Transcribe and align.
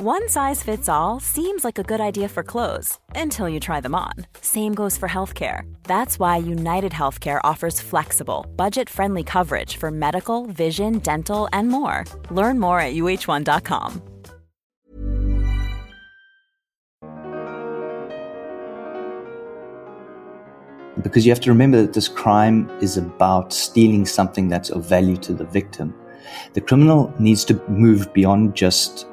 One 0.00 0.28
size 0.28 0.62
fits 0.62 0.88
all 0.88 1.18
seems 1.18 1.64
like 1.64 1.76
a 1.76 1.82
good 1.82 2.00
idea 2.00 2.28
for 2.28 2.44
clothes 2.44 3.00
until 3.16 3.48
you 3.48 3.58
try 3.58 3.80
them 3.80 3.96
on. 3.96 4.12
Same 4.40 4.72
goes 4.72 4.96
for 4.96 5.08
healthcare. 5.08 5.62
That's 5.82 6.20
why 6.20 6.36
United 6.36 6.92
Healthcare 6.92 7.40
offers 7.42 7.80
flexible, 7.80 8.46
budget 8.54 8.88
friendly 8.88 9.24
coverage 9.24 9.76
for 9.76 9.90
medical, 9.90 10.46
vision, 10.46 11.00
dental, 11.00 11.48
and 11.52 11.68
more. 11.68 12.04
Learn 12.30 12.60
more 12.60 12.80
at 12.80 12.94
uh1.com. 12.94 14.00
Because 21.02 21.26
you 21.26 21.32
have 21.32 21.40
to 21.40 21.50
remember 21.50 21.82
that 21.82 21.92
this 21.92 22.06
crime 22.06 22.70
is 22.80 22.96
about 22.96 23.52
stealing 23.52 24.06
something 24.06 24.46
that's 24.46 24.70
of 24.70 24.88
value 24.88 25.16
to 25.16 25.34
the 25.34 25.46
victim. 25.46 25.92
The 26.52 26.60
criminal 26.60 27.12
needs 27.18 27.44
to 27.46 27.60
move 27.68 28.12
beyond 28.12 28.54
just 28.54 29.08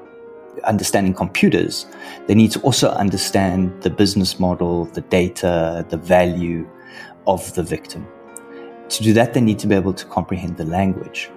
understanding 0.66 1.14
computers, 1.14 1.86
they 2.28 2.36
need 2.36 2.52
to 2.52 2.60
also 2.62 2.90
understand 2.90 3.82
the 3.82 3.90
business 3.90 4.40
model, 4.40 4.86
the 4.86 5.02
data, 5.02 5.86
the 5.90 5.98
value 5.98 6.68
of 7.28 7.54
the 7.56 7.64
victim. 7.64 8.08
To 8.90 9.04
do 9.04 9.14
that, 9.14 9.34
they 9.34 9.42
need 9.42 9.60
to 9.60 9.68
be 9.68 9.76
able 9.76 9.94
to 9.94 10.06
comprehend 10.06 10.58
the 10.58 10.66
language. 10.66 11.30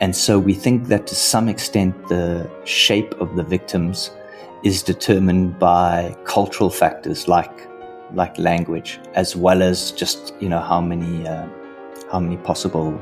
And 0.00 0.14
so 0.14 0.38
we 0.38 0.54
think 0.54 0.86
that 0.88 1.06
to 1.08 1.14
some 1.14 1.48
extent, 1.48 2.08
the 2.08 2.50
shape 2.64 3.12
of 3.20 3.36
the 3.36 3.42
victims 3.42 4.10
is 4.64 4.82
determined 4.82 5.58
by 5.58 6.16
cultural 6.24 6.70
factors 6.70 7.28
like 7.28 7.66
like 8.14 8.38
language, 8.38 8.98
as 9.14 9.36
well 9.36 9.62
as 9.62 9.92
just 9.92 10.34
you 10.40 10.48
know 10.48 10.60
how 10.60 10.80
many 10.80 11.26
uh, 11.26 11.46
how 12.10 12.18
many 12.20 12.36
possible 12.38 12.98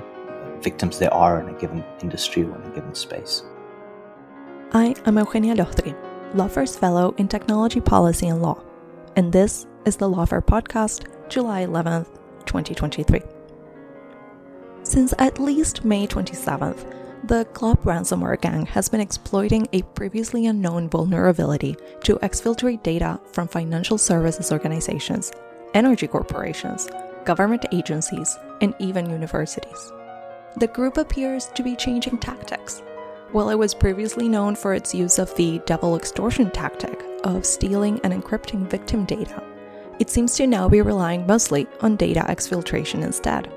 victims 0.61 0.99
there 0.99 1.13
are 1.15 1.41
in 1.41 1.55
a 1.55 1.59
given 1.59 1.85
industry 2.03 2.43
or 2.43 2.57
in 2.57 2.73
a 2.73 2.75
given 2.75 2.95
space. 2.95 3.45
I 4.73 4.97
am 5.07 5.17
Eugenia 5.17 5.55
Lostri, 5.55 5.95
Lawfare's 6.35 6.77
Fellow 6.77 7.15
in 7.19 7.29
Technology 7.29 7.81
Policy 7.81 8.27
and 8.27 8.43
Law, 8.43 8.61
and 9.15 9.33
this 9.33 9.65
is 9.85 9.97
the 9.97 10.11
Lawfare 10.11 10.45
Podcast, 10.45 11.07
July 11.29 11.65
11th, 11.65 12.09
2023. 12.47 13.23
Since 14.83 15.15
at 15.21 15.39
least 15.39 15.85
May 15.85 16.09
27th, 16.09 16.85
the 17.29 17.45
Clop 17.53 17.81
ransomware 17.85 18.41
gang 18.41 18.67
has 18.67 18.89
been 18.89 19.01
exploiting 19.01 19.69
a 19.73 19.83
previously 19.83 20.47
unknown 20.47 20.89
vulnerability 20.89 21.77
to 22.03 22.17
exfiltrate 22.17 22.83
data 22.83 23.21
from 23.33 23.47
financial 23.47 23.97
services 23.97 24.51
organizations, 24.51 25.31
energy 25.75 26.09
corporations, 26.09 26.89
government 27.25 27.65
agencies, 27.73 28.37
and 28.61 28.75
even 28.81 29.09
universities. 29.11 29.93
The 30.57 30.67
group 30.67 30.97
appears 30.97 31.47
to 31.55 31.63
be 31.63 31.77
changing 31.77 32.19
tactics. 32.19 32.83
While 33.33 33.51
it 33.51 33.59
was 33.59 33.75
previously 33.75 34.29
known 34.29 34.55
for 34.55 34.73
its 34.73 34.95
use 34.95 35.19
of 35.19 35.35
the 35.35 35.61
double 35.67 35.97
extortion 35.97 36.51
tactic 36.51 37.03
of 37.25 37.45
stealing 37.45 38.01
and 38.05 38.13
encrypting 38.13 38.71
victim 38.71 39.05
data, 39.05 39.43
it 39.99 40.11
seems 40.11 40.37
to 40.37 40.47
now 40.47 40.69
be 40.69 40.81
relying 40.81 41.27
mostly 41.27 41.67
on 41.81 41.97
data 41.97 42.25
exfiltration 42.29 43.03
instead. 43.03 43.53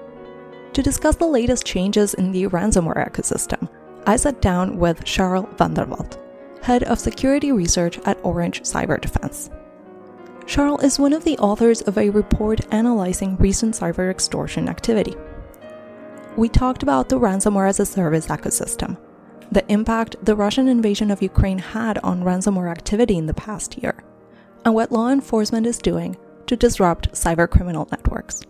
To 0.73 0.81
discuss 0.81 1.15
the 1.17 1.27
latest 1.27 1.65
changes 1.65 2.15
in 2.15 2.31
the 2.31 2.47
ransomware 2.47 3.09
ecosystem, 3.09 3.69
I 4.07 4.15
sat 4.15 4.41
down 4.41 4.77
with 4.77 5.03
Charles 5.03 5.45
Vanderwalt, 5.55 6.17
head 6.63 6.83
of 6.83 6.99
security 6.99 7.51
research 7.51 7.99
at 8.05 8.19
Orange 8.23 8.61
Cyber 8.61 8.99
Defense. 8.99 9.51
Charl 10.47 10.79
is 10.79 10.97
one 10.97 11.13
of 11.13 11.23
the 11.23 11.37
authors 11.37 11.81
of 11.81 11.97
a 11.99 12.09
report 12.09 12.61
analyzing 12.73 13.37
recent 13.37 13.75
cyber 13.75 14.09
extortion 14.09 14.67
activity. 14.67 15.15
We 16.37 16.49
talked 16.49 16.81
about 16.81 17.07
the 17.07 17.19
ransomware 17.19 17.69
as 17.69 17.79
a 17.79 17.85
service 17.85 18.27
ecosystem, 18.27 18.97
the 19.51 19.69
impact 19.71 20.15
the 20.23 20.35
Russian 20.35 20.67
invasion 20.67 21.11
of 21.11 21.21
Ukraine 21.21 21.57
had 21.57 21.97
on 21.99 22.23
ransomware 22.23 22.71
activity 22.71 23.17
in 23.17 23.25
the 23.25 23.33
past 23.33 23.77
year, 23.81 24.03
and 24.63 24.73
what 24.73 24.91
law 24.91 25.09
enforcement 25.09 25.65
is 25.65 25.77
doing 25.77 26.17
to 26.47 26.55
disrupt 26.55 27.11
cybercriminal 27.11 27.89
networks. 27.91 28.41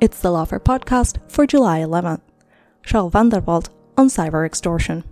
It's 0.00 0.20
the 0.20 0.28
Lawfare 0.28 0.60
podcast 0.60 1.18
for 1.30 1.46
July 1.46 1.80
11th. 1.80 2.20
Charl 2.82 3.08
van 3.08 3.30
der 3.30 3.40
Walt 3.40 3.70
on 3.96 4.08
cyber 4.08 4.44
extortion. 4.44 5.04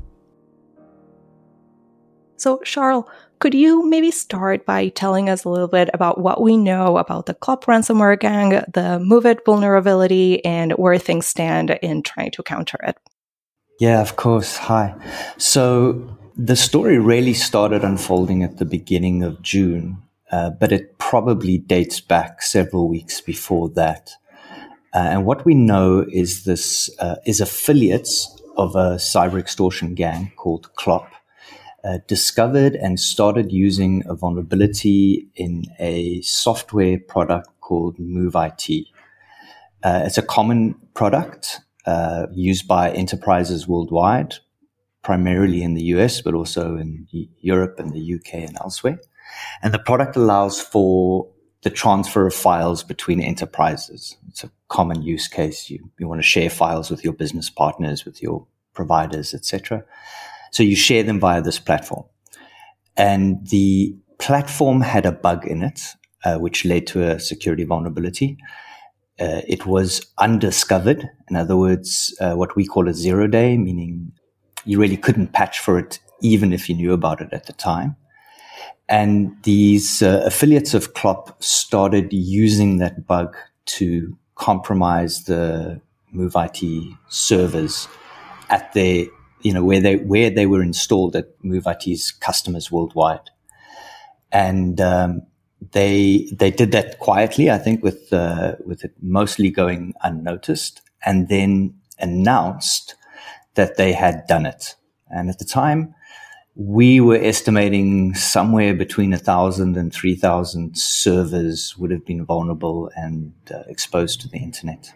So, 2.36 2.58
Charl, 2.64 3.08
could 3.38 3.54
you 3.54 3.88
maybe 3.88 4.10
start 4.10 4.66
by 4.66 4.88
telling 4.88 5.28
us 5.28 5.44
a 5.44 5.48
little 5.48 5.68
bit 5.68 5.88
about 5.94 6.18
what 6.18 6.42
we 6.42 6.56
know 6.56 6.98
about 6.98 7.26
the 7.26 7.34
Clop 7.34 7.64
ransomware 7.66 8.18
gang, 8.18 8.50
the 8.50 9.00
MOVEit 9.00 9.44
vulnerability, 9.46 10.44
and 10.44 10.72
where 10.72 10.98
things 10.98 11.26
stand 11.26 11.70
in 11.82 12.02
trying 12.02 12.32
to 12.32 12.42
counter 12.42 12.78
it? 12.82 12.98
Yeah, 13.82 14.00
of 14.00 14.14
course. 14.14 14.58
Hi. 14.58 14.94
So 15.38 16.16
the 16.36 16.54
story 16.54 16.98
really 17.00 17.34
started 17.34 17.82
unfolding 17.82 18.44
at 18.44 18.58
the 18.58 18.64
beginning 18.64 19.24
of 19.24 19.42
June, 19.42 20.00
uh, 20.30 20.50
but 20.50 20.70
it 20.70 20.98
probably 20.98 21.58
dates 21.58 21.98
back 21.98 22.42
several 22.42 22.88
weeks 22.88 23.20
before 23.20 23.70
that. 23.70 24.12
Uh, 24.94 24.98
and 24.98 25.26
what 25.26 25.44
we 25.44 25.56
know 25.56 26.06
is 26.12 26.44
this 26.44 26.90
uh, 27.00 27.16
is 27.26 27.40
affiliates 27.40 28.40
of 28.56 28.76
a 28.76 28.98
cyber 28.98 29.40
extortion 29.40 29.96
gang 29.96 30.30
called 30.36 30.72
Clop 30.76 31.08
uh, 31.82 31.98
discovered 32.06 32.76
and 32.76 33.00
started 33.00 33.50
using 33.50 34.04
a 34.06 34.14
vulnerability 34.14 35.26
in 35.34 35.64
a 35.80 36.20
software 36.20 37.00
product 37.00 37.48
called 37.60 37.98
MOVEit. 37.98 38.86
Uh, 39.82 40.02
it's 40.04 40.18
a 40.18 40.22
common 40.22 40.76
product 40.94 41.62
uh, 41.86 42.26
used 42.32 42.68
by 42.68 42.90
enterprises 42.90 43.66
worldwide, 43.66 44.34
primarily 45.02 45.62
in 45.62 45.74
the 45.74 45.82
US, 45.96 46.20
but 46.20 46.34
also 46.34 46.76
in 46.76 47.06
Europe 47.40 47.78
and 47.78 47.92
the 47.92 48.14
UK 48.14 48.34
and 48.34 48.56
elsewhere. 48.60 49.00
And 49.62 49.72
the 49.72 49.78
product 49.78 50.16
allows 50.16 50.60
for 50.60 51.28
the 51.62 51.70
transfer 51.70 52.26
of 52.26 52.34
files 52.34 52.82
between 52.82 53.20
enterprises. 53.20 54.16
It's 54.28 54.44
a 54.44 54.50
common 54.68 55.02
use 55.02 55.28
case. 55.28 55.70
You, 55.70 55.90
you 55.98 56.08
want 56.08 56.20
to 56.20 56.26
share 56.26 56.50
files 56.50 56.90
with 56.90 57.04
your 57.04 57.12
business 57.12 57.50
partners, 57.50 58.04
with 58.04 58.22
your 58.22 58.46
providers, 58.74 59.32
etc. 59.32 59.84
So 60.50 60.62
you 60.62 60.76
share 60.76 61.02
them 61.02 61.20
via 61.20 61.40
this 61.40 61.58
platform. 61.58 62.04
And 62.96 63.46
the 63.48 63.96
platform 64.18 64.80
had 64.80 65.06
a 65.06 65.12
bug 65.12 65.46
in 65.46 65.62
it, 65.62 65.82
uh, 66.24 66.38
which 66.38 66.64
led 66.64 66.86
to 66.88 67.02
a 67.02 67.20
security 67.20 67.64
vulnerability. 67.64 68.38
Uh, 69.22 69.40
it 69.46 69.66
was 69.66 70.04
undiscovered. 70.18 71.08
In 71.30 71.36
other 71.36 71.56
words, 71.56 72.12
uh, 72.20 72.34
what 72.34 72.56
we 72.56 72.66
call 72.66 72.88
a 72.88 72.94
zero 72.94 73.28
day, 73.28 73.56
meaning 73.56 74.10
you 74.64 74.80
really 74.80 74.96
couldn't 74.96 75.32
patch 75.32 75.60
for 75.60 75.78
it 75.78 76.00
even 76.22 76.52
if 76.52 76.68
you 76.68 76.74
knew 76.74 76.92
about 76.92 77.20
it 77.20 77.32
at 77.32 77.46
the 77.46 77.52
time. 77.52 77.94
And 78.88 79.36
these 79.44 80.02
uh, 80.02 80.22
affiliates 80.24 80.74
of 80.74 80.94
Clop 80.94 81.40
started 81.42 82.12
using 82.12 82.78
that 82.78 83.06
bug 83.06 83.36
to 83.76 84.16
compromise 84.34 85.24
the 85.24 85.80
MOVEit 86.12 86.96
servers 87.08 87.86
at 88.50 88.72
their, 88.72 89.06
you 89.42 89.52
know, 89.54 89.64
where 89.64 89.80
they 89.80 89.96
where 89.96 90.30
they 90.30 90.46
were 90.46 90.62
installed 90.62 91.14
at 91.14 91.26
MOVEit's 91.42 92.10
customers 92.10 92.72
worldwide. 92.72 93.30
And 94.32 94.80
um, 94.80 95.22
they 95.70 96.28
they 96.32 96.50
did 96.50 96.72
that 96.72 96.98
quietly, 96.98 97.50
I 97.50 97.58
think, 97.58 97.82
with 97.82 98.12
uh, 98.12 98.56
with 98.64 98.84
it 98.84 98.92
mostly 99.00 99.50
going 99.50 99.94
unnoticed, 100.02 100.82
and 101.04 101.28
then 101.28 101.74
announced 101.98 102.96
that 103.54 103.76
they 103.76 103.92
had 103.92 104.26
done 104.26 104.46
it. 104.46 104.74
And 105.08 105.28
at 105.28 105.38
the 105.38 105.44
time, 105.44 105.94
we 106.56 107.00
were 107.00 107.16
estimating 107.16 108.14
somewhere 108.14 108.74
between 108.74 109.12
a 109.12 109.18
thousand 109.18 109.76
and 109.76 109.92
three 109.92 110.16
thousand 110.16 110.76
servers 110.76 111.76
would 111.78 111.90
have 111.90 112.04
been 112.04 112.24
vulnerable 112.24 112.90
and 112.96 113.32
uh, 113.50 113.62
exposed 113.68 114.20
to 114.22 114.28
the 114.28 114.38
internet. 114.38 114.92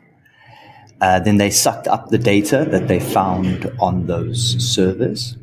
Uh, 1.01 1.21
then 1.21 1.37
they 1.37 1.51
sucked 1.51 1.87
up 1.87 2.09
the 2.09 2.19
data 2.19 2.67
that 2.71 2.89
they 2.89 2.99
found 2.99 3.71
on 3.79 4.07
those 4.07 4.57
servers 4.59 5.37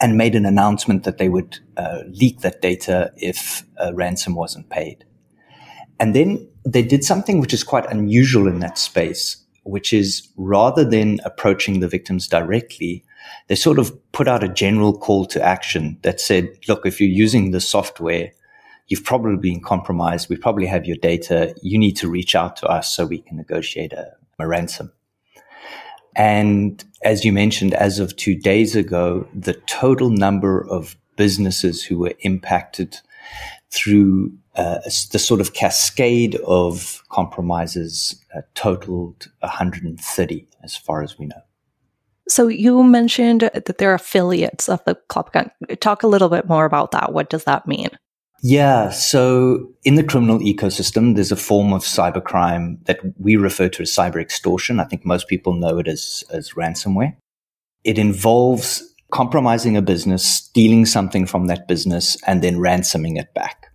and 0.00 0.16
made 0.16 0.34
an 0.34 0.46
announcement 0.46 1.04
that 1.04 1.18
they 1.18 1.28
would 1.28 1.58
uh, 1.76 2.00
leak 2.08 2.40
that 2.40 2.62
data 2.62 3.12
if 3.16 3.64
a 3.78 3.94
ransom 3.94 4.34
wasn't 4.34 4.68
paid. 4.70 5.04
And 5.98 6.14
then 6.14 6.48
they 6.64 6.82
did 6.82 7.04
something 7.04 7.40
which 7.40 7.52
is 7.52 7.64
quite 7.64 7.90
unusual 7.90 8.48
in 8.48 8.60
that 8.60 8.78
space, 8.78 9.36
which 9.64 9.92
is 9.92 10.28
rather 10.36 10.84
than 10.84 11.20
approaching 11.24 11.80
the 11.80 11.88
victims 11.88 12.26
directly, 12.28 13.04
they 13.48 13.54
sort 13.54 13.78
of 13.78 13.92
put 14.12 14.28
out 14.28 14.42
a 14.42 14.48
general 14.48 14.96
call 14.96 15.26
to 15.26 15.42
action 15.42 15.98
that 16.02 16.20
said, 16.20 16.48
look, 16.68 16.86
if 16.86 17.00
you're 17.00 17.10
using 17.10 17.50
the 17.50 17.60
software, 17.60 18.32
you've 18.88 19.04
probably 19.04 19.36
been 19.36 19.62
compromised. 19.62 20.28
We 20.30 20.36
probably 20.36 20.66
have 20.66 20.86
your 20.86 20.96
data. 20.96 21.54
You 21.62 21.78
need 21.78 21.96
to 21.96 22.08
reach 22.08 22.34
out 22.34 22.56
to 22.56 22.66
us 22.66 22.92
so 22.92 23.06
we 23.06 23.18
can 23.18 23.36
negotiate 23.36 23.92
a, 23.92 24.12
a 24.38 24.46
ransom. 24.46 24.92
And 26.16 26.82
as 27.02 27.24
you 27.24 27.32
mentioned, 27.32 27.74
as 27.74 27.98
of 27.98 28.16
two 28.16 28.34
days 28.34 28.76
ago, 28.76 29.26
the 29.34 29.54
total 29.66 30.10
number 30.10 30.66
of 30.68 30.96
businesses 31.16 31.82
who 31.82 31.98
were 31.98 32.14
impacted 32.20 32.96
through 33.70 34.32
uh, 34.56 34.78
the 35.12 35.18
sort 35.18 35.40
of 35.40 35.54
cascade 35.54 36.34
of 36.46 37.02
compromises 37.08 38.22
uh, 38.34 38.40
totaled 38.54 39.28
130 39.40 40.48
as 40.62 40.76
far 40.76 41.02
as 41.02 41.18
we 41.18 41.26
know. 41.26 41.42
So 42.28 42.48
you 42.48 42.82
mentioned 42.82 43.50
that 43.52 43.78
they're 43.78 43.94
affiliates 43.94 44.68
of 44.68 44.84
the 44.84 44.96
Clop. 45.08 45.34
Talk 45.80 46.02
a 46.02 46.08
little 46.08 46.28
bit 46.28 46.48
more 46.48 46.64
about 46.64 46.92
that. 46.92 47.12
What 47.12 47.30
does 47.30 47.44
that 47.44 47.66
mean? 47.66 47.90
Yeah. 48.42 48.90
So 48.90 49.70
in 49.84 49.96
the 49.96 50.04
criminal 50.04 50.38
ecosystem, 50.38 51.14
there's 51.14 51.32
a 51.32 51.36
form 51.36 51.72
of 51.72 51.82
cybercrime 51.82 52.84
that 52.86 53.00
we 53.18 53.36
refer 53.36 53.68
to 53.68 53.82
as 53.82 53.90
cyber 53.90 54.20
extortion. 54.20 54.80
I 54.80 54.84
think 54.84 55.04
most 55.04 55.28
people 55.28 55.52
know 55.52 55.78
it 55.78 55.88
as, 55.88 56.24
as 56.30 56.52
ransomware. 56.52 57.16
It 57.84 57.98
involves 57.98 58.82
compromising 59.10 59.76
a 59.76 59.82
business, 59.82 60.24
stealing 60.24 60.86
something 60.86 61.26
from 61.26 61.46
that 61.46 61.68
business, 61.68 62.16
and 62.26 62.42
then 62.42 62.60
ransoming 62.60 63.16
it 63.16 63.34
back. 63.34 63.66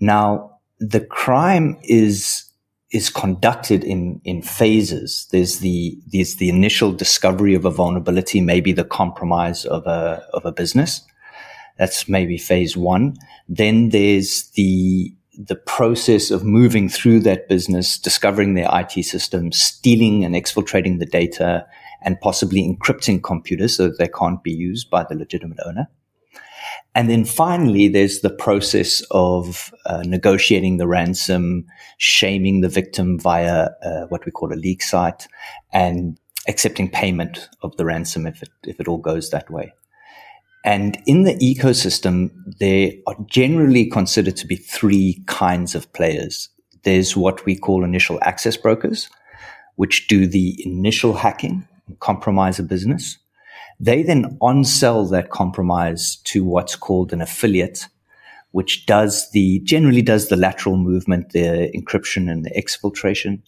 Now, 0.00 0.58
the 0.78 1.00
crime 1.00 1.78
is 1.82 2.44
is 2.90 3.08
conducted 3.08 3.84
in 3.84 4.20
in 4.24 4.42
phases. 4.42 5.26
There's 5.32 5.60
the 5.60 5.98
there's 6.12 6.36
the 6.36 6.48
initial 6.48 6.92
discovery 6.92 7.54
of 7.54 7.64
a 7.64 7.70
vulnerability, 7.70 8.40
maybe 8.40 8.72
the 8.72 8.84
compromise 8.84 9.64
of 9.64 9.86
a 9.86 10.22
of 10.34 10.44
a 10.44 10.52
business. 10.52 11.02
That's 11.78 12.08
maybe 12.08 12.38
phase 12.38 12.76
one. 12.76 13.16
Then 13.48 13.90
there's 13.90 14.50
the 14.50 15.14
the 15.38 15.56
process 15.56 16.30
of 16.30 16.44
moving 16.44 16.90
through 16.90 17.20
that 17.20 17.48
business, 17.48 17.98
discovering 17.98 18.52
their 18.52 18.68
IT 18.70 19.02
systems, 19.04 19.58
stealing 19.58 20.24
and 20.24 20.34
exfiltrating 20.34 20.98
the 20.98 21.06
data, 21.06 21.66
and 22.02 22.20
possibly 22.20 22.62
encrypting 22.62 23.22
computers 23.22 23.76
so 23.76 23.88
that 23.88 23.98
they 23.98 24.08
can't 24.08 24.42
be 24.42 24.52
used 24.52 24.90
by 24.90 25.04
the 25.04 25.14
legitimate 25.14 25.58
owner. 25.64 25.88
And 26.94 27.08
then 27.08 27.24
finally, 27.24 27.88
there's 27.88 28.20
the 28.20 28.30
process 28.30 29.02
of 29.10 29.72
uh, 29.86 30.02
negotiating 30.04 30.76
the 30.76 30.86
ransom, 30.86 31.66
shaming 31.96 32.60
the 32.60 32.68
victim 32.68 33.18
via 33.18 33.70
uh, 33.82 34.06
what 34.08 34.26
we 34.26 34.32
call 34.32 34.52
a 34.52 34.54
leak 34.54 34.82
site, 34.82 35.26
and 35.72 36.18
accepting 36.48 36.90
payment 36.90 37.48
of 37.62 37.76
the 37.76 37.84
ransom 37.84 38.26
if 38.26 38.42
it, 38.42 38.50
if 38.64 38.78
it 38.78 38.88
all 38.88 38.98
goes 38.98 39.30
that 39.30 39.50
way. 39.50 39.72
And 40.64 41.02
in 41.06 41.24
the 41.24 41.34
ecosystem, 41.36 42.30
there 42.60 42.92
are 43.06 43.16
generally 43.26 43.86
considered 43.86 44.36
to 44.36 44.46
be 44.46 44.56
three 44.56 45.22
kinds 45.26 45.74
of 45.74 45.92
players. 45.92 46.48
There's 46.84 47.16
what 47.16 47.44
we 47.44 47.56
call 47.56 47.84
initial 47.84 48.18
access 48.22 48.56
brokers, 48.56 49.10
which 49.76 50.06
do 50.06 50.26
the 50.26 50.62
initial 50.64 51.14
hacking 51.14 51.66
and 51.88 51.98
compromise 51.98 52.58
a 52.58 52.62
business. 52.62 53.18
They 53.80 54.04
then 54.04 54.38
on-sell 54.40 55.06
that 55.06 55.30
compromise 55.30 56.16
to 56.24 56.44
what's 56.44 56.76
called 56.76 57.12
an 57.12 57.20
affiliate, 57.20 57.88
which 58.52 58.86
does 58.86 59.30
the, 59.32 59.58
generally 59.60 60.02
does 60.02 60.28
the 60.28 60.36
lateral 60.36 60.76
movement, 60.76 61.30
the 61.30 61.72
encryption 61.74 62.30
and 62.30 62.44
the 62.44 62.50
exfiltration. 62.50 63.42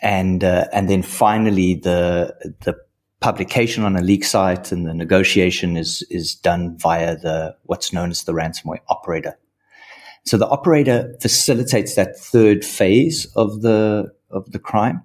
And, 0.00 0.42
uh, 0.42 0.66
and 0.72 0.88
then 0.88 1.02
finally 1.02 1.74
the, 1.74 2.34
the 2.60 2.76
publication 3.22 3.84
on 3.84 3.96
a 3.96 4.02
leak 4.02 4.24
site 4.24 4.72
and 4.72 4.86
the 4.86 4.94
negotiation 4.94 5.76
is, 5.76 6.02
is 6.10 6.34
done 6.34 6.76
via 6.78 7.16
the, 7.16 7.56
what's 7.64 7.92
known 7.92 8.10
as 8.10 8.24
the 8.24 8.32
ransomware 8.32 8.80
operator. 8.88 9.38
So 10.24 10.36
the 10.36 10.48
operator 10.48 11.14
facilitates 11.20 11.94
that 11.94 12.18
third 12.18 12.64
phase 12.64 13.26
of 13.34 13.62
the, 13.62 14.12
of 14.30 14.50
the 14.52 14.58
crime 14.58 15.04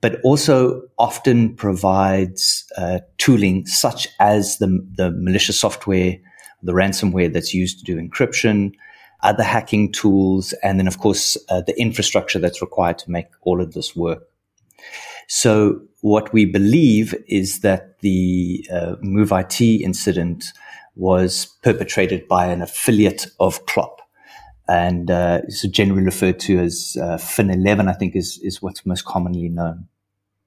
but 0.00 0.20
also 0.22 0.82
often 0.98 1.54
provides 1.56 2.64
uh, 2.76 3.00
tooling 3.18 3.66
such 3.66 4.08
as 4.20 4.58
the, 4.58 4.86
the 4.96 5.10
malicious 5.10 5.58
software, 5.58 6.16
the 6.62 6.72
ransomware 6.72 7.32
that's 7.32 7.54
used 7.54 7.78
to 7.78 7.84
do 7.84 7.96
encryption, 7.96 8.72
other 9.22 9.42
hacking 9.42 9.90
tools, 9.90 10.52
and 10.62 10.78
then, 10.78 10.86
of 10.86 10.98
course, 10.98 11.36
uh, 11.48 11.62
the 11.62 11.78
infrastructure 11.80 12.38
that's 12.38 12.60
required 12.60 12.98
to 12.98 13.10
make 13.10 13.26
all 13.42 13.60
of 13.60 13.72
this 13.72 13.96
work. 13.96 14.22
So, 15.28 15.80
what 16.00 16.32
we 16.32 16.44
believe 16.44 17.14
is 17.28 17.60
that 17.60 17.98
the 18.00 18.66
uh, 18.70 18.96
MOVEit 19.02 19.80
incident 19.80 20.52
was 20.96 21.46
perpetrated 21.62 22.28
by 22.28 22.46
an 22.46 22.62
affiliate 22.62 23.26
of 23.40 23.64
Clop. 23.66 24.00
And 24.68 25.10
uh, 25.10 25.40
it's 25.44 25.66
generally 25.68 26.02
referred 26.02 26.40
to 26.40 26.58
as 26.58 26.96
uh, 27.00 27.16
Fin11, 27.16 27.88
I 27.88 27.92
think, 27.92 28.16
is, 28.16 28.38
is 28.42 28.62
what's 28.62 28.86
most 28.86 29.04
commonly 29.04 29.48
known. 29.48 29.88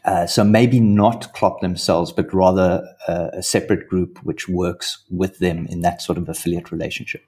Uh, 0.05 0.25
so 0.25 0.43
maybe 0.43 0.79
not 0.79 1.33
Clop 1.33 1.59
themselves, 1.61 2.11
but 2.11 2.33
rather 2.33 2.87
uh, 3.07 3.27
a 3.33 3.43
separate 3.43 3.89
group 3.89 4.19
which 4.23 4.47
works 4.47 5.03
with 5.09 5.39
them 5.39 5.67
in 5.67 5.81
that 5.81 6.01
sort 6.01 6.17
of 6.17 6.29
affiliate 6.29 6.71
relationship. 6.71 7.25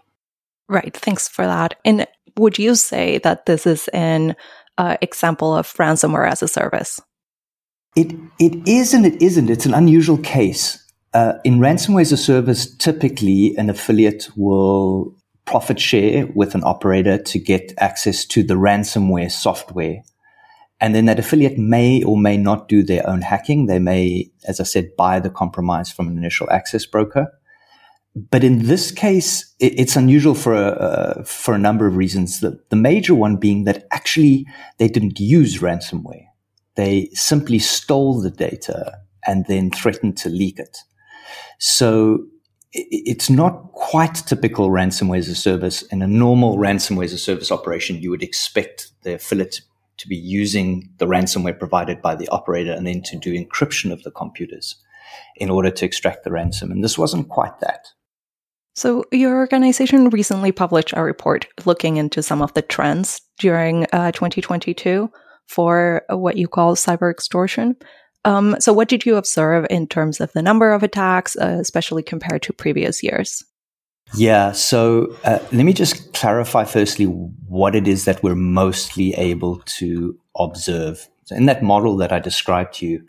Right. 0.68 0.96
Thanks 0.96 1.28
for 1.28 1.46
that. 1.46 1.76
And 1.84 2.08
would 2.38 2.58
you 2.58 2.76
say 2.76 3.18
that 3.20 3.48
this 3.48 3.68
is 3.68 3.88
an 3.90 4.36
uh, 4.78 4.98
example 5.02 5.54
of 5.56 5.72
ransomware 5.74 6.30
as 6.30 6.42
a 6.42 6.48
service? 6.48 7.02
It 8.00 8.16
it 8.40 8.68
is 8.68 8.94
and 8.94 9.06
it 9.06 9.22
isn't. 9.22 9.50
It's 9.50 9.66
an 9.66 9.74
unusual 9.74 10.18
case. 10.18 10.64
Uh, 11.14 11.34
in 11.44 11.60
ransomware 11.60 12.02
as 12.02 12.12
a 12.12 12.18
service, 12.18 12.74
typically 12.78 13.56
an 13.58 13.70
affiliate 13.70 14.30
will 14.38 15.14
profit 15.46 15.80
share 15.80 16.28
with 16.28 16.56
an 16.56 16.64
operator 16.64 17.18
to 17.18 17.40
get 17.40 17.74
access 17.78 18.24
to 18.24 18.44
the 18.44 18.54
ransomware 18.54 19.32
software 19.32 20.04
and 20.82 20.96
then 20.96 21.06
that 21.06 21.20
affiliate 21.20 21.58
may 21.58 22.04
or 22.04 22.18
may 22.18 22.38
not 22.38 22.70
do 22.70 22.84
their 22.84 23.08
own 23.10 23.22
hacking. 23.22 23.66
They 23.66 23.80
may, 23.80 24.32
as 24.48 24.60
I 24.60 24.64
said, 24.64 24.96
buy 24.96 25.20
the 25.20 25.30
compromise 25.30 25.92
from 25.92 26.08
an 26.08 26.18
initial 26.18 26.50
access 26.50 26.86
broker. 26.86 27.28
But 28.16 28.44
in 28.44 28.66
this 28.66 28.92
case, 28.92 29.54
it's 29.60 29.96
unusual 29.96 30.36
for 30.36 30.54
a, 30.54 30.68
uh, 30.68 31.24
for 31.24 31.54
a 31.54 31.60
number 31.60 31.86
of 31.86 31.96
reasons. 31.96 32.40
The, 32.40 32.60
the 32.70 32.76
major 32.76 33.14
one 33.14 33.36
being 33.36 33.66
that 33.66 33.88
actually 33.92 34.48
they 34.78 34.88
didn't 34.88 35.20
use 35.20 35.60
ransomware. 35.60 36.29
They 36.80 37.10
simply 37.12 37.60
stole 37.60 38.22
the 38.22 38.30
data 38.30 39.00
and 39.28 39.46
then 39.48 39.70
threatened 39.70 40.16
to 40.20 40.30
leak 40.30 40.60
it. 40.60 40.78
So 41.58 42.26
it's 42.72 43.30
not 43.30 43.74
quite 43.74 44.16
typical 44.26 44.70
ransomware 44.70 45.18
as 45.18 45.28
a 45.28 45.36
service. 45.36 45.82
In 45.92 46.02
a 46.02 46.08
normal 46.08 46.56
ransomware 46.56 47.04
as 47.04 47.12
a 47.12 47.18
service 47.18 47.52
operation, 47.52 48.02
you 48.02 48.10
would 48.12 48.24
expect 48.24 48.92
the 49.04 49.16
affiliate 49.16 49.60
to 49.98 50.08
be 50.08 50.16
using 50.16 50.90
the 51.00 51.06
ransomware 51.06 51.60
provided 51.60 52.02
by 52.02 52.16
the 52.16 52.30
operator 52.30 52.72
and 52.72 52.88
then 52.88 53.02
to 53.02 53.18
do 53.18 53.34
encryption 53.34 53.92
of 53.92 54.02
the 54.04 54.12
computers 54.12 54.78
in 55.36 55.50
order 55.50 55.72
to 55.72 55.86
extract 55.86 56.24
the 56.24 56.32
ransom. 56.32 56.72
And 56.72 56.82
this 56.82 56.98
wasn't 56.98 57.28
quite 57.28 57.60
that. 57.60 57.90
So, 58.74 59.04
your 59.12 59.36
organization 59.36 60.12
recently 60.12 60.54
published 60.54 60.94
a 60.96 61.04
report 61.04 61.46
looking 61.66 61.98
into 61.98 62.24
some 62.24 62.42
of 62.42 62.54
the 62.54 62.62
trends 62.62 63.20
during 63.38 63.86
uh, 63.92 64.14
2022 64.14 65.12
for 65.50 66.04
what 66.10 66.38
you 66.38 66.48
call 66.48 66.76
cyber 66.76 67.12
extortion. 67.12 67.76
Um, 68.24 68.56
so, 68.60 68.72
what 68.72 68.88
did 68.88 69.06
you 69.06 69.16
observe 69.16 69.66
in 69.70 69.88
terms 69.88 70.22
of 70.22 70.32
the 70.34 70.42
number 70.42 70.72
of 70.72 70.84
attacks, 70.84 71.36
uh, 71.36 71.58
especially 71.60 72.04
compared 72.04 72.44
to 72.44 72.54
previous 72.54 73.02
years? 73.02 73.44
Yeah. 74.16 74.54
So 74.54 75.16
uh, 75.24 75.40
let 75.52 75.66
me 75.66 75.74
just 75.74 76.14
clarify 76.14 76.66
firstly 76.66 77.06
what 77.06 77.76
it 77.76 77.88
is 77.88 78.06
that 78.06 78.24
we're 78.24 78.36
mostly 78.36 79.14
able 79.14 79.60
to 79.78 80.18
observe. 80.36 81.08
So 81.26 81.36
in 81.36 81.46
that 81.46 81.62
model 81.62 81.96
that 81.98 82.12
I 82.12 82.20
described 82.20 82.74
to 82.76 82.88
you 82.88 83.04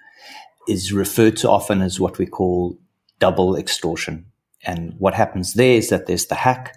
is 0.68 0.92
referred 0.92 1.36
to 1.38 1.50
often 1.50 1.80
as 1.80 1.98
what 1.98 2.18
we 2.18 2.26
call 2.26 2.78
double 3.18 3.56
extortion. 3.56 4.26
And 4.64 4.94
what 4.98 5.14
happens 5.14 5.54
there 5.54 5.76
is 5.76 5.88
that 5.88 6.06
there's 6.06 6.26
the 6.26 6.34
hack, 6.34 6.76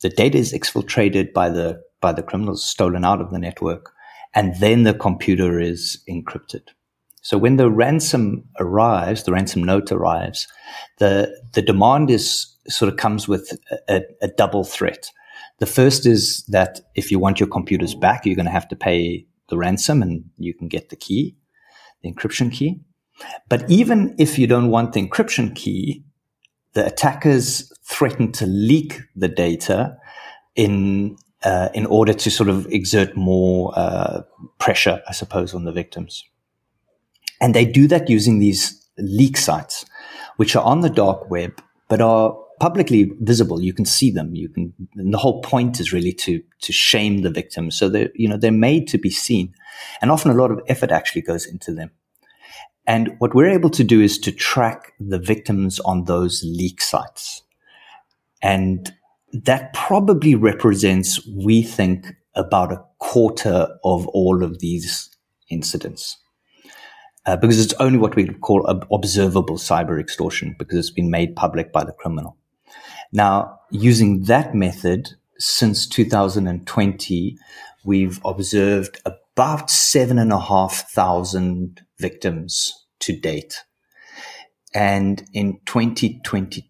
the 0.00 0.08
data 0.08 0.38
is 0.38 0.52
exfiltrated 0.52 1.32
by 1.32 1.48
the 1.48 1.80
by 2.00 2.12
the 2.12 2.22
criminals, 2.22 2.64
stolen 2.64 3.04
out 3.04 3.20
of 3.20 3.30
the 3.30 3.38
network, 3.38 3.92
and 4.34 4.54
then 4.60 4.82
the 4.84 4.94
computer 4.94 5.60
is 5.60 6.02
encrypted. 6.08 6.68
So 7.22 7.38
when 7.38 7.56
the 7.56 7.70
ransom 7.70 8.44
arrives, 8.58 9.22
the 9.22 9.32
ransom 9.32 9.62
note 9.62 9.92
arrives, 9.92 10.48
the 10.98 11.34
the 11.52 11.62
demand 11.62 12.10
is 12.10 12.52
sort 12.68 12.90
of 12.90 12.96
comes 12.96 13.28
with 13.28 13.56
a, 13.88 14.02
a, 14.20 14.28
double 14.28 14.64
threat. 14.64 15.10
The 15.58 15.66
first 15.66 16.06
is 16.06 16.44
that 16.48 16.80
if 16.94 17.10
you 17.10 17.18
want 17.18 17.40
your 17.40 17.48
computers 17.48 17.94
back, 17.94 18.24
you're 18.24 18.36
going 18.36 18.46
to 18.46 18.52
have 18.52 18.68
to 18.68 18.76
pay 18.76 19.26
the 19.48 19.56
ransom 19.56 20.00
and 20.00 20.24
you 20.38 20.54
can 20.54 20.68
get 20.68 20.88
the 20.88 20.96
key, 20.96 21.36
the 22.02 22.12
encryption 22.12 22.52
key. 22.52 22.80
But 23.48 23.68
even 23.68 24.14
if 24.18 24.38
you 24.38 24.46
don't 24.46 24.70
want 24.70 24.92
the 24.92 25.06
encryption 25.06 25.54
key, 25.54 26.04
the 26.74 26.86
attackers 26.86 27.70
threaten 27.84 28.32
to 28.32 28.46
leak 28.46 29.00
the 29.14 29.28
data 29.28 29.96
in 30.54 31.16
uh, 31.44 31.68
in 31.74 31.86
order 31.86 32.12
to 32.12 32.30
sort 32.30 32.48
of 32.48 32.66
exert 32.66 33.16
more 33.16 33.72
uh, 33.76 34.22
pressure, 34.58 35.02
I 35.08 35.12
suppose, 35.12 35.54
on 35.54 35.64
the 35.64 35.72
victims. 35.72 36.24
And 37.40 37.54
they 37.54 37.64
do 37.64 37.88
that 37.88 38.08
using 38.08 38.38
these 38.38 38.78
leak 38.98 39.36
sites 39.36 39.84
which 40.36 40.56
are 40.56 40.64
on 40.64 40.80
the 40.80 40.90
dark 40.90 41.30
web, 41.30 41.60
but 41.88 42.00
are 42.00 42.36
publicly 42.60 43.10
visible. 43.20 43.60
You 43.60 43.72
can 43.72 43.84
see 43.84 44.10
them. 44.10 44.34
You 44.34 44.48
can, 44.48 44.72
the 44.94 45.18
whole 45.18 45.42
point 45.42 45.80
is 45.80 45.92
really 45.92 46.12
to, 46.14 46.42
to 46.62 46.72
shame 46.72 47.22
the 47.22 47.30
victims. 47.30 47.76
So 47.76 47.88
they're, 47.88 48.10
you 48.14 48.28
know, 48.28 48.36
they're 48.36 48.52
made 48.52 48.88
to 48.88 48.98
be 48.98 49.10
seen. 49.10 49.54
And 50.00 50.10
often 50.10 50.30
a 50.30 50.34
lot 50.34 50.50
of 50.50 50.60
effort 50.68 50.90
actually 50.90 51.22
goes 51.22 51.46
into 51.46 51.74
them. 51.74 51.90
And 52.86 53.16
what 53.18 53.34
we're 53.34 53.48
able 53.48 53.70
to 53.70 53.84
do 53.84 54.00
is 54.00 54.18
to 54.20 54.32
track 54.32 54.92
the 54.98 55.18
victims 55.18 55.80
on 55.80 56.04
those 56.04 56.42
leak 56.44 56.80
sites. 56.80 57.42
And 58.42 58.92
that 59.32 59.72
probably 59.72 60.34
represents, 60.34 61.26
we 61.26 61.62
think, 61.62 62.06
about 62.34 62.72
a 62.72 62.82
quarter 62.98 63.68
of 63.84 64.06
all 64.08 64.42
of 64.42 64.58
these 64.60 65.10
incidents. 65.50 66.18
Uh, 67.24 67.36
because 67.36 67.64
it's 67.64 67.74
only 67.74 67.98
what 67.98 68.16
we 68.16 68.26
call 68.26 68.66
observable 68.90 69.56
cyber 69.56 70.00
extortion 70.00 70.56
because 70.58 70.76
it's 70.76 70.90
been 70.90 71.10
made 71.10 71.36
public 71.36 71.72
by 71.72 71.84
the 71.84 71.92
criminal. 71.92 72.36
Now, 73.12 73.60
using 73.70 74.24
that 74.24 74.54
method 74.54 75.10
since 75.38 75.86
2020, 75.86 77.38
we've 77.84 78.20
observed 78.24 79.00
about 79.04 79.70
seven 79.70 80.18
and 80.18 80.32
a 80.32 80.40
half 80.40 80.90
thousand 80.90 81.82
victims 81.98 82.72
to 83.00 83.16
date. 83.16 83.62
And 84.74 85.22
in 85.32 85.60
2022, 85.66 86.66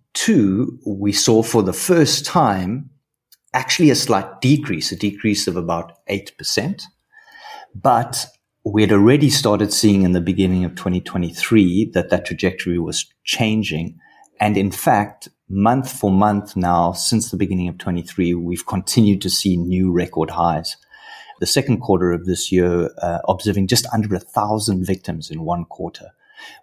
we 0.85 1.13
saw 1.13 1.43
for 1.43 1.63
the 1.63 1.73
first 1.73 2.25
time 2.25 2.91
actually 3.55 3.91
a 3.91 3.95
slight 3.95 4.41
decrease, 4.41 4.93
a 4.93 4.97
decrease 4.97 5.47
of 5.47 5.57
about 5.57 5.93
8%. 6.09 6.83
But 7.75 8.27
we 8.65 8.83
had 8.83 8.93
already 8.93 9.31
started 9.31 9.73
seeing 9.73 10.03
in 10.03 10.13
the 10.13 10.21
beginning 10.21 10.65
of 10.65 10.75
2023 10.75 11.91
that 11.95 12.11
that 12.11 12.25
trajectory 12.25 12.79
was 12.79 13.07
changing. 13.25 13.99
And 14.41 14.57
in 14.57 14.71
fact, 14.71 15.29
month 15.49 15.91
for 15.91 16.11
month 16.11 16.57
now, 16.57 16.93
since 16.93 17.31
the 17.31 17.37
beginning 17.37 17.69
of 17.69 17.79
23, 17.79 18.35
we've 18.35 18.67
continued 18.67 19.21
to 19.23 19.31
see 19.31 19.57
new 19.57 19.93
record 19.93 20.31
highs. 20.31 20.77
The 21.41 21.47
second 21.47 21.81
quarter 21.81 22.13
of 22.13 22.25
this 22.25 22.53
year, 22.53 22.91
uh, 23.03 23.19
observing 23.29 23.67
just 23.67 23.87
under 23.93 24.15
a 24.15 24.21
thousand 24.21 24.87
victims 24.87 25.31
in 25.31 25.45
one 25.45 25.65
quarter, 25.65 26.11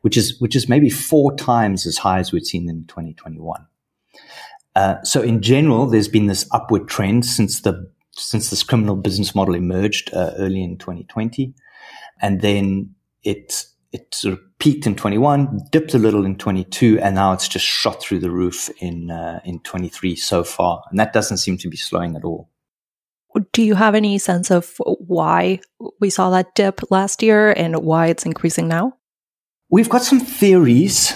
which 0.01 0.17
is, 0.17 0.39
which 0.39 0.55
is 0.55 0.69
maybe 0.69 0.89
four 0.89 1.35
times 1.35 1.85
as 1.85 1.97
high 1.97 2.19
as 2.19 2.31
we'd 2.31 2.45
seen 2.45 2.69
in 2.69 2.85
2021. 2.85 3.65
Uh, 4.75 4.95
so 5.03 5.21
in 5.21 5.41
general, 5.41 5.85
there's 5.85 6.07
been 6.07 6.27
this 6.27 6.47
upward 6.51 6.87
trend 6.87 7.25
since 7.25 7.61
the, 7.61 7.89
since 8.11 8.49
this 8.49 8.63
criminal 8.63 8.95
business 8.95 9.35
model 9.35 9.55
emerged 9.55 10.13
uh, 10.13 10.31
early 10.37 10.63
in 10.63 10.77
2020. 10.77 11.53
And 12.21 12.41
then 12.41 12.95
it 13.23 13.65
it 13.91 14.13
sort 14.13 14.33
of 14.33 14.39
peaked 14.59 14.85
in 14.85 14.95
21, 14.95 15.61
dipped 15.71 15.93
a 15.93 15.97
little 15.97 16.25
in 16.25 16.37
22, 16.37 16.99
and 16.99 17.15
now 17.15 17.33
it's 17.33 17.47
just 17.47 17.65
shot 17.65 18.01
through 18.01 18.19
the 18.19 18.29
roof 18.29 18.69
in 18.79 19.09
uh, 19.09 19.39
in 19.43 19.59
23 19.61 20.15
so 20.15 20.43
far, 20.43 20.83
and 20.89 20.99
that 20.99 21.13
doesn't 21.13 21.37
seem 21.37 21.57
to 21.57 21.69
be 21.69 21.77
slowing 21.77 22.15
at 22.15 22.23
all. 22.23 22.49
Do 23.51 23.61
you 23.61 23.75
have 23.75 23.95
any 23.95 24.17
sense 24.17 24.49
of 24.51 24.75
why 24.79 25.59
we 25.99 26.09
saw 26.09 26.29
that 26.31 26.55
dip 26.55 26.81
last 26.91 27.21
year 27.21 27.51
and 27.51 27.77
why 27.77 28.07
it's 28.07 28.25
increasing 28.25 28.67
now? 28.67 28.97
We've 29.71 29.89
got 29.89 30.03
some 30.03 30.19
theories. 30.19 31.13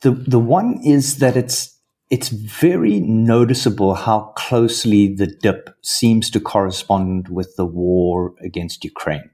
The 0.00 0.10
the 0.10 0.40
one 0.40 0.80
is 0.84 1.18
that 1.18 1.36
it's 1.36 1.78
it's 2.10 2.28
very 2.28 3.00
noticeable 3.00 3.94
how 3.94 4.32
closely 4.36 5.14
the 5.14 5.28
dip 5.28 5.70
seems 5.82 6.28
to 6.30 6.40
correspond 6.40 7.28
with 7.28 7.54
the 7.56 7.64
war 7.64 8.34
against 8.42 8.84
Ukraine. 8.84 9.30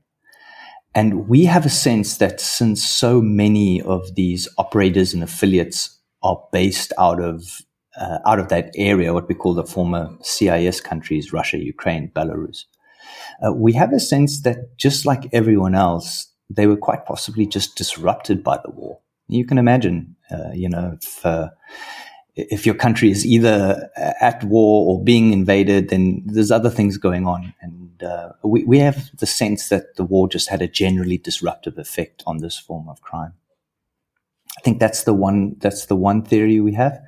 And 0.94 1.28
we 1.28 1.44
have 1.46 1.64
a 1.64 1.70
sense 1.70 2.18
that 2.18 2.40
since 2.40 2.84
so 2.84 3.22
many 3.22 3.80
of 3.80 4.14
these 4.14 4.48
operators 4.58 5.14
and 5.14 5.22
affiliates 5.22 5.98
are 6.22 6.42
based 6.52 6.92
out 6.98 7.20
of 7.22 7.62
uh, 7.98 8.18
out 8.26 8.38
of 8.38 8.48
that 8.48 8.70
area, 8.76 9.14
what 9.14 9.28
we 9.28 9.34
call 9.34 9.54
the 9.54 9.64
former 9.64 10.10
CIS 10.22 10.80
countries, 10.82 11.32
Russia, 11.32 11.58
Ukraine, 11.58 12.12
Belarus, 12.14 12.64
uh, 13.42 13.52
we 13.52 13.72
have 13.72 13.92
a 13.92 14.00
sense 14.00 14.42
that 14.42 14.76
just 14.76 15.06
like 15.06 15.28
everyone 15.32 15.74
else, 15.74 16.27
they 16.50 16.66
were 16.66 16.76
quite 16.76 17.04
possibly 17.06 17.46
just 17.46 17.76
disrupted 17.76 18.42
by 18.42 18.58
the 18.64 18.70
war. 18.70 19.00
You 19.28 19.44
can 19.44 19.58
imagine, 19.58 20.16
uh, 20.30 20.52
you 20.54 20.68
know, 20.68 20.96
if 21.00 21.24
uh, 21.26 21.50
if 22.38 22.64
your 22.64 22.74
country 22.74 23.10
is 23.10 23.26
either 23.26 23.90
at 23.96 24.44
war 24.44 24.86
or 24.86 25.02
being 25.02 25.32
invaded, 25.32 25.88
then 25.88 26.22
there's 26.24 26.52
other 26.52 26.70
things 26.70 26.96
going 26.96 27.26
on. 27.26 27.52
And 27.60 28.02
uh, 28.02 28.30
we, 28.44 28.62
we 28.62 28.78
have 28.78 29.10
the 29.18 29.26
sense 29.26 29.68
that 29.70 29.96
the 29.96 30.04
war 30.04 30.28
just 30.28 30.48
had 30.48 30.62
a 30.62 30.68
generally 30.68 31.18
disruptive 31.18 31.78
effect 31.78 32.22
on 32.26 32.38
this 32.38 32.56
form 32.56 32.88
of 32.88 33.00
crime. 33.00 33.32
I 34.56 34.60
think 34.60 34.78
that's 34.78 35.02
the 35.02 35.14
one, 35.14 35.56
that's 35.58 35.86
the 35.86 35.96
one 35.96 36.22
theory 36.22 36.60
we 36.60 36.74
have. 36.74 37.00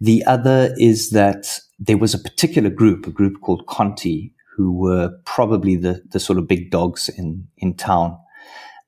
The 0.00 0.22
other 0.26 0.74
is 0.76 1.10
that 1.10 1.60
there 1.78 1.98
was 1.98 2.12
a 2.12 2.18
particular 2.18 2.68
group, 2.70 3.06
a 3.06 3.10
group 3.10 3.40
called 3.40 3.66
Conti, 3.66 4.34
who 4.54 4.72
were 4.72 5.12
probably 5.24 5.76
the, 5.76 6.02
the 6.10 6.20
sort 6.20 6.38
of 6.38 6.46
big 6.46 6.70
dogs 6.70 7.08
in, 7.08 7.48
in 7.56 7.74
town 7.74 8.18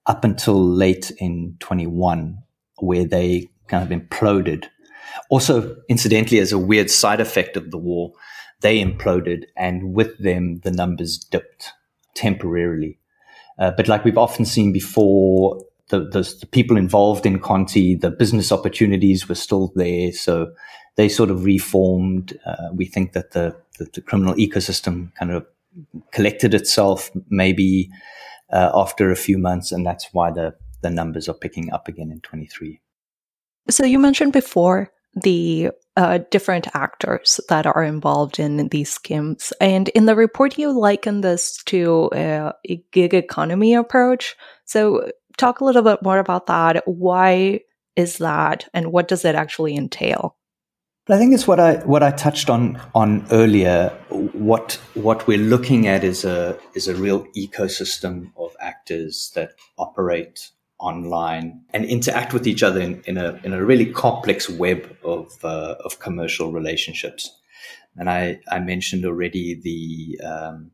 up 0.06 0.24
until 0.24 0.62
late 0.62 1.12
in 1.18 1.56
21, 1.60 2.38
where 2.78 3.04
they 3.04 3.48
kind 3.68 3.84
of 3.84 3.96
imploded 3.96 4.66
also, 5.28 5.76
incidentally, 5.88 6.38
as 6.40 6.52
a 6.52 6.58
weird 6.58 6.90
side 6.90 7.20
effect 7.20 7.56
of 7.56 7.70
the 7.70 7.78
war, 7.78 8.12
they 8.60 8.82
imploded 8.82 9.44
and 9.56 9.94
with 9.94 10.18
them 10.18 10.60
the 10.64 10.70
numbers 10.70 11.18
dipped 11.18 11.72
temporarily. 12.14 12.98
Uh, 13.58 13.70
but 13.76 13.88
like 13.88 14.04
we've 14.04 14.18
often 14.18 14.44
seen 14.44 14.72
before, 14.72 15.62
the, 15.88 16.00
the, 16.00 16.22
the, 16.40 16.46
people 16.46 16.76
involved 16.76 17.26
in 17.26 17.38
Conti, 17.38 17.94
the 17.94 18.10
business 18.10 18.52
opportunities 18.52 19.28
were 19.28 19.34
still 19.34 19.72
there. 19.74 20.12
So 20.12 20.52
they 20.96 21.08
sort 21.08 21.30
of 21.30 21.44
reformed. 21.44 22.38
Uh, 22.46 22.68
we 22.72 22.86
think 22.86 23.12
that 23.12 23.32
the, 23.32 23.56
the, 23.78 23.86
the, 23.92 24.00
criminal 24.00 24.34
ecosystem 24.34 25.14
kind 25.14 25.32
of 25.32 25.46
collected 26.12 26.54
itself 26.54 27.10
maybe 27.28 27.90
uh, 28.52 28.70
after 28.74 29.10
a 29.10 29.16
few 29.16 29.38
months. 29.38 29.72
And 29.72 29.86
that's 29.86 30.08
why 30.12 30.30
the, 30.30 30.54
the 30.82 30.90
numbers 30.90 31.28
are 31.28 31.34
picking 31.34 31.72
up 31.72 31.88
again 31.88 32.10
in 32.10 32.20
23. 32.20 32.80
So 33.68 33.84
you 33.84 33.98
mentioned 33.98 34.32
before 34.32 34.90
the 35.14 35.70
uh, 35.96 36.20
different 36.30 36.68
actors 36.74 37.40
that 37.48 37.66
are 37.66 37.82
involved 37.82 38.38
in 38.38 38.68
these 38.68 38.90
schemes. 38.90 39.52
And 39.60 39.88
in 39.90 40.06
the 40.06 40.14
report, 40.16 40.56
you 40.56 40.70
liken 40.70 41.20
this 41.20 41.62
to 41.64 42.10
a, 42.14 42.52
a 42.68 42.82
gig 42.92 43.14
economy 43.14 43.74
approach. 43.74 44.36
So, 44.64 45.10
talk 45.36 45.60
a 45.60 45.64
little 45.64 45.82
bit 45.82 46.02
more 46.02 46.18
about 46.18 46.46
that. 46.46 46.82
Why 46.86 47.60
is 47.96 48.18
that, 48.18 48.68
and 48.72 48.92
what 48.92 49.08
does 49.08 49.24
it 49.24 49.34
actually 49.34 49.76
entail? 49.76 50.36
I 51.10 51.18
think 51.18 51.34
it's 51.34 51.48
what 51.48 51.58
I 51.58 51.76
what 51.86 52.02
I 52.04 52.12
touched 52.12 52.48
on 52.48 52.80
on 52.94 53.26
earlier. 53.32 53.88
What 54.10 54.74
what 54.94 55.26
we're 55.26 55.38
looking 55.38 55.88
at 55.88 56.04
is 56.04 56.24
a 56.24 56.56
is 56.74 56.86
a 56.86 56.94
real 56.94 57.24
ecosystem 57.36 58.30
of 58.36 58.54
actors 58.60 59.32
that 59.34 59.54
operate 59.76 60.50
online 60.78 61.62
and 61.72 61.84
interact 61.84 62.32
with 62.32 62.46
each 62.46 62.62
other 62.62 62.80
in, 62.80 63.02
in 63.06 63.18
a 63.18 63.40
in 63.42 63.52
a 63.52 63.64
really 63.64 63.86
complex 63.86 64.48
web 64.48 64.96
of 65.02 65.44
uh, 65.44 65.74
of 65.84 65.98
commercial 65.98 66.52
relationships. 66.52 67.36
And 67.96 68.08
I 68.08 68.38
I 68.48 68.60
mentioned 68.60 69.04
already 69.04 69.54
the 69.60 70.24
um, 70.24 70.70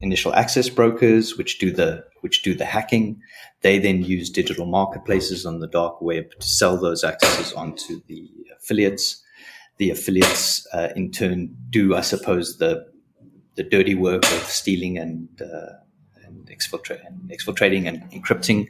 initial 0.00 0.34
access 0.34 0.70
brokers, 0.70 1.36
which 1.36 1.58
do 1.58 1.70
the 1.70 2.04
which 2.22 2.42
do 2.42 2.54
the 2.54 2.64
hacking. 2.64 3.20
They 3.60 3.78
then 3.78 4.02
use 4.02 4.30
digital 4.30 4.64
marketplaces 4.64 5.44
on 5.44 5.60
the 5.60 5.68
dark 5.68 6.00
web 6.00 6.30
to 6.40 6.46
sell 6.46 6.78
those 6.78 7.04
accesses 7.04 7.52
onto 7.52 8.00
the 8.06 8.30
affiliates. 8.56 9.20
The 9.78 9.90
affiliates, 9.90 10.66
uh, 10.72 10.90
in 10.94 11.10
turn, 11.10 11.56
do 11.70 11.94
I 11.94 12.00
suppose 12.00 12.58
the 12.58 12.86
the 13.56 13.62
dirty 13.62 13.94
work 13.94 14.24
of 14.24 14.42
stealing 14.44 14.98
and 14.98 15.28
uh, 15.40 15.74
exfiltrating, 16.54 17.30
exfiltrating 17.30 17.86
and 17.86 18.02
encrypting 18.10 18.68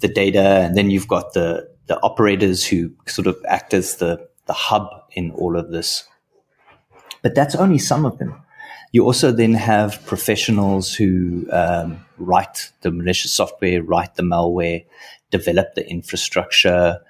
the 0.00 0.08
data. 0.08 0.40
And 0.40 0.76
then 0.76 0.90
you've 0.90 1.08
got 1.08 1.32
the, 1.32 1.68
the 1.86 2.00
operators 2.02 2.64
who 2.66 2.92
sort 3.06 3.26
of 3.26 3.36
act 3.46 3.74
as 3.74 3.96
the, 3.96 4.28
the 4.46 4.52
hub 4.52 4.88
in 5.12 5.30
all 5.32 5.58
of 5.58 5.70
this. 5.70 6.04
But 7.22 7.34
that's 7.34 7.54
only 7.54 7.78
some 7.78 8.04
of 8.04 8.18
them. 8.18 8.40
You 8.92 9.04
also 9.04 9.32
then 9.32 9.54
have 9.54 10.04
professionals 10.06 10.94
who 10.94 11.46
um, 11.50 12.04
write 12.16 12.70
the 12.82 12.92
malicious 12.92 13.32
software, 13.32 13.82
write 13.82 14.14
the 14.14 14.22
malware, 14.22 14.84
develop 15.30 15.74
the 15.74 15.88
infrastructure, 15.88 17.00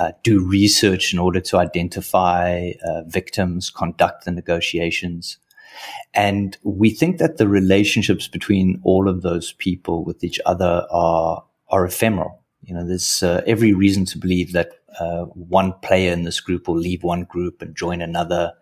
uh, 0.00 0.12
do 0.22 0.40
research 0.40 1.12
in 1.12 1.18
order 1.18 1.40
to 1.40 1.58
identify 1.58 2.72
uh, 2.88 3.02
victims, 3.06 3.70
conduct 3.70 4.24
the 4.24 4.32
negotiations. 4.32 5.38
And 6.14 6.56
we 6.62 6.90
think 6.90 7.18
that 7.18 7.36
the 7.36 7.48
relationships 7.48 8.26
between 8.28 8.80
all 8.82 9.08
of 9.08 9.22
those 9.22 9.52
people 9.52 10.04
with 10.04 10.24
each 10.24 10.40
other 10.46 10.86
are, 10.90 11.44
are 11.68 11.86
ephemeral. 11.86 12.42
You 12.62 12.74
know, 12.74 12.86
there's 12.86 13.22
uh, 13.22 13.42
every 13.46 13.72
reason 13.72 14.04
to 14.06 14.18
believe 14.18 14.52
that 14.52 14.70
uh, 14.98 15.24
one 15.24 15.72
player 15.82 16.12
in 16.12 16.24
this 16.24 16.40
group 16.40 16.66
will 16.66 16.76
leave 16.76 17.02
one 17.02 17.24
group 17.24 17.62
and 17.62 17.76
join 17.76 18.02
another, 18.02 18.52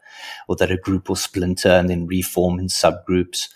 or 0.49 0.57
that 0.57 0.71
a 0.71 0.77
group 0.77 1.09
will 1.09 1.17
splinter 1.17 1.71
and 1.71 1.89
then 1.89 2.07
reform 2.07 2.59
in 2.59 2.69
subgroups. 2.69 3.49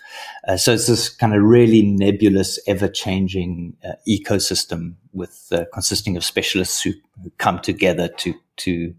Uh, 0.47 0.57
so 0.57 0.73
it's 0.73 0.87
this 0.87 1.09
kind 1.09 1.33
of 1.35 1.43
really 1.43 1.83
nebulous, 1.83 2.59
ever-changing 2.67 3.75
uh, 3.83 3.93
ecosystem 4.07 4.95
with 5.13 5.47
uh, 5.51 5.65
consisting 5.73 6.17
of 6.17 6.23
specialists 6.23 6.81
who 6.81 6.93
come 7.37 7.59
together 7.59 8.07
to 8.07 8.33
to 8.57 8.93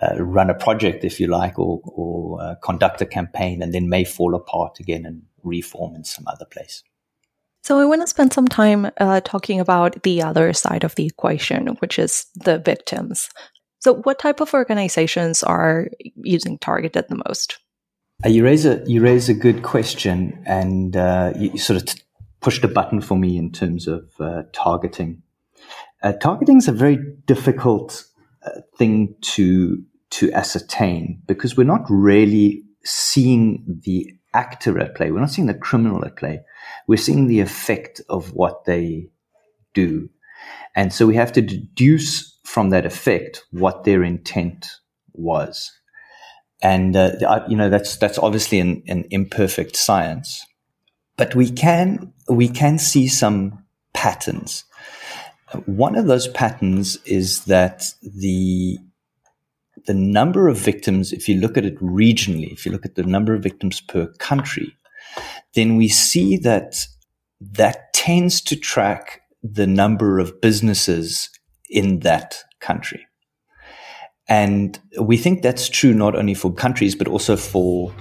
uh, 0.00 0.22
run 0.22 0.50
a 0.50 0.54
project, 0.54 1.04
if 1.04 1.20
you 1.20 1.26
like, 1.26 1.58
or, 1.58 1.80
or 1.84 2.40
uh, 2.40 2.54
conduct 2.62 3.02
a 3.02 3.06
campaign, 3.06 3.62
and 3.62 3.74
then 3.74 3.88
may 3.88 4.04
fall 4.04 4.34
apart 4.34 4.80
again 4.80 5.04
and 5.04 5.22
reform 5.42 5.94
in 5.94 6.04
some 6.04 6.24
other 6.26 6.44
place. 6.44 6.82
So, 7.62 7.78
I 7.78 7.84
want 7.84 8.00
to 8.00 8.06
spend 8.06 8.32
some 8.32 8.48
time 8.48 8.90
uh, 8.98 9.20
talking 9.22 9.60
about 9.60 10.02
the 10.02 10.22
other 10.22 10.52
side 10.52 10.84
of 10.84 10.94
the 10.94 11.06
equation, 11.06 11.66
which 11.80 11.98
is 11.98 12.26
the 12.34 12.58
victims. 12.58 13.28
So, 13.80 13.96
what 13.96 14.18
type 14.18 14.40
of 14.40 14.54
organizations 14.54 15.42
are 15.42 15.88
using 16.16 16.58
targeted 16.58 17.06
the 17.08 17.22
most? 17.28 17.58
Uh, 18.24 18.28
you 18.28 18.44
raise 18.44 18.64
a 18.64 18.82
you 18.86 19.02
raise 19.02 19.28
a 19.28 19.34
good 19.34 19.62
question, 19.62 20.42
and 20.46 20.96
uh, 20.96 21.32
you, 21.36 21.50
you, 21.52 21.58
sort 21.58 21.78
of 21.82 21.86
t- 21.86 22.02
pushed 22.40 22.64
a 22.64 22.68
button 22.68 23.00
for 23.00 23.16
me 23.16 23.36
in 23.36 23.52
terms 23.52 23.86
of 23.86 24.10
uh, 24.20 24.42
targeting. 24.52 25.22
Uh, 26.02 26.12
targeting 26.12 26.58
is 26.58 26.68
a 26.68 26.72
very 26.72 26.98
difficult 27.26 28.04
uh, 28.44 28.60
thing 28.76 29.14
to 29.20 29.82
to 30.10 30.32
ascertain 30.32 31.22
because 31.26 31.56
we're 31.56 31.64
not 31.64 31.84
really 31.88 32.64
seeing 32.84 33.80
the 33.84 34.12
actor 34.34 34.78
at 34.80 34.96
play. 34.96 35.10
We're 35.10 35.20
not 35.20 35.30
seeing 35.30 35.46
the 35.46 35.54
criminal 35.54 36.04
at 36.04 36.16
play. 36.16 36.40
We're 36.88 36.96
seeing 36.96 37.28
the 37.28 37.40
effect 37.40 38.00
of 38.08 38.32
what 38.32 38.64
they 38.64 39.10
do, 39.74 40.08
and 40.74 40.92
so 40.92 41.06
we 41.06 41.16
have 41.16 41.32
to 41.32 41.42
deduce 41.42 42.38
from 42.44 42.70
that 42.70 42.86
effect 42.86 43.44
what 43.52 43.84
their 43.84 44.02
intent 44.02 44.66
was 45.12 45.70
and 46.62 46.96
uh, 46.96 47.44
you 47.48 47.56
know 47.56 47.68
that's 47.68 47.96
that's 47.96 48.18
obviously 48.18 48.60
an, 48.60 48.82
an, 48.86 49.04
imperfect 49.10 49.76
science, 49.76 50.44
but 51.16 51.34
we 51.34 51.50
can 51.50 52.12
we 52.28 52.48
can 52.48 52.78
see 52.78 53.08
some 53.08 53.64
patterns. 53.94 54.64
One 55.66 55.96
of 55.96 56.06
those 56.06 56.28
patterns 56.28 56.96
is 57.04 57.44
that 57.44 57.92
the 58.02 58.78
the 59.86 59.94
number 59.94 60.48
of 60.48 60.58
victims, 60.58 61.12
if 61.12 61.28
you 61.28 61.36
look 61.40 61.56
at 61.56 61.64
it 61.64 61.78
regionally, 61.80 62.52
if 62.52 62.66
you 62.66 62.72
look 62.72 62.84
at 62.84 62.96
the 62.96 63.02
number 63.02 63.34
of 63.34 63.42
victims 63.42 63.80
per 63.80 64.06
country, 64.18 64.76
then 65.54 65.76
we 65.76 65.88
see 65.88 66.36
that 66.36 66.86
that 67.40 67.92
tends 67.94 68.40
to 68.42 68.56
track 68.56 69.22
the 69.42 69.66
number 69.66 70.18
of 70.18 70.40
businesses 70.40 71.30
in 71.70 72.00
that 72.00 72.42
country. 72.60 73.06
And 74.28 74.78
we 75.00 75.16
think 75.16 75.42
that's 75.42 75.68
true 75.68 75.94
not 75.94 76.14
only 76.14 76.34
for 76.34 76.52
countries, 76.52 76.94
but 76.94 77.08
also 77.08 77.36
for 77.36 77.92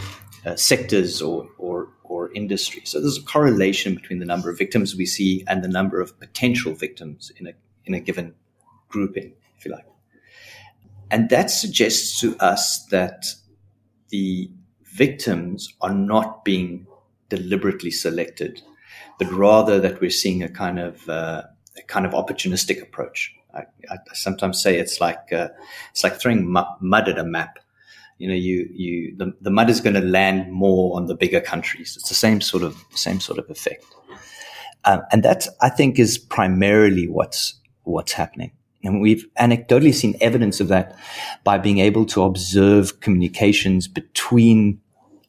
uh, 0.46 0.56
sectors 0.56 1.22
or, 1.22 1.48
or, 1.58 1.88
or 2.10 2.34
industry. 2.34 2.82
So 2.84 3.00
there's 3.00 3.18
a 3.18 3.24
correlation 3.24 3.96
between 3.96 4.20
the 4.20 4.26
number 4.26 4.50
of 4.50 4.58
victims 4.58 4.96
we 4.96 5.06
see 5.06 5.46
and 5.48 5.64
the 5.64 5.70
number 5.70 6.02
of 6.02 6.20
potential 6.20 6.74
victims 6.74 7.32
in 7.38 7.48
a, 7.48 7.54
in 7.86 7.94
a 7.94 8.00
given 8.00 8.34
grouping, 8.90 9.34
if 9.58 9.66
you 9.66 9.72
like. 9.72 9.86
And 11.12 11.30
that 11.30 11.50
suggests 11.50 12.20
to 12.20 12.36
us 12.40 12.86
that 12.88 13.26
the 14.10 14.52
victims 14.84 15.74
are 15.82 15.94
not 15.94 16.44
being 16.44 16.88
deliberately 17.30 17.92
selected, 17.92 18.62
but 19.18 19.32
rather 19.32 19.80
that 19.80 20.02
we're 20.02 20.10
seeing 20.10 20.44
a 20.44 20.50
kind 20.50 20.80
of 20.80 21.08
uh, 21.08 21.44
a 21.78 21.82
kind 21.84 22.06
of 22.06 22.12
opportunistic 22.14 22.82
approach. 22.82 23.34
I, 23.54 23.62
I 23.90 23.98
sometimes 24.14 24.62
say 24.62 24.78
it's 24.78 25.00
like 25.00 25.32
uh, 25.32 25.50
it's 25.92 26.04
like 26.04 26.20
throwing 26.20 26.52
mud 26.52 27.10
at 27.10 27.18
a 27.18 27.24
map. 27.24 27.60
You 28.20 28.28
know, 28.28 28.36
you 28.36 28.70
you 28.72 29.16
the, 29.18 29.34
the 29.42 29.50
mud 29.50 29.70
is 29.70 29.82
going 29.82 29.96
to 29.96 30.02
land 30.02 30.52
more 30.52 30.96
on 30.96 31.08
the 31.08 31.16
bigger 31.16 31.42
countries. 31.42 31.98
It's 31.98 32.10
the 32.10 32.16
same 32.16 32.42
sort 32.42 32.64
of 32.64 32.78
same 32.92 33.20
sort 33.20 33.40
of 33.40 33.50
effect, 33.50 33.86
um, 34.86 35.02
and 35.12 35.24
that 35.24 35.48
I 35.62 35.70
think 35.70 35.98
is 35.98 36.18
primarily 36.18 37.08
what's 37.08 37.56
what's 37.84 38.12
happening. 38.12 38.52
And 38.84 39.02
we've 39.02 39.26
anecdotally 39.40 39.94
seen 39.94 40.16
evidence 40.22 40.62
of 40.62 40.70
that 40.70 40.98
by 41.44 41.58
being 41.58 41.80
able 41.80 42.06
to 42.08 42.24
observe 42.24 43.02
communications 43.02 43.88
between 43.88 44.80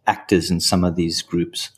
actors 0.07 0.51
in 0.51 0.61
some 0.61 0.85
of 0.85 0.97
these 0.97 1.23
groups. 1.23 1.71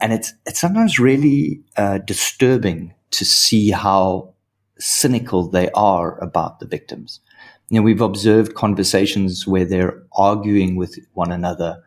And 0.00 0.12
it's, 0.12 0.34
it's 0.44 0.60
sometimes 0.60 0.98
really 0.98 1.60
uh, 1.76 1.98
disturbing 1.98 2.94
to 3.12 3.24
see 3.24 3.70
how 3.70 4.34
cynical 4.78 5.48
they 5.48 5.70
are 5.70 6.18
about 6.22 6.58
the 6.58 6.66
victims. 6.66 7.20
You 7.70 7.80
know, 7.80 7.82
we've 7.82 8.00
observed 8.00 8.54
conversations 8.54 9.46
where 9.46 9.64
they're 9.64 10.02
arguing 10.12 10.76
with 10.76 10.98
one 11.14 11.32
another 11.32 11.82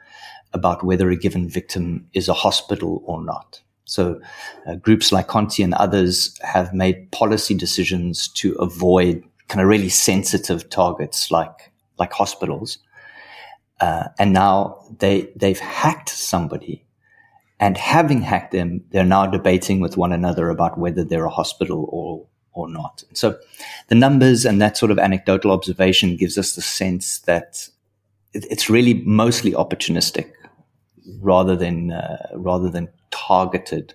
about 0.54 0.84
whether 0.84 1.10
a 1.10 1.16
given 1.16 1.50
victim 1.50 2.08
is 2.14 2.28
a 2.28 2.34
hospital 2.34 3.04
or 3.06 3.24
not. 3.24 3.62
So 3.86 4.20
uh, 4.68 4.76
groups 4.76 5.12
like 5.12 5.28
Conti 5.28 5.64
and 5.64 5.74
others 5.74 6.38
have 6.42 6.74
made 6.74 7.12
policy 7.12 7.54
decisions 7.54 8.28
to 8.30 8.54
avoid 8.56 9.24
kind 9.48 9.62
of 9.62 9.68
really 9.68 9.90
sensitive 9.90 10.70
targets 10.70 11.32
like 11.32 11.72
like 11.98 12.12
hospitals. 12.12 12.80
Uh, 13.80 14.06
and 14.20 14.34
now 14.34 14.84
they 15.00 15.30
they've 15.36 15.60
hacked 15.60 16.10
somebody, 16.10 16.84
and 17.60 17.78
having 17.78 18.22
hacked 18.22 18.52
them, 18.52 18.84
they're 18.92 19.06
now 19.06 19.26
debating 19.26 19.80
with 19.80 19.96
one 19.96 20.12
another 20.12 20.50
about 20.50 20.78
whether 20.78 21.04
they're 21.04 21.26
a 21.26 21.30
hospital 21.30 21.88
or 21.90 22.26
or 22.58 22.70
not. 22.70 23.04
So 23.14 23.38
the 23.88 23.96
numbers 23.96 24.46
and 24.46 24.62
that 24.62 24.78
sort 24.78 24.92
of 24.92 25.00
anecdotal 25.00 25.52
observation 25.52 26.18
gives 26.18 26.38
us 26.38 26.56
the 26.56 26.62
sense 26.62 27.20
that 27.20 27.70
it's 28.34 28.70
really 28.70 28.96
mostly 29.06 29.52
opportunistic 29.52 30.32
rather 31.22 31.56
than 31.56 31.92
uh, 31.92 32.28
rather 32.34 32.70
than 32.70 32.90
targeted. 33.12 33.94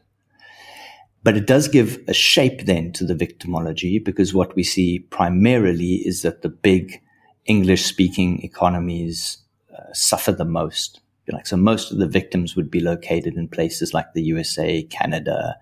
But 1.25 1.37
it 1.37 1.47
does 1.47 1.69
give 1.69 2.03
a 2.09 2.15
shape 2.15 2.65
then 2.67 2.93
to 2.93 3.05
the 3.05 3.15
victimology 3.15 4.03
because 4.03 4.35
what 4.35 4.57
we 4.57 4.65
see 4.65 5.01
primarily 5.11 5.97
is 6.07 6.23
that 6.23 6.43
the 6.43 6.49
big 6.49 7.01
English 7.45 7.85
speaking 7.85 8.43
economies 8.43 9.39
uh, 9.77 9.93
suffer 9.93 10.33
the 10.33 10.45
most. 10.45 11.02
Like 11.29 11.47
so, 11.47 11.57
most 11.57 11.93
of 11.93 11.99
the 11.99 12.09
victims 12.09 12.57
would 12.57 12.71
be 12.71 12.81
located 12.81 13.37
in 13.37 13.49
places 13.49 13.95
like 13.95 14.13
the 14.13 14.23
USA, 14.25 14.83
Canada, 14.83 15.57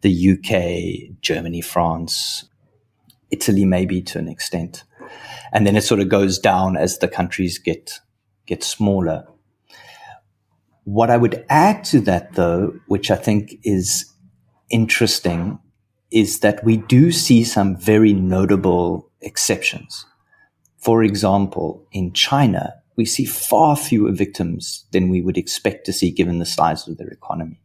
the 0.00 0.32
UK, 0.32 1.20
Germany, 1.20 1.60
France, 1.60 2.48
Italy, 3.30 3.64
maybe 3.64 4.02
to 4.02 4.18
an 4.18 4.28
extent, 4.28 4.84
and 5.52 5.66
then 5.66 5.76
it 5.76 5.82
sort 5.82 6.00
of 6.00 6.08
goes 6.08 6.38
down 6.38 6.76
as 6.76 6.98
the 6.98 7.08
countries 7.08 7.58
get 7.58 8.00
get 8.46 8.64
smaller. 8.64 9.26
What 10.84 11.10
I 11.10 11.16
would 11.16 11.44
add 11.48 11.84
to 11.86 12.00
that, 12.02 12.34
though, 12.34 12.78
which 12.86 13.10
I 13.10 13.16
think 13.16 13.54
is 13.62 14.12
interesting, 14.70 15.58
is 16.10 16.40
that 16.40 16.64
we 16.64 16.76
do 16.76 17.10
see 17.12 17.44
some 17.44 17.76
very 17.76 18.12
notable 18.12 19.10
exceptions. 19.20 20.06
For 20.78 21.02
example, 21.02 21.84
in 21.90 22.12
China, 22.12 22.74
we 22.96 23.04
see 23.04 23.24
far 23.24 23.76
fewer 23.76 24.12
victims 24.12 24.86
than 24.92 25.08
we 25.08 25.20
would 25.20 25.36
expect 25.36 25.86
to 25.86 25.92
see 25.92 26.10
given 26.10 26.38
the 26.38 26.46
size 26.46 26.88
of 26.88 26.96
their 26.96 27.08
economy. 27.08 27.60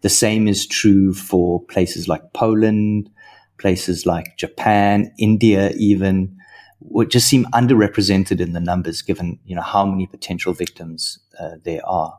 The 0.00 0.08
same 0.08 0.48
is 0.48 0.66
true 0.66 1.12
for 1.14 1.62
places 1.64 2.08
like 2.08 2.32
Poland, 2.32 3.10
places 3.58 4.06
like 4.06 4.36
Japan, 4.36 5.12
India, 5.18 5.72
even, 5.76 6.36
which 6.80 7.10
just 7.10 7.28
seem 7.28 7.44
underrepresented 7.46 8.40
in 8.40 8.52
the 8.52 8.60
numbers 8.60 9.02
given, 9.02 9.38
you 9.46 9.56
know, 9.56 9.62
how 9.62 9.84
many 9.86 10.06
potential 10.06 10.52
victims 10.52 11.18
uh, 11.40 11.56
there 11.64 11.86
are. 11.86 12.18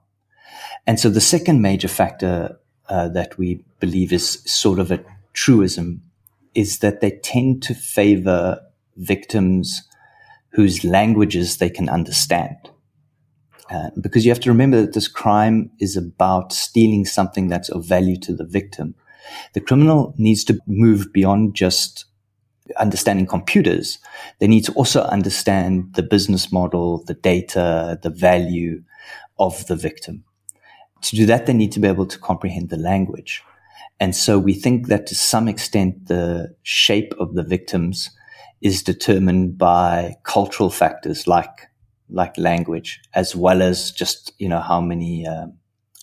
And 0.86 1.00
so 1.00 1.10
the 1.10 1.21
second 1.21 1.62
major 1.62 1.88
factor 1.88 2.60
uh, 2.89 3.10
that 3.10 3.38
we 3.38 3.63
believe 3.80 4.12
is 4.13 4.41
sort 4.45 4.80
of 4.80 4.91
a 4.91 5.04
truism 5.34 6.02
is 6.56 6.80
that 6.80 7.02
they 7.02 7.12
tend 7.12 7.62
to 7.63 7.76
favor 7.76 8.60
victims 8.95 9.84
whose 10.51 10.83
languages 10.83 11.57
they 11.57 11.69
can 11.69 11.89
understand. 11.89 12.55
Uh, 13.69 13.89
because 13.99 14.25
you 14.25 14.31
have 14.31 14.39
to 14.39 14.49
remember 14.49 14.81
that 14.81 14.93
this 14.93 15.07
crime 15.07 15.69
is 15.79 15.97
about 15.97 16.53
stealing 16.53 17.05
something 17.05 17.49
that's 17.49 17.69
of 17.69 17.86
value 17.86 18.17
to 18.17 18.33
the 18.33 18.45
victim. 18.45 18.95
The 19.53 19.62
criminal 19.62 20.13
needs 20.17 20.45
to 20.45 20.60
move 20.67 21.12
beyond 21.12 21.53
just 21.53 22.05
understanding 22.77 23.25
computers. 23.25 23.97
They 24.39 24.47
need 24.47 24.65
to 24.65 24.73
also 24.73 25.01
understand 25.03 25.93
the 25.95 26.03
business 26.03 26.51
model, 26.51 27.03
the 27.05 27.13
data, 27.13 27.99
the 28.01 28.10
value 28.10 28.83
of 29.38 29.65
the 29.67 29.75
victim. 29.75 30.23
To 31.01 31.15
do 31.15 31.25
that, 31.25 31.45
they 31.45 31.53
need 31.53 31.71
to 31.73 31.79
be 31.79 31.88
able 31.88 32.07
to 32.07 32.19
comprehend 32.19 32.69
the 32.69 32.77
language. 32.77 33.43
And 33.99 34.15
so 34.15 34.39
we 34.39 34.53
think 34.53 34.88
that 34.88 35.07
to 35.07 35.15
some 35.15 35.47
extent, 35.47 36.07
the 36.07 36.55
shape 36.63 37.13
of 37.19 37.33
the 37.33 37.43
victims 37.43 38.12
is 38.62 38.84
determined 38.84 39.58
by 39.58 40.15
cultural 40.24 40.70
factors 40.70 41.28
like 41.28 41.70
like 42.10 42.38
language, 42.38 43.02
as 43.13 43.36
well 43.36 43.62
as 43.62 43.91
just 43.91 44.34
you 44.38 44.50
know 44.50 44.62
how 44.62 44.82
many 44.82 45.28
uh, 45.28 45.48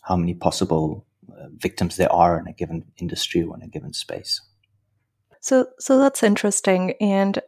how 0.03 0.17
many 0.17 0.35
possible 0.35 1.07
uh, 1.31 1.47
victims 1.57 1.97
there 1.97 2.13
are 2.13 2.39
in 2.39 2.47
a 2.47 2.53
given 2.53 2.85
industry 2.99 3.43
or 3.43 3.57
in 3.57 3.63
a 3.63 3.69
given 3.69 3.93
space. 3.93 4.41
So 5.41 5.67
so 5.79 5.99
that's 5.99 6.23
interesting, 6.23 6.95
and 7.01 7.41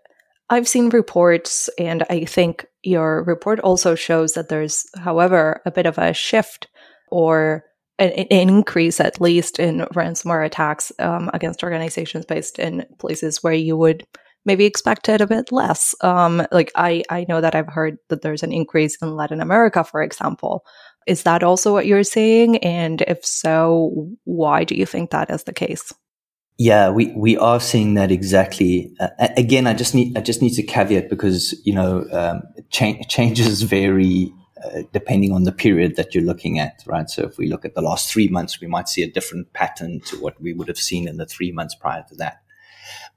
I've 0.48 0.68
seen 0.68 0.90
reports, 0.90 1.68
and 1.78 2.04
I 2.08 2.24
think 2.24 2.66
your 2.82 3.24
report 3.24 3.58
also 3.60 3.94
shows 3.94 4.34
that 4.34 4.48
there's, 4.48 4.86
however, 4.96 5.60
a 5.66 5.72
bit 5.72 5.86
of 5.86 5.98
a 5.98 6.12
shift 6.12 6.68
or 7.10 7.64
an, 7.98 8.10
increase, 8.10 9.00
at 9.00 9.20
least, 9.20 9.58
in 9.58 9.80
ransomware 9.94 10.46
attacks 10.46 10.92
um, 10.98 11.30
against 11.34 11.64
organizations 11.64 12.26
based 12.26 12.58
in 12.58 12.86
places 12.98 13.42
where 13.42 13.54
you 13.54 13.76
would 13.76 14.06
maybe 14.46 14.64
expected 14.64 15.20
a 15.20 15.26
bit 15.26 15.52
less. 15.52 15.94
Um, 16.00 16.46
like 16.52 16.72
I, 16.74 17.02
I 17.10 17.26
know 17.28 17.40
that 17.40 17.54
I've 17.54 17.68
heard 17.68 17.98
that 18.08 18.22
there's 18.22 18.42
an 18.42 18.52
increase 18.52 18.96
in 19.02 19.14
Latin 19.14 19.40
America, 19.40 19.84
for 19.84 20.02
example. 20.02 20.64
Is 21.06 21.24
that 21.24 21.42
also 21.42 21.72
what 21.72 21.86
you're 21.86 22.04
seeing? 22.04 22.56
And 22.58 23.02
if 23.02 23.24
so, 23.24 24.08
why 24.24 24.64
do 24.64 24.74
you 24.74 24.86
think 24.86 25.10
that 25.10 25.30
is 25.30 25.44
the 25.44 25.52
case? 25.52 25.92
Yeah, 26.58 26.90
we, 26.90 27.12
we 27.12 27.36
are 27.36 27.60
seeing 27.60 27.94
that 27.94 28.10
exactly. 28.10 28.94
Uh, 28.98 29.08
again, 29.36 29.66
I 29.66 29.74
just 29.74 29.94
need 29.94 30.16
I 30.16 30.22
just 30.22 30.40
need 30.40 30.54
to 30.54 30.62
caveat 30.62 31.10
because 31.10 31.54
you 31.66 31.74
know 31.74 32.06
um, 32.12 32.42
cha- 32.70 33.02
changes 33.08 33.60
vary 33.62 34.32
uh, 34.64 34.82
depending 34.90 35.32
on 35.32 35.44
the 35.44 35.52
period 35.52 35.96
that 35.96 36.14
you're 36.14 36.24
looking 36.24 36.58
at, 36.58 36.82
right? 36.86 37.10
So 37.10 37.24
if 37.24 37.36
we 37.36 37.46
look 37.46 37.66
at 37.66 37.74
the 37.74 37.82
last 37.82 38.10
three 38.10 38.28
months, 38.28 38.58
we 38.58 38.66
might 38.66 38.88
see 38.88 39.02
a 39.02 39.10
different 39.10 39.52
pattern 39.52 40.00
to 40.06 40.16
what 40.16 40.40
we 40.40 40.54
would 40.54 40.68
have 40.68 40.78
seen 40.78 41.06
in 41.06 41.18
the 41.18 41.26
three 41.26 41.52
months 41.52 41.74
prior 41.74 42.04
to 42.08 42.14
that. 42.16 42.38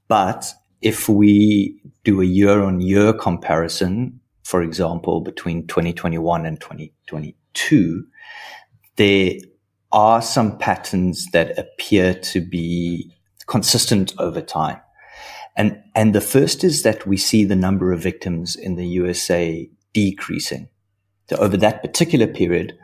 But 0.09 0.53
if 0.81 1.09
we 1.09 1.79
do 2.03 2.21
a 2.21 2.25
year 2.25 2.61
on 2.61 2.81
year 2.81 3.13
comparison, 3.13 4.19
for 4.43 4.61
example, 4.61 5.21
between 5.21 5.67
2021 5.67 6.45
and 6.45 6.59
2022, 6.59 8.05
there 8.95 9.33
are 9.91 10.21
some 10.21 10.57
patterns 10.57 11.27
that 11.31 11.57
appear 11.57 12.13
to 12.13 12.41
be 12.41 13.11
consistent 13.47 14.13
over 14.19 14.41
time. 14.41 14.79
And, 15.55 15.81
and 15.95 16.15
the 16.15 16.21
first 16.21 16.63
is 16.63 16.83
that 16.83 17.05
we 17.05 17.17
see 17.17 17.43
the 17.43 17.55
number 17.55 17.91
of 17.91 17.99
victims 17.99 18.55
in 18.55 18.75
the 18.75 18.87
USA 18.87 19.69
decreasing. 19.93 20.69
So 21.29 21.35
over 21.37 21.57
that 21.57 21.81
particular 21.81 22.27
period, 22.27 22.77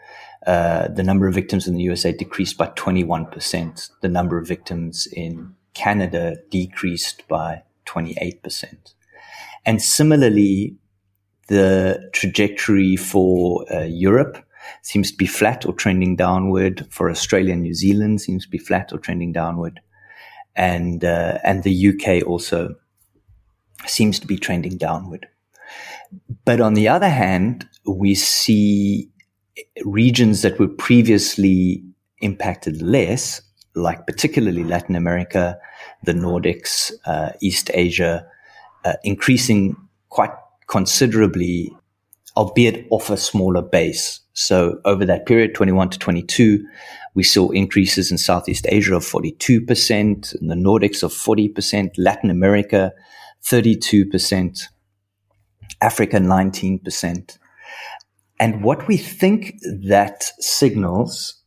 uh, 0.45 0.89
the 0.89 1.03
number 1.03 1.27
of 1.27 1.33
victims 1.33 1.67
in 1.67 1.75
the 1.75 1.83
USA 1.83 2.11
decreased 2.11 2.57
by 2.57 2.67
21%. 2.67 3.89
The 4.01 4.09
number 4.09 4.37
of 4.37 4.47
victims 4.47 5.07
in 5.11 5.55
Canada 5.73 6.37
decreased 6.49 7.27
by 7.27 7.63
28%. 7.85 8.93
And 9.65 9.81
similarly, 9.81 10.75
the 11.47 12.09
trajectory 12.13 12.95
for 12.95 13.65
uh, 13.73 13.83
Europe 13.83 14.43
seems 14.81 15.11
to 15.11 15.17
be 15.17 15.25
flat 15.25 15.65
or 15.65 15.73
trending 15.73 16.15
downward. 16.15 16.85
For 16.89 17.09
Australia 17.09 17.53
and 17.53 17.61
New 17.61 17.73
Zealand 17.73 18.21
seems 18.21 18.45
to 18.45 18.49
be 18.49 18.57
flat 18.57 18.91
or 18.91 18.97
trending 18.97 19.31
downward. 19.31 19.79
And, 20.55 21.03
uh, 21.03 21.39
and 21.43 21.63
the 21.63 21.89
UK 21.89 22.27
also 22.27 22.75
seems 23.85 24.19
to 24.19 24.27
be 24.27 24.37
trending 24.37 24.77
downward. 24.77 25.27
But 26.45 26.61
on 26.61 26.75
the 26.75 26.87
other 26.87 27.09
hand, 27.09 27.67
we 27.85 28.15
see 28.15 29.09
regions 29.83 30.41
that 30.41 30.59
were 30.59 30.67
previously 30.67 31.83
impacted 32.19 32.81
less, 32.81 33.41
like 33.75 34.07
particularly 34.07 34.63
Latin 34.63 34.95
America, 34.95 35.57
the 36.03 36.13
Nordics, 36.13 36.91
uh, 37.05 37.31
East 37.41 37.69
Asia, 37.73 38.25
uh, 38.83 38.93
increasing 39.03 39.75
quite 40.09 40.31
considerably, 40.67 41.71
albeit 42.37 42.87
off 42.89 43.09
a 43.09 43.17
smaller 43.17 43.61
base. 43.61 44.21
So 44.33 44.79
over 44.85 45.05
that 45.05 45.25
period, 45.25 45.55
21 45.55 45.91
to 45.91 45.99
22, 45.99 46.65
we 47.13 47.23
saw 47.23 47.49
increases 47.51 48.11
in 48.11 48.17
Southeast 48.17 48.65
Asia 48.69 48.95
of 48.95 49.03
42%, 49.03 50.41
in 50.41 50.47
the 50.47 50.55
Nordics 50.55 51.03
of 51.03 51.11
40%, 51.11 51.91
Latin 51.97 52.29
America 52.29 52.91
32%, 53.43 54.63
Africa 55.81 56.17
19%. 56.17 57.37
And 58.39 58.63
what 58.63 58.87
we 58.87 58.97
think 58.97 59.55
that 59.63 60.31
signals 60.39 61.41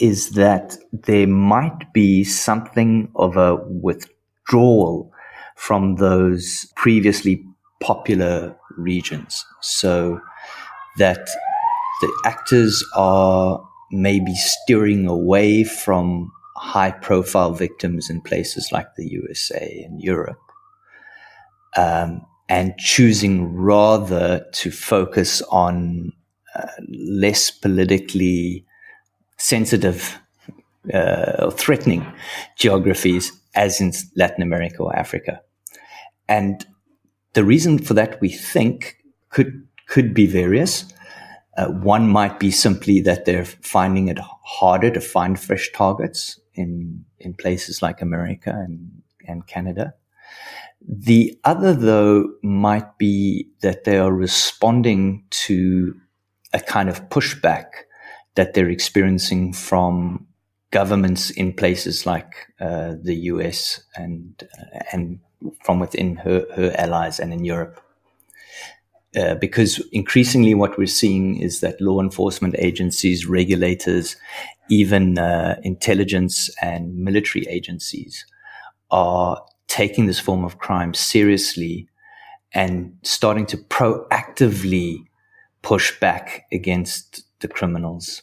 is 0.00 0.30
that 0.30 0.76
there 0.92 1.26
might 1.26 1.92
be 1.92 2.24
something 2.24 3.10
of 3.14 3.36
a 3.36 3.56
withdrawal 3.56 5.12
from 5.56 5.96
those 5.96 6.66
previously 6.74 7.44
popular 7.80 8.56
regions. 8.76 9.44
So 9.60 10.20
that 10.98 11.28
the 12.00 12.22
actors 12.24 12.82
are 12.96 13.62
maybe 13.92 14.34
steering 14.34 15.06
away 15.06 15.64
from 15.64 16.32
high 16.56 16.92
profile 16.92 17.52
victims 17.52 18.08
in 18.08 18.20
places 18.22 18.70
like 18.72 18.94
the 18.96 19.06
USA 19.08 19.84
and 19.86 20.00
Europe. 20.00 20.40
Um, 21.76 22.26
and 22.48 22.76
choosing 22.78 23.54
rather 23.54 24.44
to 24.52 24.70
focus 24.70 25.40
on 25.50 26.12
uh, 26.56 26.66
less 26.88 27.50
politically 27.50 28.66
sensitive 29.40 30.18
uh, 30.92 31.50
threatening 31.50 32.06
geographies 32.56 33.32
as 33.54 33.80
in 33.80 33.92
Latin 34.16 34.42
America 34.42 34.82
or 34.82 34.94
Africa. 34.94 35.40
And 36.28 36.64
the 37.32 37.44
reason 37.44 37.78
for 37.78 37.94
that 37.94 38.20
we 38.20 38.28
think 38.28 38.96
could 39.30 39.66
could 39.86 40.14
be 40.14 40.26
various. 40.26 40.84
Uh, 41.56 41.66
one 41.66 42.08
might 42.08 42.38
be 42.38 42.50
simply 42.50 43.00
that 43.00 43.24
they're 43.24 43.44
finding 43.44 44.08
it 44.08 44.18
harder 44.44 44.90
to 44.90 45.00
find 45.00 45.38
fresh 45.38 45.70
targets 45.72 46.38
in 46.54 47.04
in 47.18 47.34
places 47.34 47.82
like 47.82 48.00
America 48.00 48.50
and, 48.50 49.02
and 49.26 49.46
Canada. 49.46 49.94
The 50.88 51.38
other, 51.44 51.74
though, 51.74 52.30
might 52.42 52.96
be 52.98 53.48
that 53.60 53.84
they 53.84 53.98
are 53.98 54.12
responding 54.12 55.24
to 55.30 55.94
a 56.54 56.60
kind 56.60 56.88
of 56.88 57.08
pushback 57.10 57.66
that 58.34 58.54
they're 58.54 58.70
experiencing 58.70 59.52
from 59.52 60.26
governments 60.70 61.30
in 61.30 61.52
places 61.52 62.06
like 62.06 62.46
uh, 62.60 62.94
the 63.02 63.14
US 63.32 63.82
and 63.96 64.42
uh, 64.58 64.80
and 64.92 65.20
from 65.64 65.80
within 65.80 66.16
her, 66.16 66.46
her 66.54 66.74
allies 66.78 67.18
and 67.18 67.32
in 67.32 67.44
Europe. 67.44 67.80
Uh, 69.16 69.34
because 69.34 69.82
increasingly 69.90 70.54
what 70.54 70.78
we're 70.78 70.86
seeing 70.86 71.36
is 71.36 71.60
that 71.60 71.80
law 71.80 72.00
enforcement 72.00 72.54
agencies, 72.58 73.26
regulators, 73.26 74.16
even 74.68 75.18
uh, 75.18 75.56
intelligence 75.64 76.48
and 76.62 76.94
military 76.96 77.44
agencies 77.48 78.24
are 78.92 79.42
taking 79.66 80.06
this 80.06 80.20
form 80.20 80.44
of 80.44 80.58
crime 80.58 80.94
seriously 80.94 81.88
and 82.52 82.96
starting 83.02 83.46
to 83.46 83.56
proactively 83.56 84.98
push 85.62 85.98
back 85.98 86.46
against 86.52 87.24
the 87.40 87.48
criminals. 87.48 88.22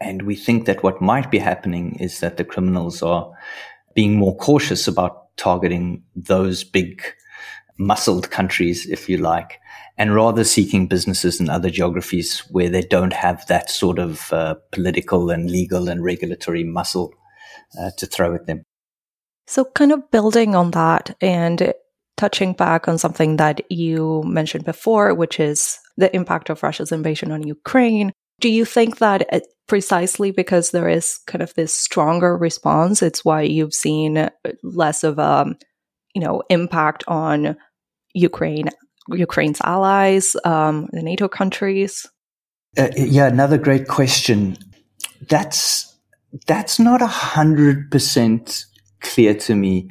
And 0.00 0.22
we 0.22 0.36
think 0.36 0.66
that 0.66 0.82
what 0.82 1.00
might 1.00 1.30
be 1.30 1.38
happening 1.38 1.96
is 1.98 2.20
that 2.20 2.36
the 2.36 2.44
criminals 2.44 3.02
are 3.02 3.32
being 3.94 4.16
more 4.16 4.36
cautious 4.36 4.86
about 4.86 5.36
targeting 5.36 6.02
those 6.14 6.62
big 6.64 7.02
muscled 7.78 8.30
countries, 8.30 8.86
if 8.86 9.08
you 9.08 9.16
like, 9.16 9.60
and 9.96 10.14
rather 10.14 10.44
seeking 10.44 10.86
businesses 10.86 11.40
in 11.40 11.48
other 11.48 11.70
geographies 11.70 12.40
where 12.50 12.68
they 12.68 12.82
don't 12.82 13.12
have 13.12 13.46
that 13.46 13.70
sort 13.70 13.98
of 13.98 14.32
uh, 14.32 14.54
political 14.72 15.30
and 15.30 15.50
legal 15.50 15.88
and 15.88 16.04
regulatory 16.04 16.64
muscle 16.64 17.12
uh, 17.80 17.90
to 17.96 18.06
throw 18.06 18.34
at 18.34 18.46
them. 18.46 18.64
So, 19.46 19.64
kind 19.64 19.92
of 19.92 20.10
building 20.10 20.54
on 20.54 20.72
that 20.72 21.16
and 21.20 21.72
touching 22.16 22.52
back 22.52 22.88
on 22.88 22.98
something 22.98 23.36
that 23.36 23.60
you 23.70 24.22
mentioned 24.26 24.64
before, 24.64 25.14
which 25.14 25.40
is 25.40 25.78
the 25.96 26.14
impact 26.14 26.50
of 26.50 26.62
Russia's 26.62 26.92
invasion 26.92 27.32
on 27.32 27.46
Ukraine. 27.46 28.12
Do 28.40 28.48
you 28.48 28.64
think 28.64 28.98
that 28.98 29.26
uh, 29.32 29.40
precisely 29.66 30.30
because 30.30 30.70
there 30.70 30.88
is 30.88 31.18
kind 31.26 31.42
of 31.42 31.54
this 31.54 31.74
stronger 31.74 32.36
response, 32.36 33.02
it's 33.02 33.24
why 33.24 33.42
you've 33.42 33.74
seen 33.74 34.28
less 34.62 35.04
of 35.04 35.18
a, 35.18 35.46
you 36.14 36.22
know, 36.22 36.42
impact 36.48 37.04
on 37.08 37.56
Ukraine, 38.14 38.68
Ukraine's 39.08 39.60
allies, 39.62 40.36
um, 40.44 40.88
the 40.92 41.02
NATO 41.02 41.28
countries? 41.28 42.06
Uh, 42.76 42.88
yeah, 42.96 43.26
another 43.26 43.58
great 43.58 43.88
question. 43.88 44.56
That's 45.28 45.96
that's 46.46 46.78
not 46.78 47.02
a 47.02 47.06
hundred 47.06 47.90
percent 47.90 48.66
clear 49.00 49.34
to 49.34 49.54
me. 49.54 49.90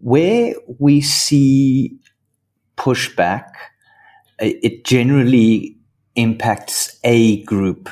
Where 0.00 0.54
we 0.78 1.00
see 1.00 1.98
pushback 2.76 3.44
it 4.42 4.84
generally 4.84 5.76
impacts 6.14 6.98
a 7.04 7.42
group 7.44 7.88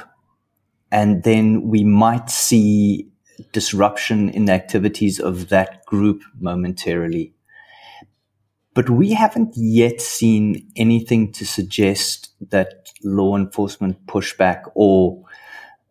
and 0.93 1.23
then 1.23 1.69
we 1.69 1.85
might 1.85 2.31
see 2.31 3.09
disruption 3.53 4.29
in 4.31 4.47
the 4.47 4.53
activities 4.53 5.19
of 5.19 5.49
that 5.49 5.85
group 5.87 6.23
momentarily. 6.39 7.33
But 8.75 8.91
we 8.91 9.13
haven't 9.13 9.55
yet 9.57 10.01
seen 10.01 10.71
anything 10.77 11.33
to 11.33 11.47
suggest 11.47 12.29
that 12.51 12.91
law 13.03 13.37
enforcement 13.37 14.07
pushback 14.07 14.71
or, 14.75 15.25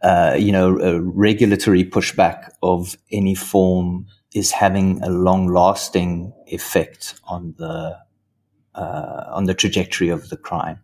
uh, 0.01 0.35
you 0.37 0.51
know, 0.51 0.71
regulatory 0.99 1.83
pushback 1.83 2.51
of 2.63 2.95
any 3.11 3.35
form 3.35 4.07
is 4.33 4.51
having 4.51 5.01
a 5.03 5.09
long 5.09 5.47
lasting 5.47 6.33
effect 6.47 7.15
on 7.25 7.55
the 7.57 7.97
uh, 8.75 9.23
on 9.33 9.45
the 9.45 9.53
trajectory 9.53 10.09
of 10.09 10.29
the 10.29 10.37
crime. 10.37 10.79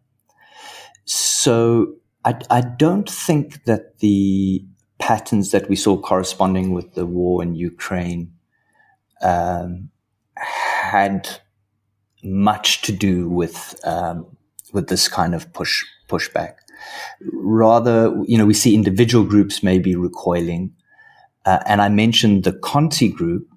So 1.06 1.96
I, 2.24 2.36
I 2.50 2.62
don't 2.62 3.10
think 3.10 3.64
that 3.66 4.00
the 4.00 4.66
patterns 5.00 5.52
that 5.52 5.70
we 5.70 5.76
saw 5.76 5.98
corresponding 5.98 6.74
with 6.74 6.96
the 6.96 7.06
war 7.06 7.44
in 7.44 7.56
Ukraine 7.56 8.34
um, 9.22 9.90
had 10.36 11.30
much 12.24 12.82
to 12.82 12.92
do 12.92 13.30
with 13.30 13.80
um, 13.84 14.26
with 14.74 14.88
this 14.88 15.08
kind 15.08 15.36
of 15.36 15.52
push 15.54 15.84
pushback. 16.10 16.56
Rather, 17.32 18.14
you 18.26 18.38
know, 18.38 18.46
we 18.46 18.54
see 18.54 18.74
individual 18.74 19.24
groups 19.24 19.64
maybe 19.64 19.96
recoiling, 19.96 20.74
uh, 21.46 21.60
and 21.66 21.82
I 21.82 21.90
mentioned 21.90 22.44
the 22.44 22.54
Conti 22.54 23.10
group, 23.10 23.48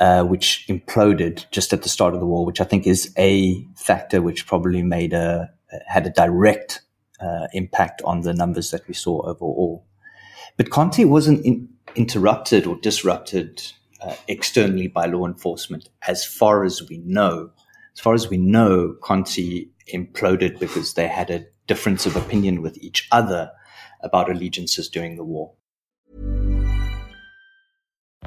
uh, 0.00 0.24
which 0.24 0.66
imploded 0.68 1.48
just 1.50 1.72
at 1.72 1.82
the 1.82 1.88
start 1.88 2.14
of 2.14 2.20
the 2.20 2.26
war, 2.26 2.44
which 2.44 2.60
I 2.60 2.64
think 2.64 2.86
is 2.86 3.12
a 3.16 3.64
factor 3.76 4.20
which 4.20 4.46
probably 4.46 4.82
made 4.82 5.12
a 5.12 5.50
had 5.86 6.06
a 6.06 6.10
direct 6.10 6.82
uh, 7.20 7.46
impact 7.52 8.02
on 8.04 8.22
the 8.22 8.34
numbers 8.34 8.70
that 8.70 8.86
we 8.88 8.94
saw 8.94 9.22
overall. 9.22 9.84
But 10.56 10.70
Conti 10.70 11.04
wasn't 11.04 11.44
in, 11.44 11.68
interrupted 11.94 12.66
or 12.66 12.76
disrupted 12.76 13.62
uh, 14.00 14.14
externally 14.28 14.88
by 14.88 15.06
law 15.06 15.26
enforcement, 15.26 15.88
as 16.06 16.24
far 16.24 16.64
as 16.64 16.86
we 16.88 16.98
know. 16.98 17.50
As 17.94 18.00
far 18.00 18.14
as 18.14 18.28
we 18.28 18.36
know, 18.36 18.94
Conti 19.02 19.70
imploded 19.92 20.58
because 20.58 20.94
they 20.94 21.08
had 21.08 21.30
a 21.30 21.46
difference 21.66 22.06
of 22.06 22.16
opinion 22.16 22.62
with 22.62 22.76
each 22.78 23.08
other 23.10 23.50
about 24.00 24.30
allegiances 24.30 24.88
during 24.88 25.16
the 25.16 25.24
war. 25.24 25.52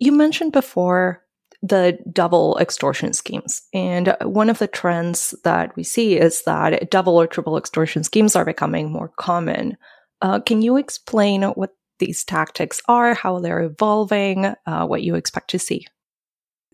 You 0.00 0.12
mentioned 0.12 0.52
before 0.52 1.24
the 1.62 1.98
double 2.12 2.58
extortion 2.60 3.14
schemes. 3.14 3.62
And 3.72 4.14
one 4.22 4.50
of 4.50 4.58
the 4.58 4.66
trends 4.66 5.34
that 5.44 5.74
we 5.76 5.82
see 5.82 6.18
is 6.18 6.42
that 6.42 6.90
double 6.90 7.16
or 7.16 7.26
triple 7.26 7.56
extortion 7.56 8.04
schemes 8.04 8.36
are 8.36 8.44
becoming 8.44 8.92
more 8.92 9.08
common. 9.16 9.78
Uh, 10.20 10.40
can 10.40 10.60
you 10.60 10.76
explain 10.76 11.42
what 11.42 11.70
these 11.98 12.22
tactics 12.22 12.82
are, 12.86 13.14
how 13.14 13.38
they're 13.38 13.62
evolving, 13.62 14.46
uh, 14.66 14.86
what 14.86 15.02
you 15.02 15.14
expect 15.14 15.48
to 15.50 15.58
see? 15.58 15.86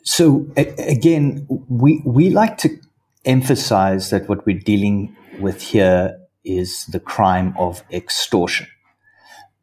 So 0.02 0.46
a- 0.56 0.74
again, 0.90 1.46
we 1.68 2.02
we 2.04 2.30
like 2.30 2.58
to 2.58 2.70
emphasize 3.24 4.10
that 4.10 4.28
what 4.28 4.44
we're 4.46 4.58
dealing 4.58 5.14
with 5.38 5.62
here 5.62 6.18
is 6.44 6.86
the 6.86 7.00
crime 7.00 7.54
of 7.58 7.84
extortion. 7.92 8.66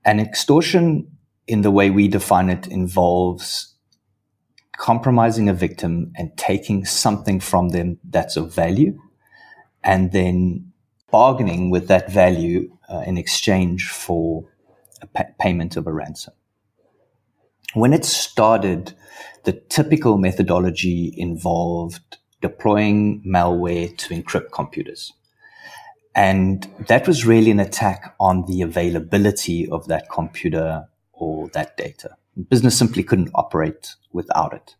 And 0.06 0.22
extortion, 0.22 1.17
in 1.48 1.62
the 1.62 1.72
way 1.72 1.90
we 1.90 2.08
define 2.08 2.50
it, 2.50 2.68
involves 2.68 3.74
compromising 4.78 5.50
a 5.50 5.54
victim 5.54 6.12
and 6.16 6.38
taking 6.38 6.86
something 6.86 7.40
from 7.40 7.70
them 7.70 7.98
that's 8.04 8.38
of 8.38 8.54
value 8.54 9.00
and 9.84 10.12
then 10.12 10.72
bargaining 11.10 11.70
with 11.70 11.88
that 11.88 12.12
value 12.12 12.70
uh, 12.90 13.00
in 13.00 13.18
exchange 13.18 13.88
for 13.88 14.46
a 15.02 15.08
pa- 15.08 15.34
payment 15.40 15.78
of 15.78 15.88
a 15.88 15.94
ransom. 15.94 16.34
When 17.74 17.94
it 17.94 18.06
started, 18.06 18.94
the 19.44 19.54
typical 19.54 20.18
methodology 20.18 21.14
involved 21.18 22.18
deploying 22.42 23.24
malware 23.26 23.96
to 23.98 24.14
encrypt 24.14 24.52
computers. 24.52 25.14
And 26.14 26.68
that 26.88 27.08
was 27.08 27.26
really 27.26 27.52
an 27.52 27.60
attack 27.60 28.16
on 28.20 28.46
the 28.46 28.62
availability 28.62 29.70
of 29.70 29.88
that 29.88 30.10
computer 30.10 30.88
or 31.18 31.50
that 31.50 31.78
data. 31.78 32.16
Business 32.50 32.78
simply 32.78 33.04
couldn't 33.04 33.32
operate 33.36 33.96
without 34.12 34.54
it. 34.54 34.76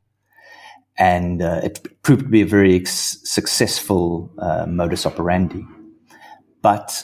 And 0.98 1.42
uh, 1.42 1.62
it 1.64 2.02
proved 2.02 2.24
to 2.24 2.30
be 2.30 2.42
a 2.42 2.46
very 2.46 2.76
ex- 2.76 3.20
successful 3.24 4.32
uh, 4.40 4.66
modus 4.68 5.06
operandi, 5.06 5.64
but 6.62 7.04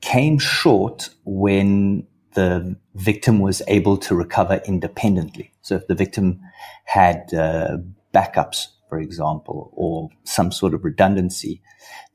came 0.00 0.38
short 0.38 1.10
when 1.24 2.06
the 2.34 2.76
victim 2.94 3.40
was 3.40 3.60
able 3.68 3.98
to 3.98 4.14
recover 4.14 4.62
independently. 4.64 5.52
So 5.60 5.74
if 5.74 5.86
the 5.86 5.94
victim 5.94 6.40
had 6.84 7.34
uh, 7.34 7.78
backups 8.14 8.68
for 8.90 8.98
example, 8.98 9.70
or 9.72 10.10
some 10.24 10.50
sort 10.52 10.74
of 10.74 10.84
redundancy, 10.84 11.62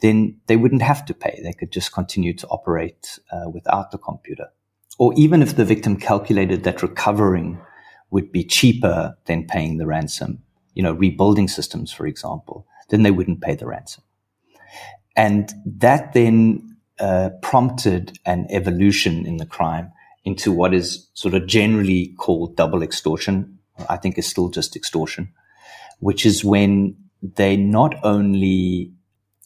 then 0.02 0.40
they 0.48 0.58
wouldn't 0.58 0.82
have 0.82 1.06
to 1.06 1.14
pay. 1.14 1.40
They 1.42 1.54
could 1.54 1.72
just 1.72 1.94
continue 1.94 2.34
to 2.36 2.48
operate 2.48 3.18
uh, 3.32 3.50
without 3.50 3.92
the 3.92 3.98
computer. 3.98 4.50
Or 4.98 5.14
even 5.16 5.42
if 5.42 5.56
the 5.56 5.66
victim 5.66 5.98
calculated 5.98 6.64
that 6.64 6.82
recovering 6.82 7.60
would 8.12 8.32
be 8.32 8.44
cheaper 8.44 9.18
than 9.26 9.48
paying 9.48 9.78
the 9.78 9.86
ransom, 9.86 10.42
you 10.74 10.84
know, 10.84 10.94
rebuilding 10.94 11.48
systems, 11.48 11.92
for 11.92 12.08
example, 12.08 12.66
then 12.90 13.04
they 13.04 13.12
wouldn't 13.12 13.42
pay 13.42 13.56
the 13.56 13.68
ransom. 13.68 14.04
And 15.16 15.52
that 15.66 16.14
then 16.14 16.78
uh, 17.00 17.32
prompted 17.42 18.18
an 18.26 18.48
evolution 18.50 19.26
in 19.26 19.38
the 19.38 19.46
crime 19.46 19.92
into 20.24 20.52
what 20.52 20.74
is 20.74 21.10
sort 21.14 21.34
of 21.34 21.46
generally 21.46 22.14
called 22.18 22.56
double 22.56 22.82
extortion. 22.82 23.60
I 23.90 23.98
think 23.98 24.18
is 24.18 24.26
still 24.26 24.50
just 24.50 24.76
extortion 24.76 25.34
which 26.00 26.26
is 26.26 26.44
when 26.44 26.96
they 27.22 27.56
not 27.56 27.96
only 28.04 28.92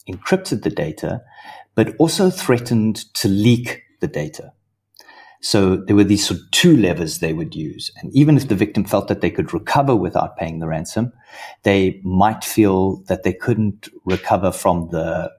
encrypted 0.08 0.62
the 0.62 0.70
data, 0.70 1.22
but 1.74 1.94
also 1.98 2.30
threatened 2.30 2.96
to 3.14 3.28
leak 3.28 3.82
the 4.00 4.08
data. 4.08 4.52
So 5.40 5.76
there 5.76 5.96
were 5.96 6.04
these 6.04 6.26
sort 6.26 6.40
of 6.40 6.50
two 6.50 6.76
levers 6.76 7.18
they 7.18 7.32
would 7.32 7.54
use. 7.54 7.90
And 7.96 8.14
even 8.14 8.36
if 8.36 8.48
the 8.48 8.54
victim 8.54 8.84
felt 8.84 9.08
that 9.08 9.22
they 9.22 9.30
could 9.30 9.54
recover 9.54 9.96
without 9.96 10.36
paying 10.36 10.58
the 10.58 10.68
ransom, 10.68 11.12
they 11.62 11.98
might 12.04 12.44
feel 12.44 12.96
that 13.04 13.22
they 13.22 13.32
couldn't 13.32 13.88
recover 14.04 14.52
from 14.52 14.90
the, 14.90 15.32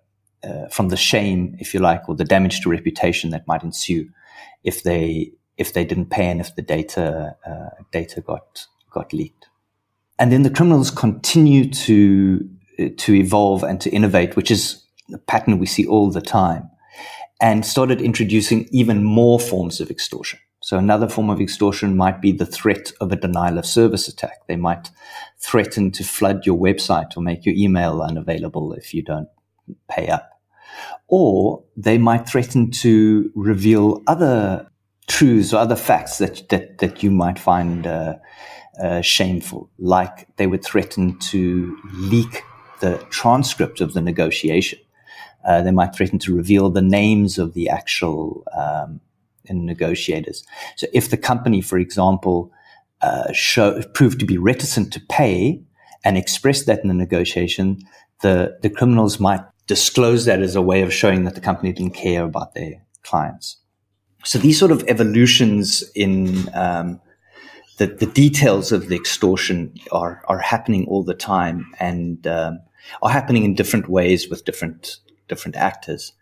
uh, 0.44 0.68
from 0.70 0.90
the 0.90 0.98
shame, 0.98 1.56
if 1.60 1.74
you 1.74 1.80
like, 1.80 2.10
or 2.10 2.16
the 2.16 2.26
damage 2.26 2.62
to 2.62 2.70
reputation 2.70 3.30
that 3.30 3.46
might 3.46 3.62
ensue 3.62 4.10
if 4.64 4.82
they, 4.82 5.32
if 5.58 5.74
they 5.74 5.86
didn't 5.86 6.10
pay 6.10 6.26
and 6.26 6.42
if 6.42 6.56
the 6.56 6.64
data, 6.64 7.36
uh, 7.46 7.70
data 7.92 8.22
got, 8.22 8.66
got 8.90 9.14
leaked. 9.14 9.50
And 10.18 10.32
then 10.32 10.42
the 10.42 10.50
criminals 10.50 10.90
continue 10.90 11.70
to, 11.70 12.50
to 12.98 13.14
evolve 13.14 13.62
and 13.64 13.80
to 13.82 13.90
innovate, 13.92 14.36
which 14.36 14.50
is 14.50 14.84
a 15.14 15.20
pattern 15.20 15.60
we 15.60 15.68
see 15.68 15.86
all 15.86 16.10
the 16.10 16.22
time, 16.22 16.71
and 17.42 17.66
started 17.66 18.02
introducing 18.02 18.70
even 18.72 19.04
more 19.04 19.40
forms 19.40 19.82
of 19.82 19.90
extortion. 19.90 20.40
So 20.64 20.78
another 20.78 21.10
form 21.10 21.32
of 21.32 21.42
extortion 21.42 21.98
might 21.98 22.22
be 22.22 22.32
the 22.32 22.46
threat 22.46 22.92
of 23.02 23.12
a 23.12 23.16
denial 23.16 23.58
of 23.58 23.66
service 23.66 24.08
attack. 24.08 24.46
They 24.48 24.56
might 24.56 24.92
threaten 25.40 25.90
to 25.92 26.04
flood 26.04 26.46
your 26.46 26.58
website 26.58 27.18
or 27.18 27.22
make 27.22 27.46
your 27.46 27.56
email 27.56 28.02
unavailable 28.02 28.74
if 28.74 28.94
you 28.94 29.02
don't 29.02 29.28
pay 29.90 30.08
up. 30.08 30.30
Or 31.08 31.64
they 31.76 31.98
might 31.98 32.30
threaten 32.30 32.70
to 32.72 33.32
reveal 33.36 34.04
other 34.06 34.70
truths 35.08 35.52
or 35.52 35.58
other 35.58 35.76
facts 35.76 36.20
that, 36.20 36.48
that, 36.50 36.78
that 36.78 37.02
you 37.02 37.10
might 37.10 37.40
find 37.40 37.88
uh, 37.88 38.16
uh, 38.80 39.02
shameful, 39.02 39.70
like 39.80 40.28
they 40.38 40.46
would 40.46 40.64
threaten 40.64 41.18
to 41.20 41.76
leak 41.96 42.44
the 42.82 42.98
transcript 43.10 43.82
of 43.82 43.94
the 43.94 44.02
negotiation. 44.02 44.80
Uh, 45.46 45.62
they 45.62 45.72
might 45.72 45.96
threaten 45.96 46.20
to 46.20 46.36
reveal 46.36 46.70
the 46.70 46.82
names 46.82 47.38
of 47.38 47.54
the 47.54 47.70
actual 47.70 48.44
um, 48.56 49.00
negotiators. 49.50 50.46
So, 50.76 50.88
if 50.94 51.10
the 51.10 51.18
company, 51.18 51.62
for 51.62 51.78
example, 51.78 52.52
uh, 53.02 53.32
show, 53.34 53.82
proved 53.94 54.20
to 54.20 54.26
be 54.26 54.38
reticent 54.38 54.94
to 54.94 55.00
pay 55.10 55.62
and 56.04 56.18
expressed 56.18 56.66
that 56.68 56.82
in 56.82 56.88
the 56.88 56.94
negotiation, 56.94 57.80
the, 58.22 58.58
the 58.62 58.70
criminals 58.70 59.20
might 59.20 59.42
disclose 59.68 60.26
that 60.26 60.42
as 60.42 60.56
a 60.56 60.62
way 60.62 60.82
of 60.82 60.94
showing 60.94 61.24
that 61.24 61.36
the 61.36 61.42
company 61.42 61.72
didn't 61.72 61.94
care 61.96 62.24
about 62.24 62.54
their 62.54 62.84
clients. 63.04 63.58
So 64.24 64.38
these 64.38 64.60
sort 64.60 64.72
of 64.72 64.84
evolutions 64.88 65.84
in 65.96 66.50
um, 66.54 67.00
the, 67.78 67.88
the 67.88 68.06
details 68.06 68.72
of 68.72 68.90
the 68.90 68.96
extortion 68.96 69.74
are, 69.92 70.22
are 70.28 70.40
happening 70.40 70.86
all 70.88 71.04
the 71.04 71.16
time 71.16 71.72
and 71.80 72.26
um, 72.28 72.60
are 73.02 73.10
happening 73.10 73.44
in 73.44 73.56
different 73.56 73.90
ways 73.90 74.30
with 74.30 74.46
different 74.46 74.98
different 75.28 75.56
actors. 75.56 76.14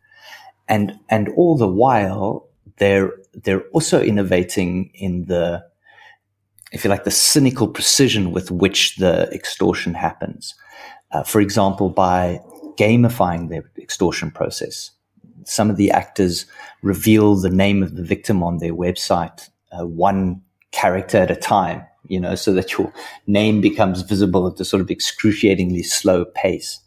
And 0.67 0.99
and 1.09 1.29
all 1.29 1.57
the 1.57 1.67
while 1.67 2.47
they're 2.77 3.11
they're 3.33 3.63
also 3.69 4.01
innovating 4.01 4.91
in 4.93 5.25
the 5.25 5.63
if 6.71 6.83
you 6.83 6.89
like 6.89 7.03
the 7.03 7.11
cynical 7.11 7.67
precision 7.67 8.31
with 8.31 8.51
which 8.51 8.97
the 8.97 9.29
extortion 9.33 9.93
happens. 9.93 10.55
Uh, 11.11 11.23
for 11.23 11.41
example, 11.41 11.89
by 11.89 12.39
gamifying 12.77 13.49
the 13.49 13.63
extortion 13.81 14.31
process. 14.31 14.91
Some 15.45 15.69
of 15.69 15.75
the 15.75 15.91
actors 15.91 16.45
reveal 16.81 17.35
the 17.35 17.49
name 17.49 17.83
of 17.83 17.95
the 17.95 18.03
victim 18.03 18.41
on 18.43 18.57
their 18.57 18.73
website, 18.73 19.49
uh, 19.71 19.85
one 19.85 20.41
character 20.71 21.17
at 21.17 21.31
a 21.31 21.35
time, 21.35 21.83
you 22.07 22.19
know, 22.19 22.35
so 22.35 22.53
that 22.53 22.77
your 22.77 22.93
name 23.27 23.59
becomes 23.59 24.01
visible 24.03 24.47
at 24.47 24.59
a 24.59 24.65
sort 24.65 24.81
of 24.81 24.89
excruciatingly 24.89 25.83
slow 25.83 26.23
pace. 26.23 26.79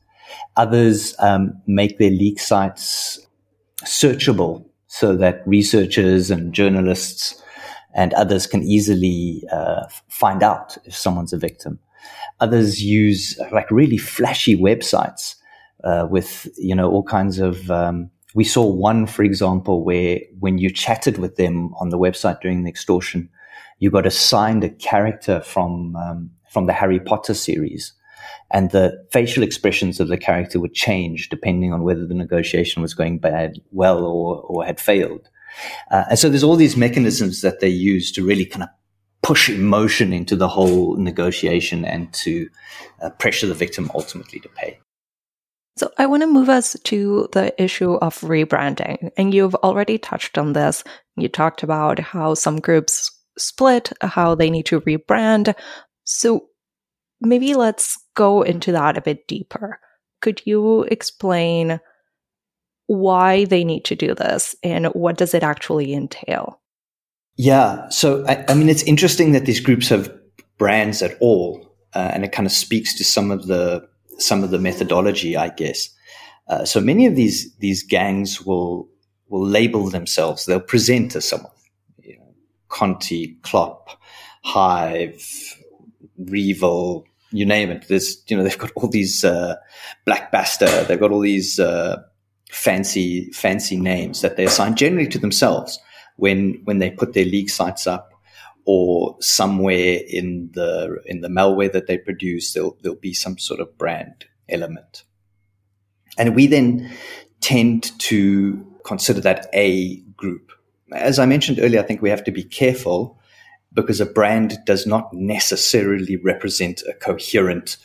Others 0.57 1.14
um, 1.18 1.53
make 1.66 1.99
their 1.99 2.11
leak 2.11 2.40
sites 2.40 3.18
searchable 3.85 4.64
so 4.87 5.16
that 5.16 5.42
researchers 5.47 6.31
and 6.31 6.53
journalists 6.53 7.42
and 7.95 8.12
others 8.14 8.47
can 8.47 8.62
easily 8.62 9.42
uh, 9.53 9.85
find 10.09 10.42
out 10.42 10.77
if 10.85 10.97
someone's 10.97 11.33
a 11.33 11.38
victim. 11.38 11.79
Others 12.40 12.83
use 12.83 13.38
like 13.53 13.71
really 13.71 13.99
flashy 13.99 14.57
websites 14.57 15.37
uh, 15.85 16.07
with 16.11 16.49
you 16.59 16.75
know 16.75 16.90
all 16.90 17.03
kinds 17.03 17.38
of. 17.38 17.71
Um, 17.71 18.11
we 18.35 18.45
saw 18.45 18.64
one, 18.64 19.07
for 19.07 19.25
example, 19.25 19.85
where 19.85 20.21
when 20.40 20.57
you 20.57 20.71
chatted 20.71 21.18
with 21.18 21.37
them 21.37 21.75
on 21.79 21.90
the 21.90 21.99
website 21.99 22.40
during 22.40 22.62
the 22.62 22.71
extortion, 22.71 23.29
you 23.79 23.90
got 23.90 24.07
assigned 24.07 24.64
a 24.64 24.71
character 24.71 25.40
from 25.40 25.95
um, 25.97 26.31
from 26.51 26.66
the 26.66 26.73
Harry 26.73 26.99
Potter 26.99 27.35
series, 27.35 27.92
and 28.53 28.71
the 28.71 29.05
facial 29.11 29.43
expressions 29.43 29.99
of 29.99 30.09
the 30.09 30.19
character 30.19 30.61
would 30.61 30.75
change 30.75 31.29
depending 31.29 31.73
on 31.73 31.83
whether 31.83 32.07
the 32.07 32.15
negotiation 32.15 32.83
was 32.83 32.95
going 32.95 33.19
bad, 33.19 33.59
well, 33.71 34.05
or 34.05 34.41
or 34.43 34.65
had 34.65 34.81
failed. 34.81 35.29
Uh, 35.91 36.05
and 36.11 36.19
so 36.19 36.29
there's 36.29 36.45
all 36.45 36.57
these 36.57 36.77
mechanisms 36.77 37.43
that 37.43 37.61
they 37.61 37.69
use 37.69 38.12
to 38.12 38.25
really 38.25 38.47
kind 38.47 38.62
of 38.62 38.69
push 39.23 39.49
emotion 39.49 40.12
into 40.12 40.35
the 40.35 40.49
whole 40.49 40.97
negotiation 40.97 41.85
and 41.85 42.12
to 42.12 42.49
uh, 43.03 43.11
pressure 43.11 43.47
the 43.47 43.55
victim 43.55 43.91
ultimately 43.95 44.41
to 44.41 44.49
pay. 44.51 44.79
So 45.77 45.91
I 45.97 46.07
want 46.07 46.23
to 46.23 46.27
move 46.27 46.49
us 46.49 46.77
to 46.85 47.29
the 47.33 47.55
issue 47.62 47.95
of 47.95 48.21
rebranding. 48.21 49.11
And 49.17 49.33
you've 49.33 49.55
already 49.57 49.97
touched 49.97 50.37
on 50.37 50.53
this. 50.53 50.85
You 51.17 51.29
talked 51.29 51.62
about 51.62 51.99
how 51.99 52.35
some 52.35 52.61
groups 52.61 53.11
split, 53.38 53.93
how 54.03 54.35
they 54.35 54.51
need 54.51 54.67
to 54.67 54.81
rebrand. 54.83 55.55
So 56.05 56.49
maybe 57.21 57.55
let's 57.55 57.99
go 58.14 58.42
into 58.42 58.72
that 58.72 58.96
a 58.96 59.03
bit 59.03 59.27
deeper. 59.27 59.81
Could 60.20 60.42
you 60.44 60.83
explain 60.85 61.81
why 62.87 63.44
they 63.44 63.64
need 63.64 63.85
to 63.87 63.96
do 63.96 64.14
this 64.14 64.55
and 64.62 64.87
what 64.87 65.16
does 65.16 65.35
it 65.35 65.42
actually 65.42 65.92
entail? 65.94 66.61
Yeah. 67.37 67.88
So, 67.88 68.25
I, 68.27 68.44
I 68.48 68.55
mean, 68.55 68.68
it's 68.68 68.83
interesting 68.83 69.33
that 69.33 69.46
these 69.46 69.61
groups 69.61 69.88
have 69.88 70.12
brands 70.59 71.03
at 71.03 71.16
all. 71.20 71.72
Uh, 71.94 72.11
and 72.14 72.25
it 72.25 72.33
kind 72.33 72.46
of 72.46 72.53
speaks 72.53 72.94
to 72.96 73.05
some 73.05 73.31
of 73.31 73.46
the 73.46 73.87
some 74.18 74.42
of 74.44 74.51
the 74.51 74.59
methodology, 74.59 75.37
I 75.37 75.48
guess. 75.48 75.90
Uh, 76.48 76.64
so 76.64 76.81
many 76.81 77.07
of 77.07 77.16
these 77.16 77.55
these 77.57 77.83
gangs 77.83 78.42
will 78.42 78.88
will 79.29 79.46
label 79.46 79.88
themselves. 79.90 80.46
They'll 80.46 80.61
present 80.61 81.14
as 81.16 81.29
someone. 81.29 81.53
You 81.98 82.18
know, 82.18 82.35
Conti, 82.68 83.37
Clop, 83.42 83.88
Hive, 84.42 85.22
REvil, 86.18 87.05
you 87.33 87.47
name 87.47 87.71
it. 87.71 87.87
There's 87.88 88.23
you 88.29 88.37
know 88.37 88.42
they've 88.42 88.59
got 88.59 88.73
all 88.77 88.88
these 88.88 89.25
uh. 89.25 89.57
They've 90.07 91.01
got 91.01 91.11
all 91.11 91.21
these 91.21 91.59
uh, 91.59 92.03
fancy 92.51 93.31
fancy 93.33 93.77
names 93.77 94.21
that 94.21 94.37
they 94.37 94.45
assign 94.45 94.77
generally 94.77 95.09
to 95.09 95.18
themselves 95.18 95.79
when 96.16 96.61
when 96.64 96.79
they 96.79 96.90
put 96.90 97.14
their 97.14 97.25
leak 97.25 97.49
sites 97.49 97.87
up 97.87 98.12
or 98.64 99.16
somewhere 99.21 100.01
in 100.07 100.51
the 100.53 100.99
in 101.07 101.23
the 101.23 101.29
malware 101.29 101.73
that 101.73 101.87
they 101.87 101.97
produce 101.97 102.53
there'll 102.53 102.77
there'll 102.83 102.99
be 102.99 103.14
some 103.14 103.38
sort 103.38 103.59
of 103.59 103.77
brand 103.79 104.27
element 104.49 105.05
and 106.18 106.37
we 106.37 106.47
then 106.47 106.90
tend 107.40 107.99
to 107.99 108.64
consider 108.85 109.21
that 109.21 109.49
a 109.55 109.97
group 110.16 110.53
as 110.92 111.18
i 111.18 111.27
mentioned 111.27 111.59
earlier 111.59 111.81
i 111.81 111.83
think 111.83 112.03
we 112.03 112.11
have 112.11 112.23
to 112.23 112.31
be 112.31 112.45
careful 112.45 113.18
because 113.75 114.01
a 114.01 114.07
brand 114.07 114.59
does 114.67 114.87
not 114.87 115.13
necessarily 115.13 116.17
represent 116.17 116.83
a 116.89 116.93
coherent 116.95 117.77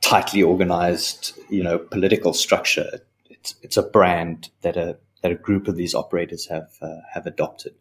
tightly 0.00 0.42
organized 0.42 1.32
you 1.48 1.62
know 1.62 1.78
political 1.78 2.34
structure 2.34 3.00
it's 3.30 3.54
it's 3.62 3.76
a 3.76 3.82
brand 3.82 4.50
that 4.62 4.76
a 4.76 4.98
that 5.22 5.32
a 5.32 5.36
group 5.36 5.68
of 5.68 5.76
these 5.76 5.94
operators 5.94 6.46
have 6.46 6.68
uh, 6.82 7.00
have 7.12 7.26
adopted 7.26 7.74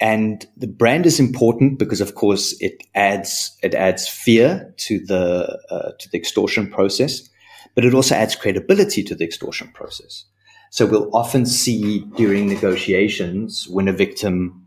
and 0.00 0.46
the 0.56 0.68
brand 0.68 1.06
is 1.06 1.18
important 1.18 1.78
because, 1.78 2.00
of 2.00 2.14
course, 2.14 2.54
it 2.60 2.84
adds 2.94 3.56
it 3.62 3.74
adds 3.74 4.06
fear 4.06 4.72
to 4.78 5.00
the 5.04 5.58
uh, 5.70 5.92
to 5.98 6.08
the 6.10 6.18
extortion 6.18 6.70
process, 6.70 7.28
but 7.74 7.84
it 7.84 7.94
also 7.94 8.14
adds 8.14 8.36
credibility 8.36 9.02
to 9.02 9.14
the 9.14 9.24
extortion 9.24 9.68
process. 9.72 10.24
So 10.70 10.86
we'll 10.86 11.10
often 11.16 11.46
see 11.46 12.00
during 12.16 12.48
negotiations 12.48 13.66
when 13.68 13.88
a 13.88 13.92
victim 13.92 14.57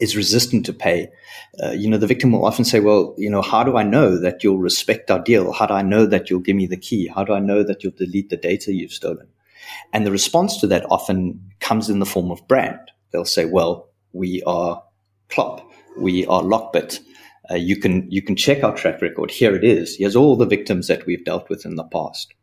is 0.00 0.16
resistant 0.16 0.66
to 0.66 0.72
pay, 0.72 1.08
uh, 1.62 1.70
you 1.70 1.88
know, 1.88 1.98
the 1.98 2.06
victim 2.06 2.32
will 2.32 2.44
often 2.44 2.64
say, 2.64 2.80
"Well, 2.80 3.14
you 3.16 3.30
know, 3.30 3.42
how 3.42 3.62
do 3.62 3.76
I 3.76 3.82
know 3.82 4.18
that 4.18 4.44
you'll 4.44 4.58
respect 4.58 5.10
our 5.10 5.22
deal? 5.22 5.52
How 5.52 5.66
do 5.66 5.74
I 5.74 5.82
know 5.82 6.06
that 6.06 6.28
you'll 6.28 6.40
give 6.40 6.56
me 6.56 6.66
the 6.66 6.76
key? 6.76 7.06
How 7.06 7.24
do 7.24 7.32
I 7.32 7.40
know 7.40 7.62
that 7.62 7.82
you'll 7.82 7.92
delete 7.96 8.30
the 8.30 8.36
data 8.36 8.72
you've 8.72 8.92
stolen?" 8.92 9.28
And 9.92 10.06
the 10.06 10.12
response 10.12 10.58
to 10.60 10.66
that 10.68 10.86
often 10.90 11.40
comes 11.60 11.88
in 11.88 11.98
the 11.98 12.06
form 12.06 12.30
of 12.30 12.46
brand. 12.46 12.80
They'll 13.12 13.24
say, 13.24 13.44
"Well." 13.44 13.90
we 14.16 14.42
are 14.46 14.82
Clop, 15.28 15.70
we 15.98 16.26
are 16.26 16.42
Lockbit. 16.42 17.00
Uh, 17.50 17.54
you 17.54 17.76
can 17.76 18.10
you 18.10 18.22
can 18.22 18.34
check 18.34 18.64
our 18.64 18.74
track 18.74 19.00
record. 19.02 19.30
Here 19.30 19.54
it 19.54 19.62
is. 19.62 19.96
Here's 19.96 20.16
all 20.16 20.36
the 20.36 20.46
victims 20.46 20.88
that 20.88 21.06
we've 21.06 21.24
dealt 21.24 21.48
with 21.48 21.64
in 21.64 21.76
the 21.76 21.84
past. 21.84 22.34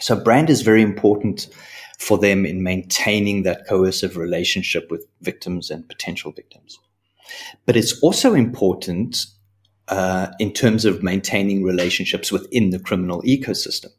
So 0.00 0.14
brand 0.14 0.50
is 0.50 0.62
very 0.62 0.82
important 0.82 1.48
for 1.98 2.18
them 2.18 2.44
in 2.44 2.62
maintaining 2.62 3.42
that 3.42 3.66
coercive 3.66 4.16
relationship 4.16 4.90
with 4.90 5.06
victims 5.22 5.70
and 5.70 5.88
potential 5.88 6.32
victims. 6.32 6.78
But 7.64 7.76
it's 7.76 7.98
also 8.00 8.34
important 8.34 9.26
uh, 9.88 10.28
in 10.38 10.52
terms 10.52 10.84
of 10.84 11.02
maintaining 11.02 11.62
relationships 11.62 12.32
within 12.32 12.70
the 12.70 12.78
criminal 12.78 13.22
ecosystem. 13.22 13.90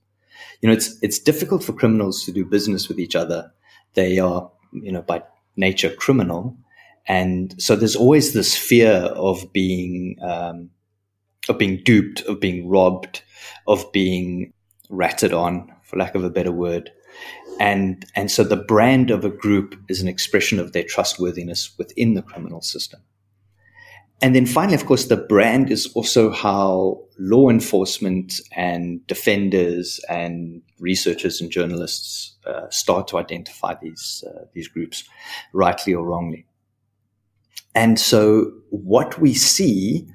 You 0.62 0.67
know, 0.67 0.73
it's 0.73 0.97
it's 1.01 1.19
difficult 1.19 1.63
for 1.63 1.73
criminals 1.73 2.23
to 2.25 2.31
do 2.31 2.43
business 2.43 2.88
with 2.88 2.99
each 2.99 3.15
other. 3.15 3.51
They 3.93 4.19
are, 4.19 4.51
you 4.71 4.91
know, 4.91 5.01
by 5.01 5.23
nature 5.55 5.89
criminal, 5.89 6.57
and 7.07 7.60
so 7.62 7.75
there's 7.75 7.95
always 7.95 8.33
this 8.33 8.57
fear 8.57 8.91
of 8.91 9.53
being 9.53 10.17
um, 10.21 10.71
of 11.47 11.57
being 11.57 11.81
duped, 11.83 12.21
of 12.21 12.39
being 12.39 12.67
robbed, 12.67 13.21
of 13.67 13.91
being 13.91 14.53
ratted 14.89 15.33
on, 15.33 15.71
for 15.83 15.97
lack 15.97 16.15
of 16.15 16.23
a 16.23 16.29
better 16.29 16.51
word. 16.51 16.91
And 17.60 18.06
and 18.15 18.32
so 18.32 18.43
the 18.43 18.56
brand 18.56 19.12
of 19.12 19.26
a 19.26 19.30
group 19.30 19.76
is 19.89 20.02
an 20.02 20.08
expression 20.08 20.60
of 20.60 20.74
their 20.74 20.84
trustworthiness 20.84 21.78
within 21.78 22.13
the 22.13 22.22
criminal 22.22 22.62
system. 22.62 23.02
And 24.22 24.36
then 24.36 24.48
finally, 24.48 24.74
of 24.74 24.86
course, 24.86 25.06
the 25.06 25.17
brand 25.17 25.72
is 25.72 25.91
also 25.93 26.32
how 26.32 27.04
law 27.20 27.50
enforcement 27.50 28.41
and 28.56 29.06
defenders 29.06 30.00
and 30.10 30.62
researchers 30.80 31.39
and 31.39 31.52
journalists 31.52 32.36
uh, 32.48 32.67
start 32.70 33.08
to 33.10 33.17
identify 33.17 33.76
these 33.80 34.24
uh, 34.28 34.46
these 34.54 34.67
groups, 34.67 35.04
rightly 35.54 35.93
or 35.93 36.04
wrongly. 36.04 36.46
And 37.76 37.99
so 37.99 38.51
what 38.72 39.20
we 39.20 39.36
see 39.36 40.08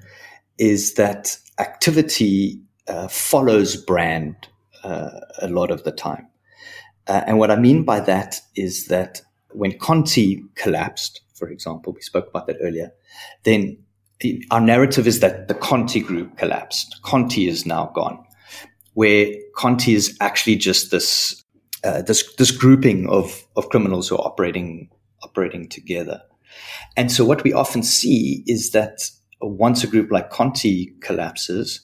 is 0.57 0.95
that 0.95 1.37
activity 1.59 2.59
uh, 2.87 3.07
follows 3.07 3.77
brand 3.77 4.35
uh, 4.83 5.21
a 5.41 5.47
lot 5.47 5.71
of 5.71 5.83
the 5.83 5.91
time. 5.91 6.27
Uh, 7.07 7.21
and 7.27 7.37
what 7.37 7.51
I 7.51 7.55
mean 7.55 7.83
by 7.83 7.99
that 8.01 8.39
is 8.55 8.87
that 8.87 9.21
when 9.51 9.77
Conti 9.77 10.43
collapsed, 10.55 11.21
for 11.33 11.49
example, 11.49 11.93
we 11.93 12.01
spoke 12.01 12.27
about 12.27 12.47
that 12.47 12.57
earlier, 12.61 12.91
then 13.43 13.77
the, 14.19 14.43
our 14.51 14.61
narrative 14.61 15.05
is 15.07 15.19
that 15.19 15.47
the 15.47 15.53
Conti 15.53 15.99
group 15.99 16.37
collapsed. 16.37 17.01
Conti 17.03 17.47
is 17.47 17.65
now 17.65 17.91
gone, 17.93 18.23
where 18.93 19.27
Conti 19.55 19.93
is 19.93 20.17
actually 20.21 20.55
just 20.55 20.91
this 20.91 21.43
uh, 21.83 22.01
this 22.01 22.33
this 22.35 22.51
grouping 22.51 23.09
of 23.09 23.45
of 23.55 23.69
criminals 23.69 24.07
who 24.07 24.15
are 24.15 24.25
operating 24.25 24.89
operating 25.21 25.67
together. 25.67 26.21
And 26.95 27.11
so 27.11 27.25
what 27.25 27.43
we 27.43 27.53
often 27.53 27.83
see 27.83 28.43
is 28.47 28.71
that 28.71 29.09
once 29.41 29.83
a 29.83 29.87
group 29.87 30.11
like 30.11 30.29
Conti 30.29 30.93
collapses, 31.01 31.81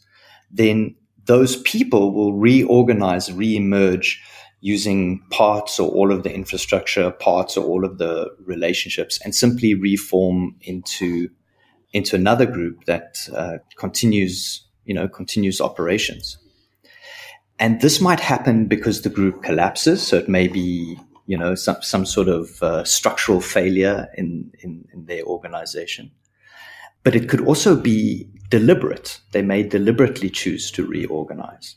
then 0.51 0.95
those 1.25 1.61
people 1.63 2.13
will 2.13 2.33
reorganize, 2.33 3.29
reemerge 3.29 4.17
using 4.61 5.21
parts 5.29 5.79
or 5.79 5.89
all 5.89 6.11
of 6.11 6.23
the 6.23 6.33
infrastructure, 6.33 7.11
parts 7.11 7.55
or 7.57 7.65
all 7.65 7.85
of 7.85 7.97
the 7.97 8.29
relationships, 8.45 9.19
and 9.23 9.33
simply 9.33 9.73
reform 9.73 10.55
into 10.61 11.29
into 11.91 12.15
another 12.15 12.45
group 12.45 12.85
that 12.85 13.17
uh, 13.35 13.57
continues, 13.77 14.63
you 14.85 14.93
know, 14.93 15.07
continues 15.07 15.59
operations. 15.59 16.37
And 17.57 17.81
this 17.81 17.99
might 17.99 18.19
happen 18.19 18.67
because 18.67 19.01
the 19.01 19.09
group 19.09 19.43
collapses. 19.43 20.05
So 20.05 20.17
it 20.17 20.29
may 20.29 20.47
be, 20.47 20.97
you 21.25 21.37
know, 21.37 21.55
some, 21.55 21.81
some 21.81 22.05
sort 22.05 22.27
of 22.27 22.61
uh, 22.61 22.83
structural 22.85 23.41
failure 23.41 24.07
in, 24.15 24.51
in, 24.59 24.87
in 24.93 25.05
their 25.05 25.23
organization. 25.23 26.11
But 27.03 27.15
it 27.15 27.27
could 27.27 27.41
also 27.41 27.75
be 27.75 28.29
deliberate. 28.49 29.19
They 29.31 29.41
may 29.41 29.63
deliberately 29.63 30.29
choose 30.29 30.71
to 30.71 30.85
reorganize. 30.85 31.75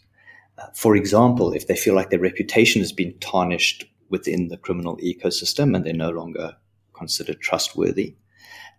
For 0.74 0.96
example, 0.96 1.52
if 1.52 1.66
they 1.66 1.76
feel 1.76 1.94
like 1.94 2.10
their 2.10 2.18
reputation 2.18 2.80
has 2.82 2.92
been 2.92 3.18
tarnished 3.18 3.84
within 4.10 4.48
the 4.48 4.56
criminal 4.56 4.96
ecosystem 4.98 5.74
and 5.74 5.84
they're 5.84 5.92
no 5.92 6.10
longer 6.10 6.56
considered 6.92 7.40
trustworthy, 7.40 8.16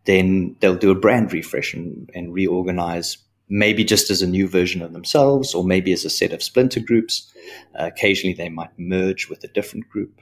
then 0.05 0.55
they'll 0.59 0.75
do 0.75 0.91
a 0.91 0.95
brand 0.95 1.33
refresh 1.33 1.73
and, 1.73 2.09
and 2.13 2.33
reorganize 2.33 3.17
maybe 3.49 3.83
just 3.83 4.09
as 4.09 4.21
a 4.21 4.27
new 4.27 4.47
version 4.47 4.81
of 4.81 4.93
themselves 4.93 5.53
or 5.53 5.63
maybe 5.63 5.91
as 5.91 6.05
a 6.05 6.09
set 6.09 6.33
of 6.33 6.43
splinter 6.43 6.79
groups. 6.79 7.31
Uh, 7.77 7.85
occasionally 7.85 8.33
they 8.33 8.49
might 8.49 8.71
merge 8.77 9.29
with 9.29 9.43
a 9.43 9.47
different 9.49 9.87
group. 9.89 10.21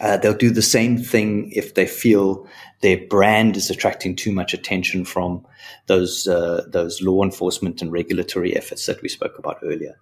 Uh, 0.00 0.16
they'll 0.16 0.34
do 0.34 0.50
the 0.50 0.62
same 0.62 0.96
thing 0.96 1.50
if 1.52 1.74
they 1.74 1.86
feel 1.86 2.46
their 2.80 2.98
brand 3.08 3.56
is 3.56 3.68
attracting 3.68 4.16
too 4.16 4.32
much 4.32 4.54
attention 4.54 5.04
from 5.04 5.44
those 5.86 6.26
uh, 6.26 6.64
those 6.68 7.02
law 7.02 7.22
enforcement 7.22 7.82
and 7.82 7.92
regulatory 7.92 8.56
efforts 8.56 8.86
that 8.86 9.02
we 9.02 9.08
spoke 9.08 9.38
about 9.38 9.58
earlier. 9.62 9.98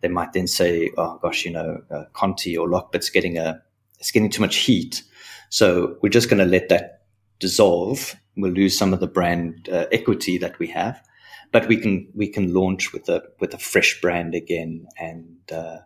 They 0.00 0.08
might 0.08 0.32
then 0.32 0.46
say, 0.46 0.90
"Oh 0.96 1.18
gosh, 1.22 1.44
you 1.44 1.52
know, 1.52 1.82
uh, 1.90 2.04
Conti 2.14 2.56
or 2.56 2.68
Lockbit's 2.68 3.10
getting 3.10 3.36
a 3.36 3.62
it's 3.98 4.10
getting 4.10 4.30
too 4.30 4.40
much 4.40 4.56
heat, 4.56 5.02
so 5.50 5.96
we're 6.00 6.08
just 6.08 6.30
going 6.30 6.42
to 6.42 6.50
let 6.50 6.70
that 6.70 7.02
dissolve. 7.38 8.16
We'll 8.36 8.52
lose 8.52 8.76
some 8.76 8.94
of 8.94 9.00
the 9.00 9.06
brand 9.06 9.68
uh, 9.70 9.86
equity 9.92 10.38
that 10.38 10.58
we 10.58 10.68
have, 10.68 11.02
but 11.52 11.68
we 11.68 11.76
can 11.76 12.08
we 12.14 12.28
can 12.28 12.54
launch 12.54 12.94
with 12.94 13.08
a 13.10 13.22
with 13.38 13.52
a 13.52 13.58
fresh 13.58 14.00
brand 14.00 14.34
again 14.34 14.86
and 14.98 15.36
uh, 15.52 15.80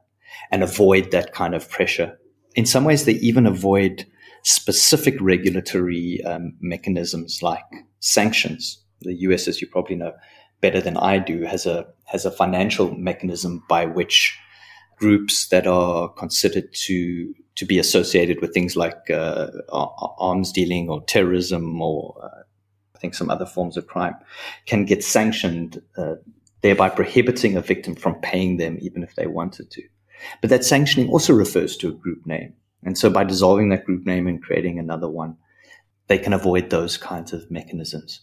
and 0.52 0.62
avoid 0.62 1.10
that 1.10 1.32
kind 1.32 1.54
of 1.54 1.68
pressure. 1.68 2.16
In 2.56 2.66
some 2.66 2.84
ways, 2.84 3.04
they 3.04 3.12
even 3.12 3.46
avoid 3.46 4.06
specific 4.42 5.14
regulatory 5.20 6.22
um, 6.24 6.54
mechanisms 6.60 7.42
like 7.42 7.64
sanctions. 8.00 8.82
The 9.02 9.14
US, 9.28 9.46
as 9.46 9.60
you 9.60 9.68
probably 9.68 9.96
know 9.96 10.12
better 10.60 10.80
than 10.80 10.96
I 10.96 11.18
do, 11.18 11.42
has 11.42 11.66
a 11.66 11.86
has 12.06 12.24
a 12.24 12.30
financial 12.30 12.96
mechanism 12.96 13.62
by 13.68 13.84
which 13.86 14.38
groups 14.96 15.48
that 15.48 15.66
are 15.66 16.08
considered 16.08 16.72
to 16.72 17.34
to 17.56 17.66
be 17.66 17.78
associated 17.78 18.40
with 18.40 18.54
things 18.54 18.74
like 18.74 19.10
uh, 19.10 19.48
arms 19.70 20.50
dealing 20.50 20.88
or 20.88 21.02
terrorism 21.04 21.80
or 21.80 22.18
uh, 22.22 22.42
I 22.96 22.98
think 22.98 23.14
some 23.14 23.30
other 23.30 23.46
forms 23.46 23.76
of 23.76 23.86
crime, 23.86 24.14
can 24.64 24.86
get 24.86 25.04
sanctioned, 25.04 25.82
uh, 25.98 26.14
thereby 26.62 26.88
prohibiting 26.88 27.56
a 27.56 27.60
victim 27.60 27.94
from 27.94 28.14
paying 28.22 28.56
them 28.56 28.78
even 28.80 29.02
if 29.02 29.14
they 29.14 29.26
wanted 29.26 29.70
to. 29.72 29.82
But 30.40 30.50
that 30.50 30.64
sanctioning 30.64 31.10
also 31.10 31.32
refers 31.32 31.76
to 31.78 31.88
a 31.88 31.92
group 31.92 32.26
name. 32.26 32.54
And 32.84 32.96
so 32.96 33.10
by 33.10 33.24
dissolving 33.24 33.70
that 33.70 33.84
group 33.84 34.06
name 34.06 34.26
and 34.26 34.42
creating 34.42 34.78
another 34.78 35.08
one, 35.08 35.36
they 36.06 36.18
can 36.18 36.32
avoid 36.32 36.70
those 36.70 36.96
kinds 36.96 37.32
of 37.32 37.50
mechanisms. 37.50 38.20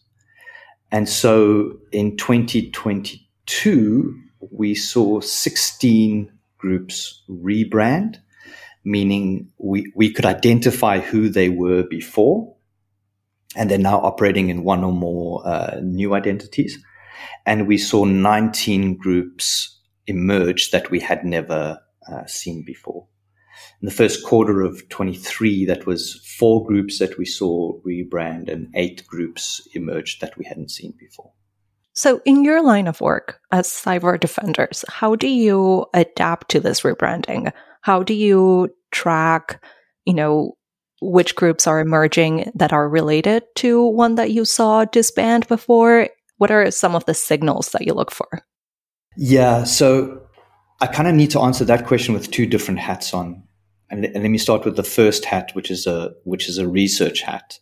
And 0.91 1.09
so 1.09 1.77
in 1.91 2.17
2022, 2.17 4.19
we 4.51 4.75
saw 4.75 5.19
16 5.19 6.31
groups 6.57 7.23
rebrand, 7.29 8.17
meaning 8.83 9.49
we, 9.57 9.91
we 9.95 10.11
could 10.11 10.25
identify 10.25 10.99
who 10.99 11.29
they 11.29 11.49
were 11.49 11.83
before 11.83 12.53
and 13.55 13.69
they're 13.69 13.77
now 13.77 13.99
operating 13.99 14.49
in 14.49 14.63
one 14.63 14.83
or 14.83 14.91
more 14.91 15.45
uh, 15.47 15.79
new 15.81 16.13
identities. 16.13 16.83
And 17.45 17.67
we 17.67 17.77
saw 17.77 18.05
19 18.05 18.97
groups 18.97 19.79
emerge 20.07 20.71
that 20.71 20.89
we 20.89 20.99
had 20.99 21.23
never 21.23 21.79
uh, 22.11 22.25
seen 22.25 22.63
before. 22.65 23.07
In 23.81 23.85
the 23.85 23.93
first 23.93 24.25
quarter 24.25 24.61
of 24.61 24.87
23, 24.89 25.65
that 25.65 25.85
was 25.85 26.15
four 26.37 26.65
groups 26.65 26.99
that 26.99 27.17
we 27.17 27.25
saw 27.25 27.79
rebrand 27.81 28.51
and 28.51 28.71
eight 28.75 29.05
groups 29.07 29.67
emerged 29.73 30.21
that 30.21 30.37
we 30.37 30.45
hadn't 30.45 30.71
seen 30.71 30.93
before. 30.99 31.31
So, 31.95 32.21
in 32.25 32.43
your 32.43 32.63
line 32.63 32.87
of 32.87 33.01
work 33.01 33.39
as 33.51 33.67
cyber 33.67 34.19
defenders, 34.19 34.83
how 34.87 35.15
do 35.15 35.27
you 35.27 35.85
adapt 35.93 36.49
to 36.49 36.59
this 36.59 36.81
rebranding? 36.81 37.51
How 37.81 38.01
do 38.01 38.15
you 38.15 38.73
track, 38.91 39.63
you 40.05 40.15
know, 40.15 40.57
which 41.01 41.35
groups 41.35 41.67
are 41.67 41.79
emerging 41.79 42.51
that 42.55 42.73
are 42.73 42.89
related 42.89 43.43
to 43.57 43.85
one 43.85 44.15
that 44.15 44.31
you 44.31 44.43
saw 44.43 44.85
disband 44.85 45.47
before? 45.47 46.09
What 46.37 46.49
are 46.49 46.71
some 46.71 46.95
of 46.95 47.05
the 47.05 47.13
signals 47.13 47.69
that 47.69 47.85
you 47.85 47.93
look 47.93 48.09
for? 48.09 48.43
Yeah, 49.15 49.63
so 49.63 50.23
I 50.83 50.87
kind 50.87 51.07
of 51.07 51.15
need 51.15 51.31
to 51.31 51.39
answer 51.39 51.65
that 51.65 51.87
question 51.87 52.13
with 52.13 52.31
two 52.31 52.45
different 52.45 52.79
hats 52.79 53.13
on. 53.13 53.43
And, 53.89 54.05
and 54.05 54.23
let 54.23 54.29
me 54.29 54.37
start 54.37 54.65
with 54.65 54.75
the 54.75 54.83
first 54.83 55.25
hat, 55.25 55.51
which 55.53 55.71
is 55.71 55.87
a 55.87 56.13
which 56.23 56.49
is 56.49 56.57
a 56.57 56.67
research 56.67 57.21
hat. 57.21 57.59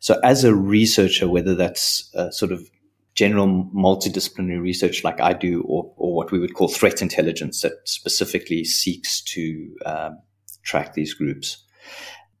So 0.00 0.20
as 0.22 0.44
a 0.44 0.54
researcher, 0.54 1.28
whether 1.28 1.54
that's 1.54 2.10
sort 2.30 2.52
of 2.52 2.68
general 3.14 3.70
multidisciplinary 3.74 4.60
research 4.60 5.04
like 5.04 5.20
I 5.20 5.32
do, 5.32 5.62
or, 5.62 5.92
or 5.96 6.14
what 6.14 6.32
we 6.32 6.38
would 6.38 6.54
call 6.54 6.68
threat 6.68 7.02
intelligence 7.02 7.60
that 7.60 7.72
specifically 7.84 8.64
seeks 8.64 9.20
to 9.22 9.76
um, 9.84 10.18
track 10.62 10.94
these 10.94 11.14
groups 11.14 11.64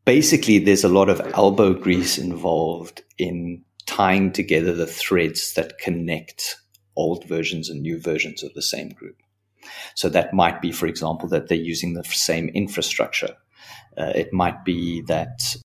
basically 0.04 0.58
there's 0.58 0.84
a 0.84 0.88
lot 0.88 1.08
of 1.08 1.20
elbow 1.34 1.74
grease 1.74 2.18
involved 2.18 3.02
in 3.18 3.64
tying 3.86 4.32
together 4.32 4.72
the 4.72 4.86
threads 4.86 5.54
that 5.54 5.78
connect 5.78 6.56
old 6.96 7.26
versions 7.26 7.68
and 7.68 7.82
new 7.82 8.00
versions 8.00 8.42
of 8.42 8.52
the 8.54 8.62
same 8.62 8.90
group. 8.90 9.16
So 9.94 10.08
that 10.08 10.32
might 10.34 10.60
be, 10.60 10.72
for 10.72 10.86
example, 10.86 11.28
that 11.28 11.48
they're 11.48 11.58
using 11.58 11.94
the 11.94 12.04
same 12.04 12.48
infrastructure. 12.50 13.36
Uh, 13.96 14.12
it 14.14 14.32
might 14.32 14.64
be 14.64 15.02
that 15.02 15.56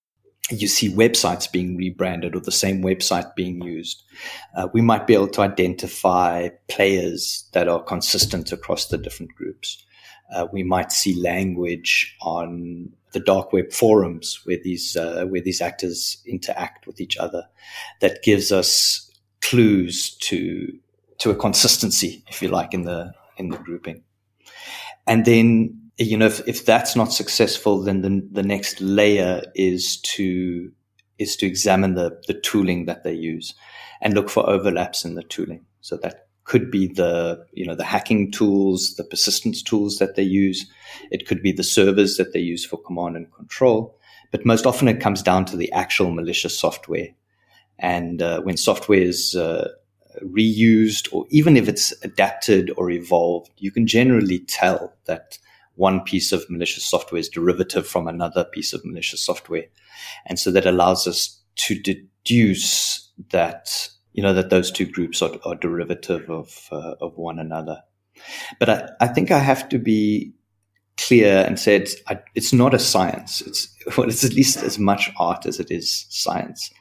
you 0.50 0.68
see 0.68 0.90
websites 0.90 1.52
being 1.52 1.76
rebranded 1.76 2.36
or 2.36 2.40
the 2.40 2.52
same 2.52 2.82
website 2.82 3.36
being 3.36 3.62
used. 3.62 4.04
Uh, 4.56 4.68
we 4.74 4.82
might 4.82 5.08
be 5.08 5.14
able 5.14 5.28
to 5.28 5.42
identify 5.42 6.50
players 6.70 7.50
that 7.54 7.68
are 7.68 7.84
consistent 7.84 8.52
across 8.52 8.88
the 8.88 8.98
different 8.98 9.34
groups. 9.36 9.84
Uh, 10.34 10.48
we 10.52 10.64
might 10.64 10.92
see 10.92 11.22
language 11.22 12.16
on 12.22 12.90
the 13.14 13.20
dark 13.20 13.54
web 13.54 13.72
forums 13.72 14.42
where 14.44 14.58
these 14.62 14.96
uh, 14.98 15.26
where 15.26 15.42
these 15.42 15.62
actors 15.62 16.22
interact 16.26 16.86
with 16.86 17.00
each 17.00 17.18
other 17.18 17.44
that 18.02 18.22
gives 18.24 18.52
us 18.52 19.10
clues 19.42 20.16
to 20.18 20.78
to 21.20 21.32
a 21.32 21.36
consistency, 21.36 22.24
if 22.28 22.42
you 22.42 22.50
like, 22.50 22.74
in 22.74 22.84
the 22.84 23.12
in 23.38 23.50
the 23.50 23.58
grouping. 23.58 24.04
And 25.06 25.26
then 25.26 25.82
you 25.98 26.18
know 26.18 26.28
if, 26.28 26.48
if 26.48 26.66
that's 26.66 26.96
not 26.96 27.14
successful, 27.14 27.82
then 27.82 28.02
the 28.02 28.28
the 28.32 28.44
next 28.44 28.82
layer 28.82 29.44
is 29.56 29.98
to 30.02 30.72
is 31.18 31.36
to 31.38 31.46
examine 31.46 31.96
the 31.96 32.22
the 32.28 32.34
tooling 32.34 32.86
that 32.86 33.04
they 33.04 33.14
use 33.14 33.54
and 34.02 34.14
look 34.14 34.30
for 34.30 34.48
overlaps 34.50 35.06
in 35.06 35.16
the 35.16 35.24
tooling. 35.24 35.66
So 35.82 35.98
that 35.98 36.28
could 36.44 36.72
be 36.72 36.88
the 36.88 37.46
you 37.54 37.66
know 37.66 37.76
the 37.76 37.84
hacking 37.84 38.32
tools, 38.32 38.96
the 38.96 39.04
persistence 39.04 39.62
tools 39.62 39.98
that 39.98 40.16
they 40.16 40.24
use. 40.24 40.66
It 41.12 41.28
could 41.28 41.44
be 41.44 41.52
the 41.52 41.64
servers 41.64 42.18
that 42.18 42.34
they 42.34 42.40
use 42.40 42.66
for 42.66 42.78
command 42.78 43.16
and 43.16 43.34
control. 43.34 43.96
But 44.32 44.46
most 44.46 44.66
often, 44.66 44.88
it 44.88 45.00
comes 45.00 45.22
down 45.22 45.46
to 45.46 45.58
the 45.58 45.72
actual 45.72 46.12
malicious 46.12 46.58
software. 46.58 47.10
And 47.80 48.22
uh, 48.22 48.42
when 48.42 48.58
software 48.58 49.00
is 49.00 49.36
uh, 49.36 49.70
reused, 50.24 51.12
or 51.14 51.26
even 51.30 51.58
if 51.58 51.68
it's 51.68 51.94
adapted 52.04 52.72
or 52.78 52.90
evolved, 52.90 53.52
you 53.58 53.72
can 53.72 53.88
generally 53.88 54.40
tell 54.40 54.94
that 55.06 55.38
one 55.76 56.02
piece 56.02 56.32
of 56.32 56.50
malicious 56.50 56.86
software 56.86 57.20
is 57.20 57.30
derivative 57.30 57.88
from 57.88 58.08
another 58.08 58.44
piece 58.44 58.74
of 58.74 58.84
malicious 58.84 59.24
software. 59.24 59.66
And 60.26 60.40
so 60.40 60.52
that 60.52 60.66
allows 60.66 61.08
us 61.08 61.40
to 61.58 61.80
deduce 61.80 63.12
that 63.32 63.90
you 64.14 64.24
know 64.24 64.34
that 64.34 64.50
those 64.50 64.72
two 64.72 64.86
groups 64.86 65.22
are, 65.22 65.38
are 65.46 65.56
derivative 65.56 66.30
of 66.30 66.68
uh, 66.72 66.96
of 67.02 67.18
one 67.18 67.40
another. 67.40 67.84
But 68.60 68.70
I, 68.70 68.90
I 69.00 69.08
think 69.08 69.30
I 69.30 69.40
have 69.40 69.70
to 69.70 69.78
be 69.78 70.34
clear 70.98 71.44
and 71.46 71.60
say 71.60 71.76
it's, 71.76 71.96
I, 72.08 72.20
it's 72.34 72.52
not 72.52 72.74
a 72.74 72.80
science. 72.80 73.42
It's 73.42 73.74
well, 73.98 74.10
it's 74.10 74.26
at 74.26 74.34
least 74.34 74.64
as 74.64 74.80
much 74.80 75.12
art 75.20 75.46
as 75.46 75.60
it 75.60 75.72
is 75.72 76.06
science, 76.10 76.72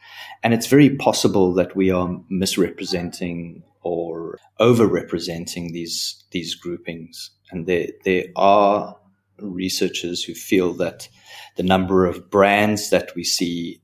and 0.43 0.55
it's 0.55 0.67
very 0.67 0.97
possible 0.97 1.53
that 1.55 1.77
we 1.77 1.91
are 1.91 2.21
misrepresenting 2.29 3.63
or 3.83 4.39
overrepresenting 4.61 5.73
these 5.73 6.25
these 6.31 6.55
groupings. 6.55 7.31
And 7.51 7.67
there 7.67 7.89
there 8.05 8.25
are 8.37 8.97
researchers 9.39 10.25
who 10.25 10.35
feel 10.35 10.73
that 10.75 11.09
the 11.57 11.63
number 11.63 12.07
of 12.07 12.31
brands 12.31 12.91
that 12.91 13.15
we 13.15 13.25
see 13.25 13.81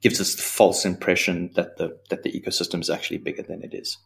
gives 0.00 0.20
us 0.20 0.34
the 0.34 0.42
false 0.42 0.84
impression 0.84 1.50
that 1.54 1.76
the 1.78 1.98
that 2.10 2.22
the 2.22 2.32
ecosystem 2.32 2.80
is 2.80 2.90
actually 2.90 3.18
bigger 3.18 3.42
than 3.42 3.62
it 3.62 3.74
is. 3.74 3.98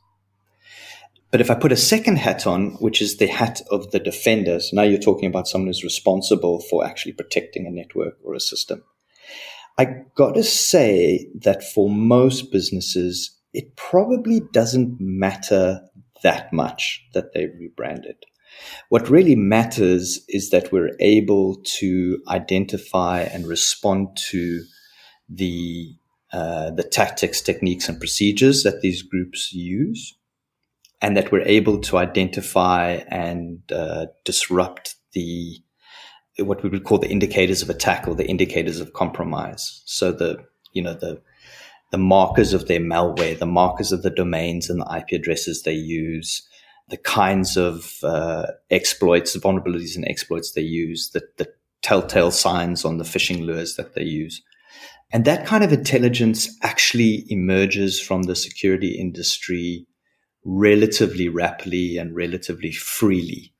But 1.30 1.41
if 1.41 1.51
I 1.51 1.57
put 1.57 1.72
a 1.72 1.76
second 1.76 2.18
hat 2.18 2.47
on, 2.47 2.72
which 2.74 3.03
is 3.03 3.16
the 3.16 3.26
hat 3.26 3.61
of 3.70 3.91
the 3.91 3.99
defender, 3.99 4.61
so 4.61 4.76
now 4.76 4.82
you're 4.82 5.01
talking 5.01 5.28
about 5.28 5.49
someone 5.49 5.66
who's 5.66 5.82
responsible 5.82 6.61
for 6.61 6.87
actually 6.87 7.12
protecting 7.12 7.66
a 7.66 7.70
network 7.70 8.18
or 8.22 8.35
a 8.35 8.41
system. 8.41 8.85
I 9.77 9.87
got 10.14 10.35
to 10.35 10.45
say 10.45 11.29
that 11.43 11.64
for 11.64 11.91
most 11.91 12.53
businesses, 12.53 13.37
it 13.53 13.77
probably 13.77 14.41
doesn't 14.53 14.97
matter 15.01 15.81
that 16.22 16.53
much 16.53 17.05
that 17.12 17.33
they 17.33 17.47
rebranded. 17.47 18.16
What 18.89 19.11
really 19.11 19.35
matters 19.35 20.25
is 20.29 20.51
that 20.51 20.70
we're 20.70 20.97
able 21.01 21.57
to 21.79 22.22
identify 22.29 23.22
and 23.22 23.47
respond 23.47 24.16
to 24.31 24.64
the 25.29 25.95
uh, 26.33 26.70
the 26.72 26.83
tactics, 26.83 27.41
techniques, 27.41 27.89
and 27.89 28.01
procedures 28.01 28.64
that 28.64 28.81
these 28.81 29.03
groups 29.03 29.53
use, 29.53 30.16
and 31.01 31.16
that 31.16 31.31
we're 31.31 31.47
able 31.47 31.79
to 31.81 31.97
identify 31.97 33.03
and 33.09 33.61
uh, 33.70 34.07
disrupt 34.25 34.97
the 35.12 35.59
what 36.39 36.62
we 36.62 36.68
would 36.68 36.85
call 36.85 36.99
the 36.99 37.11
indicators 37.11 37.62
of 37.62 37.70
attack 37.70 38.09
or 38.09 38.14
the 38.14 38.28
indicators 38.28 38.80
of 38.80 38.93
compromise. 38.93 39.82
So 39.85 40.12
the 40.12 40.45
you 40.72 40.82
know 40.82 40.95
the 40.95 41.20
the 41.91 41.99
markers 41.99 42.53
of 42.53 42.66
their 42.66 42.80
malware, 42.80 43.39
the 43.39 43.47
markers 43.47 43.93
of 43.93 44.03
the 44.03 44.11
domains 44.11 44.68
and 44.68 44.80
the 44.80 44.97
IP 44.97 45.20
addresses 45.20 45.62
they 45.62 45.74
use, 45.74 46.43
the 46.89 46.97
kinds 46.97 47.57
of 47.57 48.03
uh, 48.03 48.47
exploits, 48.70 49.32
the 49.32 49.39
vulnerabilities 49.39 49.95
and 49.95 50.05
exploits 50.09 50.53
they 50.53 50.62
use, 50.62 51.11
the, 51.11 51.22
the 51.37 51.47
telltale 51.82 52.32
signs 52.32 52.85
on 52.85 52.99
the 52.99 53.05
phishing 53.05 53.47
lures 53.47 53.76
that 53.76 53.95
they 53.95 54.03
use. 54.03 54.43
And 55.12 55.24
that 55.24 55.47
kind 55.47 55.62
of 55.62 55.72
intelligence 55.72 56.49
actually 56.62 57.24
emerges 57.28 58.01
from 58.01 58.24
the 58.24 58.35
security 58.35 58.99
industry 58.99 59.87
relatively 60.45 61.28
rapidly 61.28 61.97
and 61.97 62.16
relatively 62.16 62.72
freely. 62.72 63.54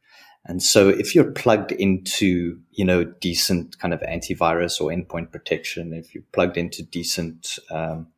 And 0.47 0.63
so 0.63 0.89
if 0.89 1.15
you're 1.15 1.33
plugged 1.33 1.73
into, 1.73 2.59
you 2.71 2.85
know, 2.85 3.05
decent 3.05 3.79
kind 3.79 3.95
of 3.95 4.01
antivirus 4.01 4.81
or 4.81 4.91
endpoint 4.91 5.33
protection, 5.33 5.95
if 5.95 6.15
you're 6.15 6.25
plugged 6.33 6.59
into 6.59 6.83
decent 6.83 7.59
um, 7.71 8.09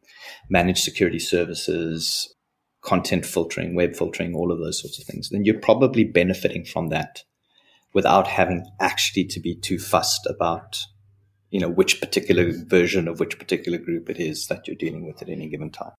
managed 0.48 0.82
security 0.82 1.20
services, 1.20 2.34
content 2.82 3.24
filtering, 3.24 3.74
web 3.74 3.94
filtering, 3.94 4.34
all 4.34 4.50
of 4.50 4.58
those 4.58 4.80
sorts 4.80 4.98
of 4.98 5.04
things, 5.04 5.28
then 5.30 5.44
you're 5.44 5.60
probably 5.60 6.04
benefiting 6.04 6.64
from 6.64 6.88
that 6.88 7.22
without 7.92 8.26
having 8.26 8.64
actually 8.80 9.24
to 9.24 9.40
be 9.40 9.54
too 9.54 9.78
fussed 9.78 10.26
about, 10.26 10.80
you 11.50 11.60
know, 11.60 11.68
which 11.68 12.00
particular 12.00 12.52
version 12.66 13.06
of 13.06 13.20
which 13.20 13.38
particular 13.38 13.78
group 13.78 14.10
it 14.10 14.18
is 14.18 14.48
that 14.48 14.66
you're 14.66 14.76
dealing 14.76 15.06
with 15.06 15.22
at 15.22 15.28
any 15.28 15.48
given 15.48 15.70
time. 15.70 15.92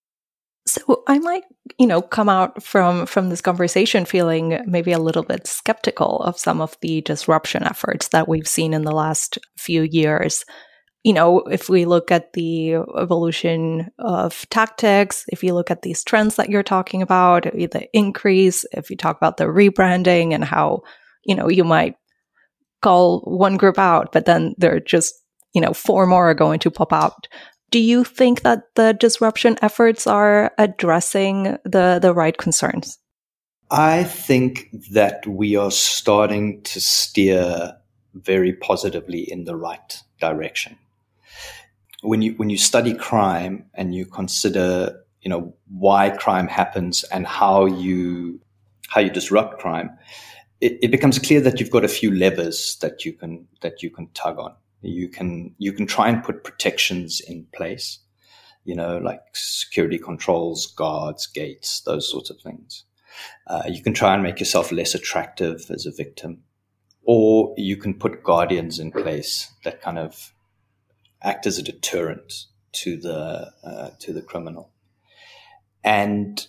So 0.68 1.04
I 1.08 1.20
might, 1.20 1.44
you 1.80 1.88
know, 1.88 2.02
come 2.02 2.28
out 2.28 2.62
from 2.62 3.06
from 3.06 3.30
this 3.30 3.42
conversation 3.42 4.04
feeling 4.04 4.62
maybe 4.68 4.92
a 4.92 5.00
little 5.00 5.24
bit 5.24 5.48
skeptical 5.48 6.20
of 6.22 6.38
some 6.38 6.60
of 6.60 6.78
the 6.82 7.02
disruption 7.02 7.64
efforts 7.64 8.10
that 8.10 8.28
we've 8.28 8.48
seen 8.48 8.74
in 8.74 8.84
the 8.84 8.92
last 8.92 9.40
few 9.58 9.84
years. 9.84 10.44
You 11.06 11.14
know, 11.14 11.40
if 11.40 11.70
we 11.70 11.86
look 11.86 12.12
at 12.12 12.34
the 12.34 12.74
evolution 12.74 13.92
of 13.98 14.46
tactics, 14.50 15.24
if 15.30 15.42
you 15.42 15.54
look 15.54 15.72
at 15.72 15.84
these 15.84 16.04
trends 16.04 16.36
that 16.36 16.50
you're 16.50 16.64
talking 16.64 17.02
about, 17.02 17.46
eh, 17.46 17.68
the 17.72 17.88
increase, 17.94 18.66
if 18.74 18.90
you 18.90 18.98
talk 18.98 19.16
about 19.16 19.38
the 19.38 19.46
rebranding 19.46 20.34
and 20.34 20.44
how, 20.44 20.82
you 21.24 21.34
know, 21.34 21.48
you 21.48 21.64
might 21.64 21.96
call 22.82 23.22
one 23.22 23.56
group 23.56 23.80
out, 23.80 24.12
but 24.12 24.26
then 24.26 24.54
there 24.58 24.76
are 24.76 24.82
just, 24.82 25.14
you 25.54 25.62
know, 25.62 25.74
four 25.74 26.06
more 26.08 26.30
are 26.30 26.34
going 26.34 26.60
to 26.60 26.72
pop 26.72 26.92
out 26.92 27.28
do 27.72 27.80
you 27.80 28.04
think 28.04 28.42
that 28.42 28.76
the 28.76 28.94
disruption 28.94 29.58
efforts 29.62 30.08
are 30.08 30.54
addressing 30.58 31.58
the, 31.64 32.00
the 32.02 32.14
right 32.14 32.38
concerns? 32.38 33.00
I 33.70 34.06
think 34.06 34.70
that 34.92 35.28
we 35.28 35.56
are 35.58 35.72
starting 35.72 36.62
to 36.64 36.80
steer 36.80 37.76
very 38.14 38.54
positively 38.54 39.30
in 39.30 39.44
the 39.44 39.56
right 39.56 40.02
direction. 40.20 40.78
When 42.02 42.22
you 42.22 42.34
when 42.34 42.50
you 42.50 42.58
study 42.58 42.94
crime 42.94 43.66
and 43.74 43.94
you 43.94 44.06
consider, 44.06 45.04
you 45.22 45.30
know, 45.30 45.54
why 45.68 46.12
crime 46.12 46.48
happens 46.48 47.04
and 47.06 47.28
how 47.28 47.66
you 47.66 48.40
how 48.88 49.02
you 49.02 49.10
disrupt 49.10 49.60
crime, 49.60 49.90
it, 50.62 50.78
it 50.82 50.92
becomes 50.92 51.20
clear 51.20 51.42
that 51.42 51.60
you've 51.60 51.72
got 51.72 51.84
a 51.84 51.90
few 51.90 52.12
levers 52.12 52.78
that 52.82 53.04
you 53.04 53.14
can 53.14 53.48
that 53.62 53.84
you 53.84 53.90
can 53.90 54.08
tug 54.14 54.40
on. 54.40 54.54
You 54.82 55.10
can 55.10 55.56
you 55.58 55.74
can 55.74 55.88
try 55.88 56.10
and 56.10 56.24
put 56.24 56.44
protections 56.44 57.20
in 57.20 57.48
place, 57.54 58.00
you 58.64 58.76
know, 58.76 58.98
like 58.98 59.22
security 59.34 59.98
controls, 59.98 60.68
guards, 60.68 61.28
gates, 61.28 61.82
those 61.82 62.10
sorts 62.10 62.30
of 62.30 62.40
things. 62.42 62.84
Uh, 63.48 63.64
you 63.68 63.82
can 63.82 63.94
try 63.94 64.14
and 64.14 64.22
make 64.22 64.40
yourself 64.40 64.72
less 64.72 64.94
attractive 64.94 65.66
as 65.72 65.86
a 65.86 65.92
victim, 65.92 66.44
or 67.04 67.54
you 67.58 67.76
can 67.76 67.94
put 67.94 68.24
guardians 68.24 68.80
in 68.80 68.92
place 68.92 69.52
that 69.64 69.82
kind 69.82 69.98
of 69.98 70.34
act 71.24 71.48
as 71.48 71.58
a 71.58 71.64
deterrent 71.64 72.46
to 72.74 72.98
the 72.98 73.52
uh, 73.64 73.90
to 74.00 74.14
the 74.14 74.22
criminal. 74.22 74.72
And 75.84 76.46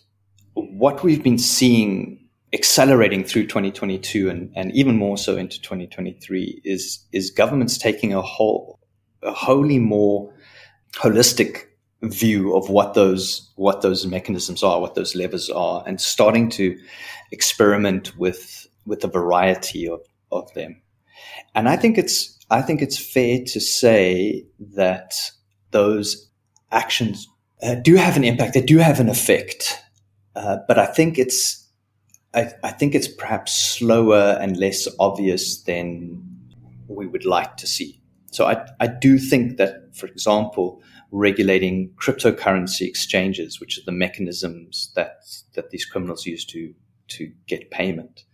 what 0.55 1.03
we've 1.03 1.23
been 1.23 1.39
seeing 1.39 2.28
accelerating 2.53 3.25
through 3.25 3.47
2022 3.47 4.31
and, 4.31 4.51
and 4.57 4.73
even 4.73 4.97
more 4.97 5.19
so 5.19 5.37
into 5.37 5.61
2023 5.61 6.63
is 6.65 7.05
is 7.13 7.31
governments 7.31 7.77
taking 7.77 8.15
a 8.15 8.23
whole 8.23 8.79
a 9.23 9.33
wholly 9.33 9.79
more 9.79 10.33
holistic 10.95 11.65
view 12.03 12.55
of 12.55 12.71
what 12.71 12.95
those 12.95 13.53
what 13.57 13.83
those 13.83 14.07
mechanisms 14.07 14.63
are, 14.63 14.81
what 14.81 14.95
those 14.95 15.15
levers 15.15 15.51
are, 15.51 15.83
and 15.87 16.01
starting 16.01 16.49
to 16.49 16.79
experiment 17.33 18.17
with 18.17 18.67
with 18.87 19.05
a 19.05 19.09
variety 19.09 19.89
of, 19.89 20.01
of 20.33 20.53
them. 20.55 20.81
And 21.55 21.69
I 21.69 21.77
think 21.77 21.99
it's 21.99 22.39
I 22.51 22.63
think 22.63 22.81
it's 22.81 22.99
fair 22.99 23.41
to 23.47 23.61
say 23.61 24.47
that 24.75 25.15
those 25.71 26.31
actions 26.71 27.29
uh, 27.63 27.75
do 27.75 27.97
have 27.97 28.17
an 28.17 28.25
impact. 28.25 28.55
They 28.55 28.63
do 28.63 28.79
have 28.79 29.01
an 29.01 29.09
effect. 29.09 29.83
Uh, 30.37 30.59
but 30.69 30.79
I 30.79 30.87
think 30.87 31.19
it's 31.19 31.68
I, 32.35 32.53
I 32.63 32.71
think 32.71 32.95
it's 32.95 33.09
perhaps 33.09 33.55
slower 33.55 34.39
and 34.41 34.57
less 34.57 34.87
obvious 34.99 35.63
than 35.63 36.23
we 36.87 37.07
would 37.07 37.25
like 37.25 37.57
to 37.59 37.67
see. 37.67 38.01
So 38.31 38.47
I, 38.47 38.67
I 38.81 38.87
do 38.87 39.19
think 39.19 39.57
that, 39.57 39.97
for 39.97 40.07
example, 40.07 40.83
regulating 41.11 41.91
cryptocurrency 41.97 42.83
exchanges, 42.83 43.61
which 43.61 43.79
are 43.79 43.85
the 43.87 43.93
mechanisms 43.93 44.93
that 44.95 45.23
that 45.55 45.71
these 45.71 45.87
criminals 45.87 46.27
use 46.27 46.45
to 46.47 46.75
to 47.09 47.33
get 47.47 47.71
payment, 47.71 48.25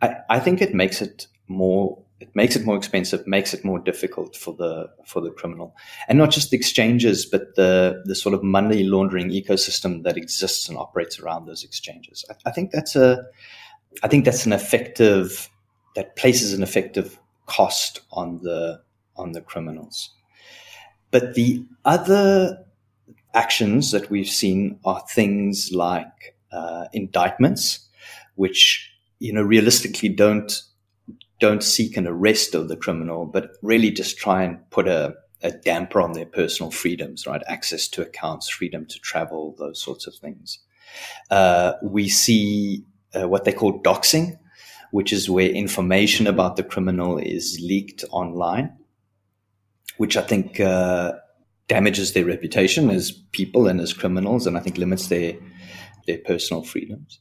I, 0.00 0.16
I 0.30 0.40
think 0.40 0.62
it 0.62 0.74
makes 0.74 1.02
it 1.02 1.26
more 1.48 2.02
it 2.26 2.34
makes 2.34 2.56
it 2.56 2.66
more 2.66 2.76
expensive, 2.76 3.26
makes 3.26 3.54
it 3.54 3.64
more 3.64 3.78
difficult 3.78 4.36
for 4.36 4.54
the 4.54 4.88
for 5.04 5.20
the 5.20 5.30
criminal, 5.30 5.76
and 6.08 6.18
not 6.18 6.30
just 6.30 6.50
the 6.50 6.56
exchanges, 6.56 7.24
but 7.24 7.54
the 7.54 8.02
the 8.04 8.14
sort 8.14 8.34
of 8.34 8.42
money 8.42 8.84
laundering 8.84 9.30
ecosystem 9.30 10.02
that 10.02 10.16
exists 10.16 10.68
and 10.68 10.76
operates 10.76 11.20
around 11.20 11.46
those 11.46 11.62
exchanges. 11.64 12.24
I, 12.30 12.48
I 12.48 12.52
think 12.52 12.72
that's 12.72 12.96
a, 12.96 13.24
I 14.02 14.08
think 14.08 14.24
that's 14.24 14.46
an 14.46 14.52
effective 14.52 15.48
that 15.94 16.16
places 16.16 16.52
an 16.52 16.62
effective 16.62 17.18
cost 17.46 18.00
on 18.10 18.38
the 18.42 18.80
on 19.16 19.32
the 19.32 19.40
criminals. 19.40 20.10
But 21.10 21.34
the 21.34 21.64
other 21.84 22.64
actions 23.34 23.92
that 23.92 24.10
we've 24.10 24.28
seen 24.28 24.80
are 24.84 25.02
things 25.08 25.70
like 25.72 26.34
uh, 26.50 26.86
indictments, 26.92 27.88
which 28.34 28.90
you 29.20 29.32
know 29.32 29.42
realistically 29.42 30.08
don't 30.08 30.62
don't 31.38 31.62
seek 31.62 31.96
an 31.96 32.06
arrest 32.06 32.54
of 32.54 32.68
the 32.68 32.76
criminal, 32.76 33.26
but 33.26 33.50
really 33.62 33.90
just 33.90 34.18
try 34.18 34.42
and 34.42 34.58
put 34.70 34.88
a, 34.88 35.14
a 35.42 35.50
damper 35.50 36.00
on 36.00 36.12
their 36.12 36.26
personal 36.26 36.70
freedoms, 36.70 37.26
right? 37.26 37.42
Access 37.46 37.88
to 37.88 38.02
accounts, 38.02 38.48
freedom 38.48 38.86
to 38.86 38.98
travel, 39.00 39.54
those 39.58 39.80
sorts 39.80 40.06
of 40.06 40.14
things. 40.14 40.58
Uh, 41.30 41.72
we 41.82 42.08
see 42.08 42.84
uh, 43.14 43.28
what 43.28 43.44
they 43.44 43.52
call 43.52 43.80
doxing, 43.82 44.38
which 44.92 45.12
is 45.12 45.28
where 45.28 45.48
information 45.48 46.26
about 46.26 46.56
the 46.56 46.62
criminal 46.62 47.18
is 47.18 47.60
leaked 47.62 48.04
online, 48.10 48.72
which 49.98 50.16
I 50.16 50.22
think 50.22 50.58
uh, 50.60 51.12
damages 51.68 52.12
their 52.12 52.24
reputation 52.24 52.90
as 52.90 53.12
people 53.32 53.66
and 53.66 53.80
as 53.80 53.92
criminals, 53.92 54.46
and 54.46 54.56
I 54.56 54.60
think 54.60 54.78
limits 54.78 55.08
their 55.08 55.34
their 56.06 56.18
personal 56.18 56.62
freedoms. 56.62 57.18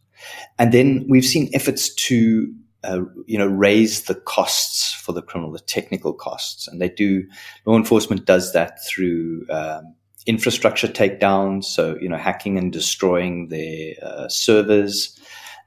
And 0.59 0.72
then 0.72 1.05
we've 1.09 1.26
seen 1.26 1.49
efforts 1.53 1.93
to 1.95 2.53
uh, 2.86 3.01
you 3.25 3.38
know, 3.38 3.47
raise 3.47 4.03
the 4.03 4.15
costs 4.15 4.93
for 4.93 5.11
the 5.11 5.21
criminal, 5.21 5.51
the 5.51 5.59
technical 5.59 6.13
costs, 6.13 6.67
and 6.67 6.81
they 6.81 6.89
do. 6.89 7.23
Law 7.65 7.77
enforcement 7.77 8.25
does 8.25 8.53
that 8.53 8.83
through 8.86 9.45
um, 9.49 9.95
infrastructure 10.25 10.88
takedowns, 10.88 11.65
so 11.65 11.97
you 11.99 12.09
know, 12.09 12.17
hacking 12.17 12.57
and 12.57 12.71
destroying 12.71 13.49
their 13.49 13.93
uh, 14.01 14.27
servers, 14.27 15.19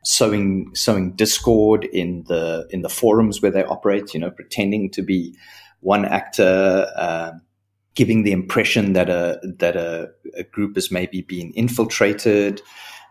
sowing 0.04 0.70
sowing 0.74 1.12
discord 1.16 1.84
in 1.86 2.24
the 2.28 2.66
in 2.70 2.82
the 2.82 2.88
forums 2.88 3.42
where 3.42 3.50
they 3.50 3.64
operate. 3.64 4.14
You 4.14 4.20
know, 4.20 4.30
pretending 4.30 4.90
to 4.92 5.02
be 5.02 5.34
one 5.80 6.04
actor. 6.04 6.86
Uh, 6.96 7.32
giving 7.94 8.22
the 8.22 8.30
impression 8.30 8.92
that 8.92 9.10
a 9.10 9.40
that 9.42 9.74
a, 9.74 10.08
a 10.36 10.44
group 10.44 10.78
is 10.78 10.92
maybe 10.92 11.20
being 11.22 11.52
infiltrated, 11.54 12.62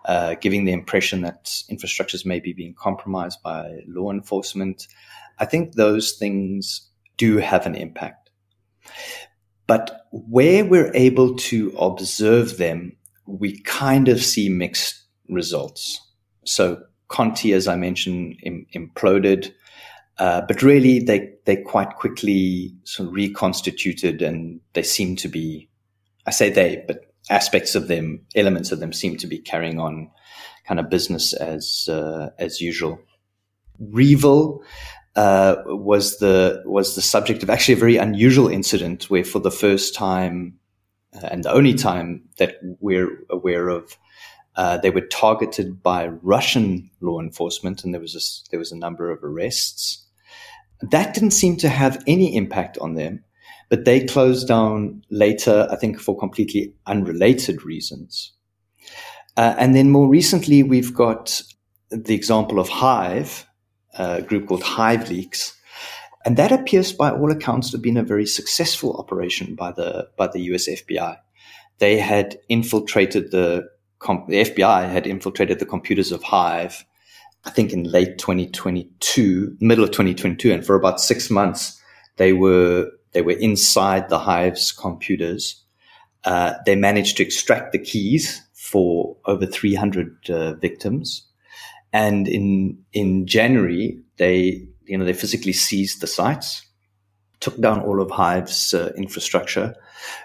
uh, 0.08 0.36
giving 0.42 0.66
the 0.66 0.72
impression 0.72 1.22
that 1.22 1.46
infrastructures 1.70 2.26
may 2.26 2.40
be 2.40 2.54
being 2.54 2.74
compromised 2.74 3.44
by 3.44 3.82
law 3.88 4.12
enforcement. 4.12 4.88
I 5.38 5.46
think 5.46 5.76
those 5.76 6.14
things 6.14 6.90
do 7.18 7.38
have 7.38 7.66
an 7.66 7.76
impact. 7.76 8.30
But 9.68 10.08
where 10.12 10.64
we're 10.64 10.92
able 10.96 11.36
to 11.36 11.76
observe 11.78 12.58
them, 12.58 12.96
we 13.26 13.60
kind 13.64 14.08
of 14.08 14.24
see 14.24 14.48
mixed 14.48 15.04
results. 15.28 16.02
So 16.46 16.82
Conti, 17.10 17.52
as 17.52 17.68
I 17.68 17.76
mentioned, 17.76 18.40
Im- 18.44 18.66
imploded, 18.74 19.52
uh, 20.20 20.42
but 20.48 20.62
really 20.62 21.00
they 21.00 21.34
they 21.46 21.58
quite 21.58 21.96
quickly 21.96 22.74
sort 22.86 23.10
of 23.10 23.14
reconstituted, 23.14 24.22
and 24.22 24.62
they 24.74 24.84
seem 24.84 25.16
to 25.18 25.28
be. 25.28 25.70
I 26.26 26.32
say 26.32 26.50
they, 26.50 26.84
but 26.88 27.07
aspects 27.30 27.76
of 27.76 27.88
them, 27.88 28.22
elements 28.36 28.72
of 28.72 28.80
them, 28.80 28.94
seem 28.94 29.18
to 29.18 29.28
be 29.28 29.40
carrying 29.40 29.80
on 29.80 30.10
kind 30.68 30.80
of 30.80 30.90
business 30.90 31.34
as 31.34 31.88
uh, 31.90 32.30
as 32.38 32.62
usual. 32.62 33.00
REvil 33.80 34.64
uh, 35.16 35.56
was 35.66 36.20
the 36.20 36.62
was 36.66 36.96
the 36.96 37.02
subject 37.02 37.44
of 37.44 37.50
actually 37.50 37.74
a 37.74 37.78
very 37.78 37.98
unusual 37.98 38.48
incident 38.48 39.10
where, 39.10 39.24
for 39.24 39.40
the 39.40 39.52
first 39.52 39.96
time 39.96 40.60
uh, 41.14 41.28
and 41.32 41.44
the 41.44 41.52
only 41.52 41.74
time 41.74 42.24
that 42.38 42.58
we're 42.80 43.24
aware 43.30 43.70
of, 43.70 43.98
uh, 44.56 44.78
they 44.78 44.90
were 44.90 45.02
targeted 45.02 45.82
by 45.82 46.08
Russian 46.08 46.90
law 47.02 47.20
enforcement, 47.20 47.84
and 47.84 47.94
there 47.94 48.02
was 48.02 48.16
a, 48.16 48.50
there 48.52 48.60
was 48.60 48.72
a 48.72 48.78
number 48.78 49.12
of 49.12 49.24
arrests. 49.24 50.06
That 50.82 51.14
didn't 51.14 51.32
seem 51.32 51.58
to 51.58 51.70
have 51.70 52.04
any 52.06 52.36
impact 52.36 52.78
on 52.80 52.96
them, 52.96 53.24
but 53.70 53.86
they 53.86 54.06
closed 54.06 54.48
down 54.48 55.04
later, 55.10 55.68
I 55.70 55.76
think, 55.76 56.00
for 56.00 56.18
completely 56.18 56.74
unrelated 56.86 57.64
reasons. 57.64 58.32
Uh, 59.36 59.56
and 59.58 59.76
then 59.76 59.92
more 59.92 60.08
recently, 60.08 60.64
we've 60.64 60.94
got 60.94 61.42
the 61.90 62.16
example 62.16 62.60
of 62.60 62.70
Hive, 62.70 63.46
a 63.98 64.22
group 64.22 64.48
called 64.48 64.64
Hive 64.64 65.10
Leaks, 65.10 65.54
and 66.26 66.36
that 66.38 66.52
appears, 66.52 66.92
by 66.92 67.12
all 67.12 67.32
accounts, 67.32 67.70
to 67.70 67.78
have 67.78 67.84
been 67.84 67.98
a 67.98 68.04
very 68.04 68.26
successful 68.26 68.98
operation 68.98 69.56
by 69.56 69.72
the 69.72 70.10
by 70.18 70.28
the 70.28 70.42
US 70.54 70.68
FBI. 70.68 71.18
They 71.78 72.00
had 72.00 72.38
infiltrated 72.50 73.32
the 73.32 73.70
the 74.02 74.44
FBI 74.44 74.90
had 74.90 75.08
infiltrated 75.08 75.60
the 75.60 75.66
computers 75.66 76.12
of 76.12 76.24
Hive, 76.24 76.86
I 77.46 77.50
think 77.50 77.72
in 77.72 77.84
late 77.84 78.18
2022, 78.18 79.58
middle 79.60 79.84
of 79.84 79.92
2022, 79.92 80.52
and 80.52 80.66
for 80.66 80.76
about 80.76 81.00
six 81.00 81.30
months 81.30 81.82
they 82.18 82.34
were 82.34 82.92
they 83.18 83.24
were 83.24 83.32
inside 83.32 84.10
the 84.10 84.20
Hive's 84.20 84.72
computers. 84.72 85.64
Uh, 86.24 86.54
they 86.68 86.76
managed 86.76 87.18
to 87.18 87.24
extract 87.24 87.72
the 87.72 87.80
keys 87.80 88.40
for 88.54 89.18
over 89.26 89.48
300 89.48 90.30
uh, 90.30 90.54
victims, 90.54 91.24
and 91.92 92.28
in 92.28 92.78
in 92.94 93.26
January 93.26 93.98
they 94.18 94.68
you 94.88 94.98
know, 94.98 95.06
they 95.06 95.14
physically 95.14 95.54
seized 95.54 96.02
the 96.02 96.08
sites, 96.08 96.66
took 97.40 97.60
down 97.60 97.82
all 97.82 98.02
of 98.02 98.10
Hive's 98.10 98.74
uh, 98.74 98.92
infrastructure, 98.98 99.76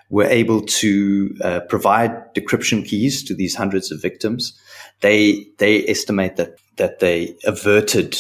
were 0.09 0.24
able 0.24 0.62
to 0.62 1.36
uh, 1.43 1.61
provide 1.68 2.34
decryption 2.34 2.86
keys 2.86 3.22
to 3.24 3.34
these 3.34 3.55
hundreds 3.55 3.90
of 3.90 4.01
victims. 4.01 4.59
They 5.01 5.47
they 5.59 5.86
estimate 5.88 6.36
that 6.36 6.59
that 6.76 7.01
they 7.01 7.36
averted 7.45 8.18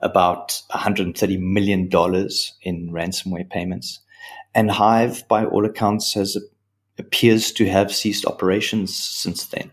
about 0.00 0.62
130 0.70 1.36
million 1.38 1.88
dollars 1.88 2.52
in 2.62 2.90
ransomware 2.90 3.48
payments, 3.48 4.00
and 4.54 4.70
Hive, 4.70 5.26
by 5.28 5.44
all 5.44 5.64
accounts, 5.64 6.14
has 6.14 6.36
appears 6.98 7.52
to 7.52 7.68
have 7.68 7.94
ceased 7.94 8.26
operations 8.26 8.94
since 8.94 9.46
then 9.46 9.70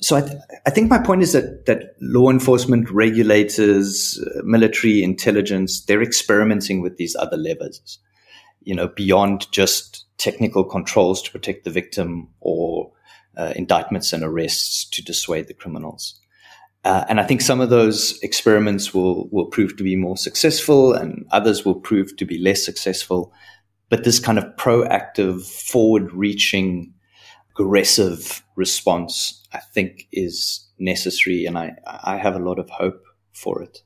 so 0.00 0.16
I, 0.16 0.20
th- 0.20 0.38
I, 0.66 0.70
think 0.70 0.90
my 0.90 0.98
point 0.98 1.22
is 1.22 1.32
that 1.32 1.66
that 1.66 1.94
law 2.00 2.30
enforcement, 2.30 2.90
regulators, 2.90 4.22
uh, 4.22 4.42
military 4.44 5.02
intelligence, 5.02 5.84
they're 5.84 6.02
experimenting 6.02 6.82
with 6.82 6.98
these 6.98 7.16
other 7.16 7.36
levers, 7.36 7.98
you 8.62 8.74
know, 8.74 8.88
beyond 8.88 9.50
just 9.52 10.04
technical 10.18 10.64
controls 10.64 11.22
to 11.22 11.32
protect 11.32 11.64
the 11.64 11.70
victim 11.70 12.28
or 12.40 12.92
uh, 13.38 13.52
indictments 13.56 14.12
and 14.12 14.22
arrests 14.22 14.84
to 14.90 15.02
dissuade 15.02 15.48
the 15.48 15.54
criminals. 15.54 16.20
Uh, 16.86 17.04
and 17.08 17.18
I 17.18 17.24
think 17.24 17.40
some 17.40 17.60
of 17.60 17.68
those 17.68 18.16
experiments 18.22 18.94
will 18.94 19.28
will 19.32 19.46
prove 19.46 19.76
to 19.76 19.84
be 19.84 19.96
more 19.96 20.16
successful, 20.16 20.94
and 20.94 21.26
others 21.32 21.64
will 21.64 21.80
prove 21.80 22.16
to 22.16 22.24
be 22.24 22.38
less 22.38 22.64
successful. 22.64 23.32
But 23.90 24.04
this 24.04 24.20
kind 24.20 24.38
of 24.38 24.44
proactive, 24.56 25.42
forward-reaching 25.72 26.94
aggressive 27.50 28.44
response, 28.54 29.42
I 29.52 29.58
think, 29.74 30.06
is 30.12 30.64
necessary, 30.78 31.46
and 31.46 31.58
I, 31.58 31.74
I 32.04 32.18
have 32.18 32.36
a 32.36 32.44
lot 32.48 32.58
of 32.60 32.70
hope 32.70 33.02
for 33.32 33.62
it. 33.62 33.82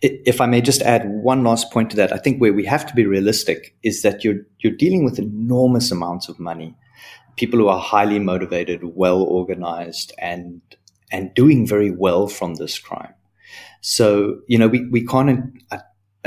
If 0.00 0.40
I 0.40 0.46
may 0.46 0.62
just 0.62 0.82
add 0.82 1.02
one 1.08 1.44
last 1.44 1.70
point 1.72 1.90
to 1.90 1.96
that, 1.96 2.12
I 2.12 2.18
think 2.18 2.40
where 2.40 2.54
we 2.54 2.64
have 2.64 2.86
to 2.86 2.94
be 2.94 3.04
realistic 3.06 3.76
is 3.82 4.00
that 4.02 4.24
you're 4.24 4.46
you're 4.60 4.76
dealing 4.76 5.04
with 5.04 5.18
enormous 5.18 5.90
amounts 5.90 6.28
of 6.30 6.38
money, 6.38 6.74
people 7.36 7.58
who 7.58 7.68
are 7.68 7.80
highly 7.80 8.18
motivated, 8.18 8.80
well 8.82 9.22
organized, 9.22 10.12
and 10.18 10.62
and 11.10 11.34
doing 11.34 11.66
very 11.66 11.90
well 11.90 12.28
from 12.28 12.54
this 12.54 12.78
crime. 12.78 13.14
So 13.80 14.40
you 14.48 14.58
know 14.58 14.68
we 14.68 14.86
we 14.88 15.06
can't 15.06 15.52
uh, 15.70 15.78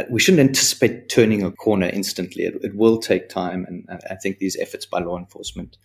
we 0.09 0.19
shouldn't 0.19 0.47
anticipate 0.47 1.09
turning 1.09 1.43
a 1.43 1.51
corner 1.51 1.87
instantly. 1.87 2.43
It, 2.43 2.55
it 2.63 2.75
will 2.75 2.97
take 2.99 3.29
time, 3.29 3.65
and 3.67 3.85
I 4.09 4.15
think 4.15 4.39
these 4.39 4.57
efforts 4.57 4.85
by 4.85 4.99
law 4.99 5.17
enforcement 5.17 5.77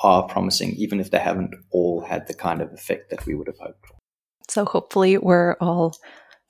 are 0.00 0.24
promising, 0.24 0.72
even 0.72 1.00
if 1.00 1.10
they 1.10 1.18
haven't 1.18 1.54
all 1.70 2.00
had 2.00 2.26
the 2.26 2.34
kind 2.34 2.60
of 2.60 2.72
effect 2.72 3.10
that 3.10 3.24
we 3.26 3.34
would 3.34 3.46
have 3.46 3.58
hoped 3.58 3.86
for. 3.86 3.96
So 4.48 4.64
hopefully, 4.64 5.18
we're 5.18 5.56
all 5.60 5.94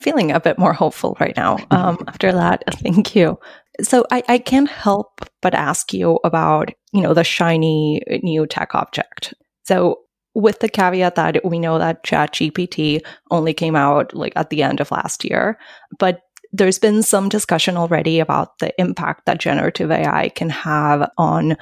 feeling 0.00 0.32
a 0.32 0.40
bit 0.40 0.58
more 0.58 0.72
hopeful 0.72 1.16
right 1.20 1.36
now 1.36 1.58
um, 1.70 1.98
after 2.08 2.32
that. 2.32 2.64
Thank 2.76 3.14
you. 3.14 3.38
So 3.80 4.04
I, 4.10 4.22
I 4.28 4.38
can't 4.38 4.68
help 4.68 5.24
but 5.40 5.54
ask 5.54 5.92
you 5.92 6.18
about, 6.24 6.70
you 6.92 7.00
know, 7.00 7.14
the 7.14 7.24
shiny 7.24 8.02
new 8.22 8.46
tech 8.46 8.74
object. 8.74 9.34
So 9.64 10.00
with 10.34 10.60
the 10.60 10.68
caveat 10.68 11.14
that 11.16 11.44
we 11.44 11.58
know 11.58 11.78
that 11.78 12.04
ChatGPT 12.04 13.02
only 13.30 13.52
came 13.52 13.76
out 13.76 14.14
like 14.14 14.32
at 14.36 14.50
the 14.50 14.62
end 14.62 14.80
of 14.80 14.90
last 14.90 15.24
year, 15.24 15.58
but 15.98 16.22
there's 16.52 16.78
been 16.78 17.02
some 17.02 17.28
discussion 17.28 17.76
already 17.76 18.20
about 18.20 18.58
the 18.58 18.72
impact 18.78 19.26
that 19.26 19.40
generative 19.40 19.90
AI 19.90 20.28
can 20.30 20.50
have 20.50 21.10
on 21.16 21.56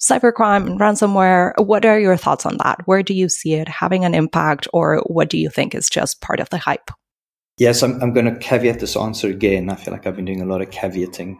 cybercrime 0.00 0.66
and 0.66 0.80
ransomware. 0.80 1.52
What 1.58 1.84
are 1.84 1.98
your 1.98 2.16
thoughts 2.16 2.46
on 2.46 2.58
that? 2.58 2.80
Where 2.84 3.02
do 3.02 3.14
you 3.14 3.28
see 3.28 3.54
it 3.54 3.68
having 3.68 4.04
an 4.04 4.14
impact, 4.14 4.68
or 4.72 4.98
what 5.06 5.28
do 5.28 5.38
you 5.38 5.50
think 5.50 5.74
is 5.74 5.88
just 5.88 6.20
part 6.20 6.40
of 6.40 6.50
the 6.50 6.58
hype? 6.58 6.90
Yes, 7.58 7.82
I'm, 7.82 8.00
I'm 8.02 8.12
going 8.12 8.26
to 8.26 8.38
caveat 8.38 8.80
this 8.80 8.96
answer 8.96 9.28
again. 9.28 9.70
I 9.70 9.76
feel 9.76 9.92
like 9.92 10.06
I've 10.06 10.16
been 10.16 10.26
doing 10.26 10.42
a 10.42 10.46
lot 10.46 10.60
of 10.60 10.70
caveating. 10.70 11.38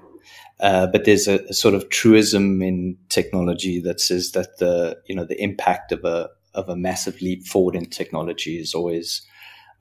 Uh, 0.59 0.87
but 0.87 1.05
there's 1.05 1.28
a, 1.28 1.41
a, 1.51 1.53
sort 1.53 1.74
of 1.74 1.91
truism 1.91 2.62
in 2.62 2.97
technology 3.11 3.78
that 3.78 4.01
says 4.01 4.32
that 4.32 4.57
the 4.57 4.97
you 5.07 5.14
know 5.14 5.24
the 5.24 5.41
impact 5.41 5.93
of 5.93 6.03
a 6.05 6.30
of 6.57 6.68
a 6.68 6.76
massive 6.76 7.20
leap 7.20 7.46
forward 7.46 7.76
in 7.76 7.86
technology 7.86 8.59
is 8.59 8.74
always 8.74 9.22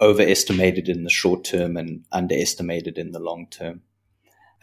overestimated 0.02 0.88
in 0.90 1.04
the 1.04 1.10
short 1.10 1.44
term 1.44 1.78
and 1.78 2.06
underestimated 2.12 2.98
in 2.98 3.12
the 3.12 3.20
long 3.20 3.48
term 3.50 3.82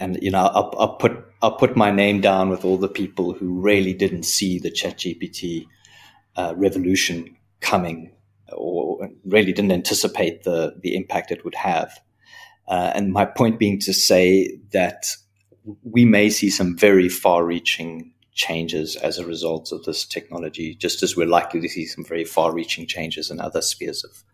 and 0.03 0.19
you 0.21 0.31
know 0.31 0.47
I'll, 0.47 0.75
I'll, 0.79 0.97
put 0.97 1.13
I'll 1.41 1.57
put 1.57 1.77
my 1.77 1.91
name 1.91 2.21
down 2.21 2.49
with 2.49 2.65
all 2.65 2.77
the 2.77 2.89
people 2.89 3.33
who 3.33 3.61
really 3.61 3.95
didn't 3.95 4.25
see 4.25 4.59
the 4.59 4.71
ChatGPT 4.71 5.67
uh, 6.37 6.55
revolution 6.57 7.37
coming, 7.61 8.13
or 8.53 9.09
really 9.25 9.53
didn't 9.53 9.73
anticipate 9.73 10.43
the 10.43 10.75
the 10.83 10.97
impact 10.97 11.31
it 11.31 11.45
would 11.45 11.55
have. 11.55 12.01
Uh, 12.69 12.93
and 12.95 13.13
my 13.13 13.25
point 13.25 13.59
being 13.59 13.79
to 13.81 13.93
say 13.93 14.57
that 14.73 15.17
we 15.83 16.05
may 16.05 16.31
see 16.31 16.51
some 16.51 16.77
very 16.77 17.09
far-reaching 17.09 18.13
changes 18.35 18.97
as 18.97 19.19
a 19.19 19.27
result 19.27 19.73
of 19.73 19.85
this 19.85 20.05
technology, 20.05 20.75
just 20.75 21.03
as 21.03 21.17
we're 21.17 21.27
likely 21.27 21.61
to 21.61 21.69
see 21.69 21.87
some 21.87 22.05
very 22.05 22.25
far-reaching 22.25 22.87
changes 22.87 23.31
in 23.31 23.41
other 23.41 23.61
spheres 23.61 24.05
of 24.05 24.25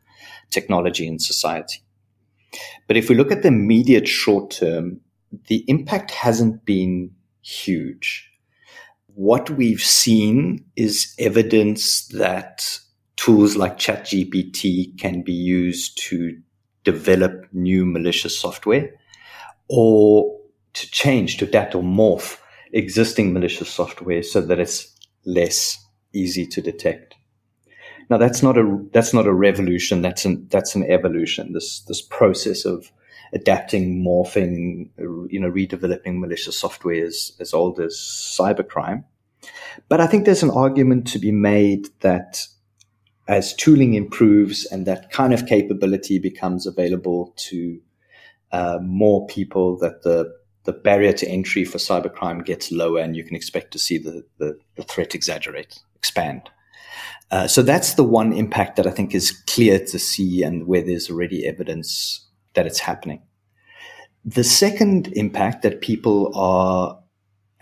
technology 0.51 1.07
and 1.07 1.21
society. 1.21 1.83
But 2.87 2.97
if 2.97 3.09
we 3.09 3.15
look 3.15 3.33
at 3.33 3.43
the 3.43 3.49
immediate 3.49 4.09
short 4.09 4.51
term, 4.51 5.01
the 5.49 5.65
impact 5.69 6.11
hasn't 6.13 6.65
been 6.65 7.11
huge. 7.43 8.31
What 9.15 9.51
we've 9.51 9.83
seen 9.83 10.65
is 10.77 11.15
evidence 11.19 12.07
that 12.09 12.79
tools 13.17 13.57
like 13.57 13.79
ChatGPT 13.79 14.97
can 14.99 15.23
be 15.23 15.33
used 15.33 15.99
to 16.05 16.39
develop 16.85 17.47
new 17.53 17.85
malicious 17.85 18.39
software 18.39 18.91
or 19.69 20.39
to 20.75 20.91
change, 20.91 21.39
to 21.39 21.45
adapt 21.45 21.75
or 21.75 21.83
morph 21.83 22.39
existing 22.73 23.33
malicious 23.33 23.71
software 23.71 24.23
so 24.23 24.41
that 24.41 24.59
it's 24.59 24.95
less 25.25 25.85
easy 26.13 26.47
to 26.47 26.61
detect. 26.61 27.15
Now 28.11 28.17
that's 28.17 28.43
not 28.43 28.57
a 28.57 28.87
that's 28.93 29.13
not 29.13 29.27
a 29.27 29.35
revolution. 29.35 30.03
That's 30.03 30.25
an 30.25 30.47
that's 30.51 30.75
an 30.75 30.85
evolution. 30.91 31.53
This 31.53 31.81
this 31.81 32.01
process 32.01 32.65
of 32.65 32.91
adapting, 33.33 34.03
morphing, 34.03 34.89
you 35.31 35.39
know, 35.39 35.51
redeveloping 35.51 36.19
malicious 36.19 36.59
software 36.59 37.05
is 37.05 37.37
as 37.41 37.53
old 37.53 37.79
as 37.79 37.95
cybercrime. 37.95 39.05
But 39.89 40.01
I 40.01 40.07
think 40.07 40.25
there's 40.25 40.43
an 40.43 40.51
argument 40.51 41.07
to 41.09 41.19
be 41.19 41.33
made 41.33 41.89
that 42.01 42.47
as 43.29 43.55
tooling 43.55 43.95
improves 43.95 44.65
and 44.65 44.87
that 44.87 45.11
kind 45.11 45.35
of 45.35 45.47
capability 45.47 46.19
becomes 46.19 46.67
available 46.67 47.35
to 47.37 47.79
uh, 48.53 48.79
more 48.83 49.27
people, 49.27 49.77
that 49.79 50.03
the 50.03 50.35
the 50.69 50.75
barrier 50.75 51.15
to 51.15 51.27
entry 51.27 51.65
for 51.65 51.79
cybercrime 51.79 52.45
gets 52.45 52.71
lower, 52.71 53.01
and 53.01 53.17
you 53.17 53.25
can 53.25 53.35
expect 53.35 53.71
to 53.71 53.79
see 53.79 53.97
the, 53.97 54.23
the, 54.37 54.55
the 54.77 54.83
threat 54.83 55.15
exaggerate, 55.15 55.79
expand. 55.97 56.43
Uh, 57.31 57.49
so 57.49 57.63
that's 57.63 57.95
the 57.95 58.05
one 58.05 58.35
impact 58.35 58.77
that 58.77 58.87
I 58.87 58.91
think 58.91 59.15
is 59.15 59.31
clear 59.47 59.79
to 59.79 59.99
see 59.99 60.43
and 60.43 60.67
where 60.67 60.83
there's 60.83 61.09
already 61.09 61.47
evidence 61.47 62.23
that 62.53 62.67
it's 62.67 62.81
happening. 62.81 63.23
The 64.27 64.45
second 64.45 65.09
impact 65.15 65.63
that 65.63 65.81
people 65.81 66.37
are 66.37 66.99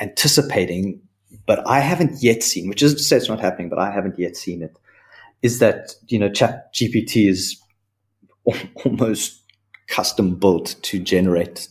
anticipating, 0.00 1.00
but 1.46 1.64
I 1.64 1.78
haven't 1.78 2.24
yet 2.24 2.42
seen, 2.42 2.68
which 2.68 2.82
isn't 2.82 2.98
to 2.98 3.04
say 3.04 3.18
it's 3.18 3.28
not 3.28 3.38
happening, 3.38 3.68
but 3.68 3.78
I 3.78 3.92
haven't 3.92 4.18
yet 4.18 4.36
seen 4.36 4.62
it, 4.62 4.76
is 5.42 5.60
that, 5.60 5.94
you 6.08 6.18
know, 6.18 6.28
ChatGPT 6.28 7.28
is 7.28 7.56
almost 8.84 9.44
custom 9.86 10.34
built 10.34 10.74
to 10.82 10.98
generate 10.98 11.68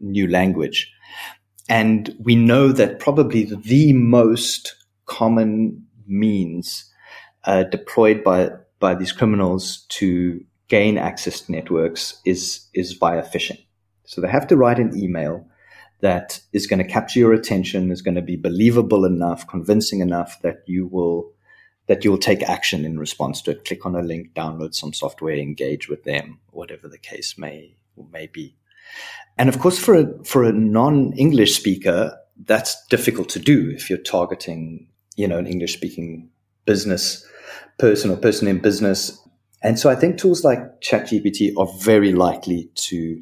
new 0.00 0.28
language. 0.28 0.92
And 1.68 2.14
we 2.20 2.34
know 2.34 2.72
that 2.72 2.98
probably 2.98 3.44
the 3.44 3.92
most 3.92 4.74
common 5.06 5.86
means 6.06 6.90
uh, 7.44 7.64
deployed 7.64 8.24
by, 8.24 8.50
by 8.78 8.94
these 8.94 9.12
criminals 9.12 9.86
to 9.88 10.44
gain 10.68 10.98
access 10.98 11.42
to 11.42 11.52
networks 11.52 12.20
is, 12.24 12.66
is 12.74 12.92
via 12.92 13.22
phishing. 13.22 13.64
So 14.04 14.20
they 14.20 14.28
have 14.28 14.46
to 14.48 14.56
write 14.56 14.78
an 14.78 14.96
email 14.96 15.46
that 16.00 16.40
is 16.52 16.66
going 16.66 16.78
to 16.78 16.90
capture 16.90 17.18
your 17.18 17.32
attention, 17.32 17.90
is 17.90 18.02
going 18.02 18.14
to 18.14 18.22
be 18.22 18.36
believable 18.36 19.04
enough, 19.04 19.46
convincing 19.46 20.00
enough 20.00 20.40
that 20.42 20.62
you 20.66 20.86
will 20.86 21.32
that 21.88 22.04
you'll 22.04 22.18
take 22.18 22.42
action 22.42 22.84
in 22.84 22.98
response 22.98 23.40
to 23.40 23.50
it. 23.50 23.64
Click 23.64 23.86
on 23.86 23.96
a 23.96 24.02
link, 24.02 24.34
download 24.34 24.74
some 24.74 24.92
software, 24.92 25.34
engage 25.34 25.88
with 25.88 26.04
them, 26.04 26.38
whatever 26.50 26.86
the 26.86 26.98
case 26.98 27.38
may 27.38 27.76
may 28.12 28.26
be. 28.26 28.56
And 29.36 29.48
of 29.48 29.58
course, 29.58 29.78
for 29.78 29.94
a 29.94 30.24
for 30.24 30.44
a 30.44 30.52
non-English 30.52 31.56
speaker, 31.56 32.16
that's 32.44 32.76
difficult 32.86 33.28
to 33.30 33.38
do 33.38 33.70
if 33.70 33.88
you're 33.88 33.98
targeting, 33.98 34.88
you 35.16 35.28
know, 35.28 35.38
an 35.38 35.46
English-speaking 35.46 36.30
business 36.64 37.24
person 37.78 38.10
or 38.10 38.16
person 38.16 38.48
in 38.48 38.58
business. 38.58 39.18
And 39.62 39.78
so 39.78 39.90
I 39.90 39.96
think 39.96 40.18
tools 40.18 40.44
like 40.44 40.80
ChatGPT 40.80 41.52
are 41.56 41.68
very 41.80 42.12
likely 42.12 42.70
to 42.74 43.20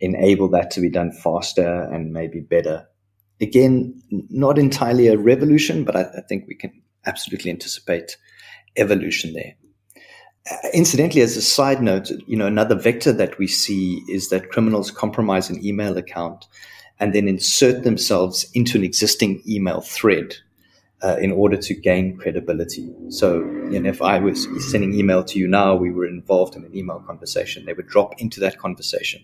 enable 0.00 0.48
that 0.48 0.70
to 0.72 0.80
be 0.80 0.90
done 0.90 1.12
faster 1.12 1.82
and 1.92 2.12
maybe 2.12 2.40
better. 2.40 2.86
Again, 3.40 4.00
not 4.10 4.58
entirely 4.58 5.08
a 5.08 5.16
revolution, 5.16 5.84
but 5.84 5.96
I, 5.96 6.02
I 6.02 6.20
think 6.28 6.46
we 6.46 6.54
can 6.54 6.82
absolutely 7.06 7.50
anticipate 7.50 8.16
evolution 8.76 9.32
there. 9.32 9.54
Uh, 10.48 10.56
incidentally, 10.72 11.22
as 11.22 11.36
a 11.36 11.42
side 11.42 11.82
note, 11.82 12.10
you 12.26 12.36
know, 12.36 12.46
another 12.46 12.74
vector 12.74 13.12
that 13.12 13.38
we 13.38 13.46
see 13.46 14.02
is 14.08 14.28
that 14.30 14.50
criminals 14.50 14.90
compromise 14.90 15.50
an 15.50 15.64
email 15.64 15.96
account 15.98 16.46
and 16.98 17.14
then 17.14 17.26
insert 17.26 17.82
themselves 17.82 18.46
into 18.54 18.78
an 18.78 18.84
existing 18.84 19.42
email 19.48 19.80
thread 19.80 20.36
uh, 21.02 21.16
in 21.16 21.32
order 21.32 21.56
to 21.56 21.74
gain 21.74 22.16
credibility. 22.16 22.92
So, 23.08 23.40
you 23.70 23.80
know, 23.80 23.88
if 23.88 24.02
I 24.02 24.18
was 24.18 24.46
sending 24.70 24.94
email 24.94 25.24
to 25.24 25.38
you 25.38 25.48
now, 25.48 25.74
we 25.74 25.90
were 25.90 26.06
involved 26.06 26.56
in 26.56 26.64
an 26.64 26.76
email 26.76 27.00
conversation, 27.00 27.64
they 27.64 27.72
would 27.72 27.88
drop 27.88 28.20
into 28.20 28.40
that 28.40 28.58
conversation 28.58 29.22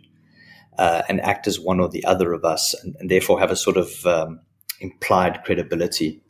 uh, 0.78 1.02
and 1.08 1.20
act 1.20 1.46
as 1.46 1.60
one 1.60 1.80
or 1.80 1.88
the 1.88 2.04
other 2.04 2.32
of 2.32 2.44
us, 2.44 2.74
and, 2.82 2.96
and 2.98 3.10
therefore 3.10 3.38
have 3.40 3.50
a 3.50 3.56
sort 3.56 3.76
of 3.76 4.06
um, 4.06 4.40
implied 4.80 5.42
credibility 5.44 6.22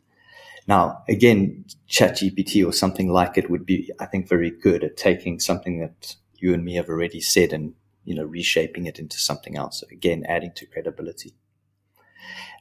now, 0.67 1.03
again, 1.07 1.65
ChatGPT 1.89 2.65
or 2.65 2.73
something 2.73 3.09
like 3.09 3.37
it 3.37 3.49
would 3.49 3.65
be, 3.65 3.91
I 3.99 4.05
think, 4.05 4.27
very 4.27 4.51
good 4.51 4.83
at 4.83 4.97
taking 4.97 5.39
something 5.39 5.79
that 5.79 6.15
you 6.35 6.53
and 6.53 6.63
me 6.65 6.75
have 6.75 6.89
already 6.89 7.21
said 7.21 7.53
and, 7.53 7.73
you 8.03 8.13
know, 8.13 8.25
reshaping 8.25 8.85
it 8.85 8.99
into 8.99 9.17
something 9.17 9.55
else. 9.55 9.81
Again, 9.91 10.25
adding 10.27 10.51
to 10.55 10.65
credibility. 10.65 11.33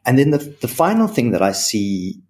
And 0.05 0.19
then 0.19 0.31
the, 0.31 0.39
the 0.39 0.69
final 0.69 1.09
thing 1.09 1.33
that 1.33 1.43
I 1.43 1.51
see, 1.51 2.23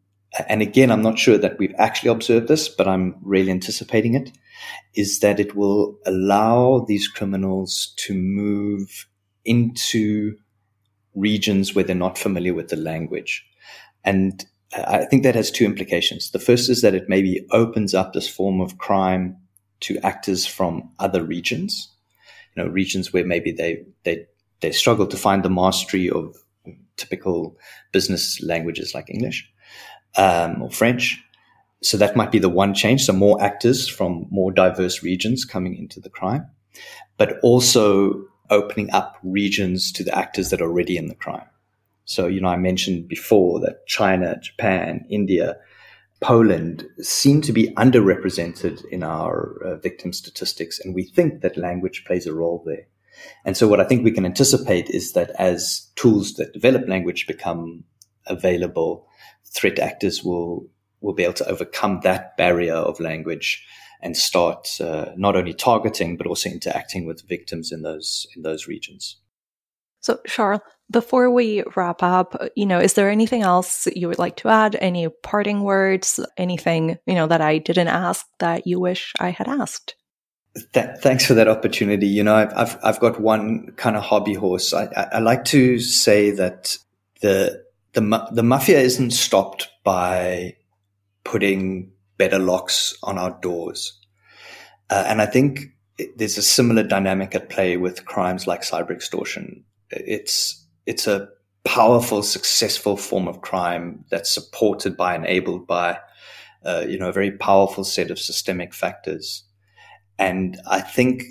and 0.48 0.62
again, 0.62 0.90
I'm 0.90 1.02
not 1.02 1.18
sure 1.18 1.36
that 1.36 1.58
we've 1.58 1.74
actually 1.76 2.10
observed 2.10 2.48
this, 2.48 2.70
but 2.70 2.88
I'm 2.88 3.16
really 3.20 3.50
anticipating 3.50 4.14
it, 4.14 4.32
is 4.94 5.20
that 5.20 5.38
it 5.38 5.54
will 5.54 5.98
allow 6.06 6.86
these 6.88 7.06
criminals 7.06 7.92
to 7.96 8.14
move 8.14 9.06
into 9.44 10.38
regions 11.14 11.74
where 11.74 11.84
they're 11.84 11.94
not 11.94 12.16
familiar 12.16 12.54
with 12.54 12.68
the 12.68 12.76
language. 12.76 13.46
And 14.04 14.44
I 14.76 15.04
think 15.04 15.22
that 15.22 15.34
has 15.34 15.50
two 15.50 15.64
implications. 15.64 16.30
The 16.30 16.38
first 16.38 16.68
is 16.68 16.82
that 16.82 16.94
it 16.94 17.08
maybe 17.08 17.46
opens 17.50 17.94
up 17.94 18.12
this 18.12 18.28
form 18.28 18.60
of 18.60 18.78
crime 18.78 19.36
to 19.80 19.98
actors 20.02 20.46
from 20.46 20.90
other 20.98 21.22
regions, 21.22 21.88
you 22.54 22.62
know, 22.62 22.68
regions 22.68 23.12
where 23.12 23.24
maybe 23.24 23.52
they 23.52 23.84
they 24.04 24.26
they 24.60 24.72
struggle 24.72 25.06
to 25.06 25.16
find 25.16 25.42
the 25.42 25.50
mastery 25.50 26.10
of 26.10 26.36
typical 26.96 27.56
business 27.92 28.42
languages 28.42 28.94
like 28.94 29.10
English 29.10 29.48
um, 30.16 30.62
or 30.62 30.70
French. 30.70 31.22
So 31.82 31.96
that 31.98 32.16
might 32.16 32.32
be 32.32 32.38
the 32.38 32.48
one 32.48 32.74
change. 32.74 33.04
So 33.04 33.12
more 33.12 33.42
actors 33.42 33.86
from 33.86 34.26
more 34.30 34.50
diverse 34.50 35.02
regions 35.02 35.44
coming 35.44 35.76
into 35.76 36.00
the 36.00 36.10
crime, 36.10 36.46
but 37.18 37.38
also 37.42 38.24
opening 38.50 38.90
up 38.92 39.18
regions 39.22 39.92
to 39.92 40.04
the 40.04 40.16
actors 40.16 40.50
that 40.50 40.60
are 40.60 40.68
already 40.68 40.96
in 40.96 41.08
the 41.08 41.14
crime. 41.14 41.46
So, 42.06 42.28
you 42.28 42.40
know, 42.40 42.48
I 42.48 42.56
mentioned 42.56 43.08
before 43.08 43.60
that 43.60 43.86
China, 43.86 44.38
Japan, 44.40 45.04
India, 45.10 45.56
Poland 46.20 46.86
seem 47.00 47.42
to 47.42 47.52
be 47.52 47.74
underrepresented 47.74 48.84
in 48.86 49.02
our 49.02 49.60
uh, 49.64 49.76
victim 49.76 50.12
statistics. 50.12 50.78
And 50.78 50.94
we 50.94 51.02
think 51.02 51.42
that 51.42 51.58
language 51.58 52.04
plays 52.06 52.26
a 52.26 52.32
role 52.32 52.62
there. 52.64 52.86
And 53.44 53.56
so 53.56 53.66
what 53.66 53.80
I 53.80 53.84
think 53.84 54.04
we 54.04 54.12
can 54.12 54.24
anticipate 54.24 54.88
is 54.88 55.12
that 55.12 55.30
as 55.38 55.88
tools 55.96 56.34
that 56.34 56.52
develop 56.52 56.88
language 56.88 57.26
become 57.26 57.84
available, 58.26 59.08
threat 59.44 59.78
actors 59.78 60.22
will, 60.22 60.68
will 61.00 61.14
be 61.14 61.24
able 61.24 61.34
to 61.34 61.48
overcome 61.48 62.00
that 62.04 62.36
barrier 62.36 62.74
of 62.76 63.00
language 63.00 63.66
and 64.00 64.16
start 64.16 64.80
uh, 64.80 65.06
not 65.16 65.34
only 65.34 65.54
targeting, 65.54 66.16
but 66.16 66.26
also 66.26 66.50
interacting 66.50 67.04
with 67.04 67.28
victims 67.28 67.72
in 67.72 67.82
those, 67.82 68.26
in 68.36 68.42
those 68.42 68.68
regions. 68.68 69.16
So, 70.06 70.20
Charles, 70.24 70.60
before 70.88 71.32
we 71.32 71.64
wrap 71.74 72.00
up, 72.00 72.40
you 72.54 72.64
know, 72.64 72.78
is 72.78 72.94
there 72.94 73.10
anything 73.10 73.42
else 73.42 73.88
you 73.96 74.06
would 74.06 74.20
like 74.20 74.36
to 74.36 74.48
add? 74.48 74.76
Any 74.76 75.08
parting 75.08 75.64
words? 75.64 76.20
Anything, 76.36 76.96
you 77.06 77.16
know, 77.16 77.26
that 77.26 77.40
I 77.40 77.58
didn't 77.58 77.88
ask 77.88 78.24
that 78.38 78.68
you 78.68 78.78
wish 78.78 79.12
I 79.18 79.30
had 79.30 79.48
asked? 79.48 79.96
Th- 80.74 80.96
thanks 80.98 81.26
for 81.26 81.34
that 81.34 81.48
opportunity. 81.48 82.06
You 82.06 82.22
know, 82.22 82.36
I've, 82.36 82.52
I've, 82.54 82.78
I've 82.84 83.00
got 83.00 83.20
one 83.20 83.72
kind 83.76 83.96
of 83.96 84.04
hobby 84.04 84.34
horse. 84.34 84.72
I, 84.72 84.84
I, 84.96 85.08
I 85.14 85.18
like 85.18 85.44
to 85.46 85.80
say 85.80 86.30
that 86.30 86.78
the, 87.20 87.64
the, 87.94 88.28
the 88.30 88.44
mafia 88.44 88.78
isn't 88.78 89.10
stopped 89.10 89.68
by 89.82 90.54
putting 91.24 91.90
better 92.16 92.38
locks 92.38 92.96
on 93.02 93.18
our 93.18 93.36
doors. 93.42 93.98
Uh, 94.88 95.02
and 95.08 95.20
I 95.20 95.26
think 95.26 95.62
there's 96.14 96.38
a 96.38 96.42
similar 96.42 96.84
dynamic 96.84 97.34
at 97.34 97.48
play 97.48 97.76
with 97.76 98.04
crimes 98.04 98.46
like 98.46 98.62
cyber 98.62 98.92
extortion 98.92 99.64
it's 99.90 100.64
it's 100.86 101.06
a 101.06 101.28
powerful, 101.66 102.22
successful 102.22 102.96
form 102.96 103.26
of 103.26 103.40
crime 103.40 104.04
that's 104.08 104.30
supported 104.32 104.96
by, 104.96 105.14
enabled 105.14 105.66
by, 105.66 105.98
uh, 106.64 106.84
you 106.88 106.98
know, 106.98 107.08
a 107.08 107.12
very 107.12 107.32
powerful 107.32 107.82
set 107.84 108.10
of 108.10 108.18
systemic 108.18 108.72
factors. 108.72 109.42
And 110.18 110.58
I 110.66 110.80
think 110.80 111.24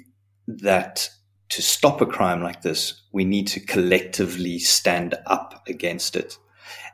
that 0.47 1.09
to 1.49 1.61
stop 1.61 2.01
a 2.01 2.05
crime 2.05 2.43
like 2.43 2.61
this, 2.61 3.01
we 3.13 3.23
need 3.23 3.47
to 3.47 3.59
collectively 3.59 4.59
stand 4.59 5.15
up 5.25 5.63
against 5.67 6.15
it. 6.15 6.37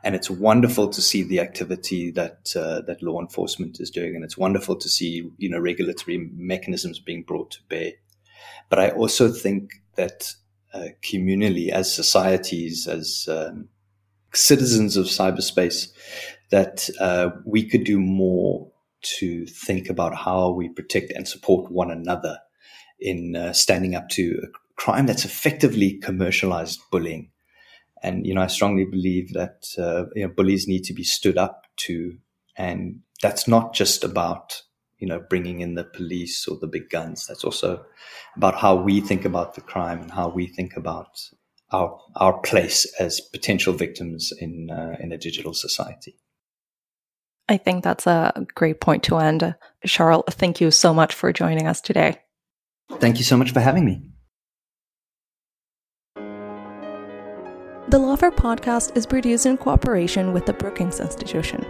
And 0.04 0.14
it's 0.14 0.30
wonderful 0.30 0.88
to 0.88 1.02
see 1.02 1.22
the 1.22 1.40
activity 1.40 2.10
that 2.12 2.52
uh, 2.56 2.80
that 2.82 3.02
law 3.02 3.20
enforcement 3.20 3.80
is 3.80 3.90
doing, 3.90 4.16
and 4.16 4.24
it's 4.24 4.36
wonderful 4.36 4.76
to 4.76 4.88
see 4.88 5.30
you 5.38 5.48
know 5.48 5.60
regulatory 5.60 6.28
mechanisms 6.34 6.98
being 6.98 7.22
brought 7.22 7.52
to 7.52 7.58
bear. 7.68 7.92
But 8.68 8.80
I 8.80 8.90
also 8.90 9.30
think 9.30 9.74
that 9.94 10.34
uh, 10.74 10.88
communally, 11.02 11.70
as 11.70 11.94
societies, 11.94 12.86
as 12.86 13.28
um, 13.30 13.68
citizens 14.32 14.96
of 14.96 15.06
cyberspace, 15.06 15.88
that 16.50 16.88
uh, 17.00 17.30
we 17.44 17.64
could 17.68 17.84
do 17.84 17.98
more 17.98 18.70
to 19.02 19.46
think 19.46 19.88
about 19.88 20.14
how 20.14 20.50
we 20.50 20.68
protect 20.68 21.12
and 21.12 21.26
support 21.26 21.70
one 21.70 21.90
another 21.90 22.38
in 23.00 23.34
uh, 23.34 23.52
standing 23.52 23.94
up 23.94 24.08
to 24.08 24.40
a 24.42 24.46
crime 24.76 25.06
that's 25.06 25.24
effectively 25.24 25.98
commercialized 25.98 26.80
bullying. 26.90 27.30
And 28.02 28.26
you 28.26 28.34
know, 28.34 28.42
I 28.42 28.46
strongly 28.46 28.84
believe 28.84 29.32
that 29.32 29.66
uh, 29.78 30.04
you 30.14 30.26
know, 30.26 30.32
bullies 30.34 30.68
need 30.68 30.84
to 30.84 30.94
be 30.94 31.04
stood 31.04 31.38
up 31.38 31.66
to, 31.78 32.16
and 32.56 33.00
that's 33.22 33.46
not 33.46 33.74
just 33.74 34.04
about 34.04 34.62
you 35.02 35.08
know, 35.08 35.20
bringing 35.28 35.60
in 35.60 35.74
the 35.74 35.82
police 35.82 36.46
or 36.46 36.56
the 36.60 36.68
big 36.68 36.88
guns. 36.88 37.26
That's 37.26 37.42
also 37.42 37.84
about 38.36 38.54
how 38.54 38.76
we 38.76 39.00
think 39.00 39.24
about 39.24 39.56
the 39.56 39.60
crime 39.60 40.00
and 40.00 40.12
how 40.12 40.28
we 40.28 40.46
think 40.46 40.76
about 40.76 41.08
our 41.72 41.98
our 42.14 42.38
place 42.40 42.86
as 43.00 43.20
potential 43.20 43.72
victims 43.72 44.32
in 44.38 44.70
uh, 44.70 44.94
in 45.00 45.10
a 45.10 45.18
digital 45.18 45.54
society. 45.54 46.14
I 47.48 47.56
think 47.56 47.82
that's 47.82 48.06
a 48.06 48.46
great 48.54 48.80
point 48.80 49.02
to 49.04 49.16
end. 49.16 49.56
Charles, 49.84 50.24
thank 50.30 50.60
you 50.60 50.70
so 50.70 50.94
much 50.94 51.12
for 51.12 51.32
joining 51.32 51.66
us 51.66 51.80
today. 51.80 52.18
Thank 53.00 53.18
you 53.18 53.24
so 53.24 53.36
much 53.36 53.50
for 53.50 53.58
having 53.58 53.84
me. 53.84 54.02
The 57.88 57.98
Lawfare 57.98 58.30
podcast 58.30 58.96
is 58.96 59.04
produced 59.06 59.46
in 59.46 59.56
cooperation 59.58 60.32
with 60.32 60.46
the 60.46 60.52
Brookings 60.52 61.00
Institution. 61.00 61.66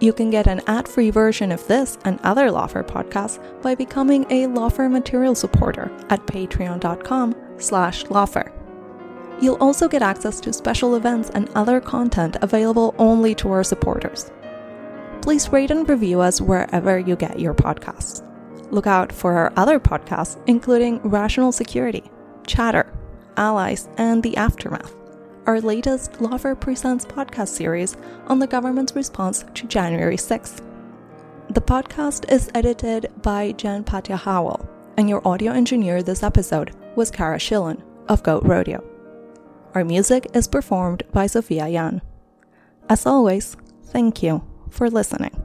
You 0.00 0.12
can 0.12 0.30
get 0.30 0.46
an 0.46 0.60
ad-free 0.66 1.10
version 1.10 1.52
of 1.52 1.66
this 1.66 1.98
and 2.04 2.20
other 2.22 2.48
Lawfare 2.48 2.86
podcasts 2.86 3.40
by 3.62 3.74
becoming 3.74 4.24
a 4.24 4.46
Lawfare 4.46 4.90
material 4.90 5.34
supporter 5.34 5.90
at 6.10 6.26
patreon.com 6.26 7.34
slash 7.58 8.04
lawfare. 8.04 8.52
You'll 9.40 9.56
also 9.56 9.88
get 9.88 10.02
access 10.02 10.40
to 10.40 10.52
special 10.52 10.96
events 10.96 11.30
and 11.30 11.48
other 11.50 11.80
content 11.80 12.36
available 12.42 12.94
only 12.98 13.34
to 13.36 13.50
our 13.50 13.64
supporters. 13.64 14.30
Please 15.22 15.48
rate 15.50 15.70
and 15.70 15.88
review 15.88 16.20
us 16.20 16.40
wherever 16.40 16.98
you 16.98 17.16
get 17.16 17.40
your 17.40 17.54
podcasts. 17.54 18.22
Look 18.70 18.86
out 18.86 19.12
for 19.12 19.32
our 19.34 19.52
other 19.56 19.80
podcasts, 19.80 20.38
including 20.46 20.98
Rational 21.02 21.52
Security, 21.52 22.04
Chatter, 22.46 22.92
Allies, 23.36 23.88
and 23.96 24.22
The 24.22 24.36
Aftermath, 24.36 24.94
our 25.46 25.60
latest 25.60 26.12
Lawfare 26.14 26.58
Presents 26.58 27.04
podcast 27.04 27.48
series 27.48 27.96
on 28.28 28.38
the 28.38 28.46
government's 28.46 28.96
response 28.96 29.44
to 29.54 29.66
January 29.66 30.16
6th. 30.16 30.62
The 31.50 31.60
podcast 31.60 32.30
is 32.32 32.50
edited 32.54 33.12
by 33.20 33.52
Jen 33.52 33.84
Patja 33.84 34.16
Howell, 34.16 34.66
and 34.96 35.08
your 35.08 35.26
audio 35.26 35.52
engineer 35.52 36.02
this 36.02 36.22
episode 36.22 36.74
was 36.96 37.10
Cara 37.10 37.38
Shillenn 37.38 37.82
of 38.08 38.22
Goat 38.22 38.44
Rodeo. 38.44 38.82
Our 39.74 39.84
music 39.84 40.28
is 40.32 40.48
performed 40.48 41.02
by 41.12 41.26
Sophia 41.26 41.68
Yan. 41.68 42.00
As 42.88 43.04
always, 43.04 43.56
thank 43.84 44.22
you 44.22 44.42
for 44.70 44.88
listening. 44.88 45.44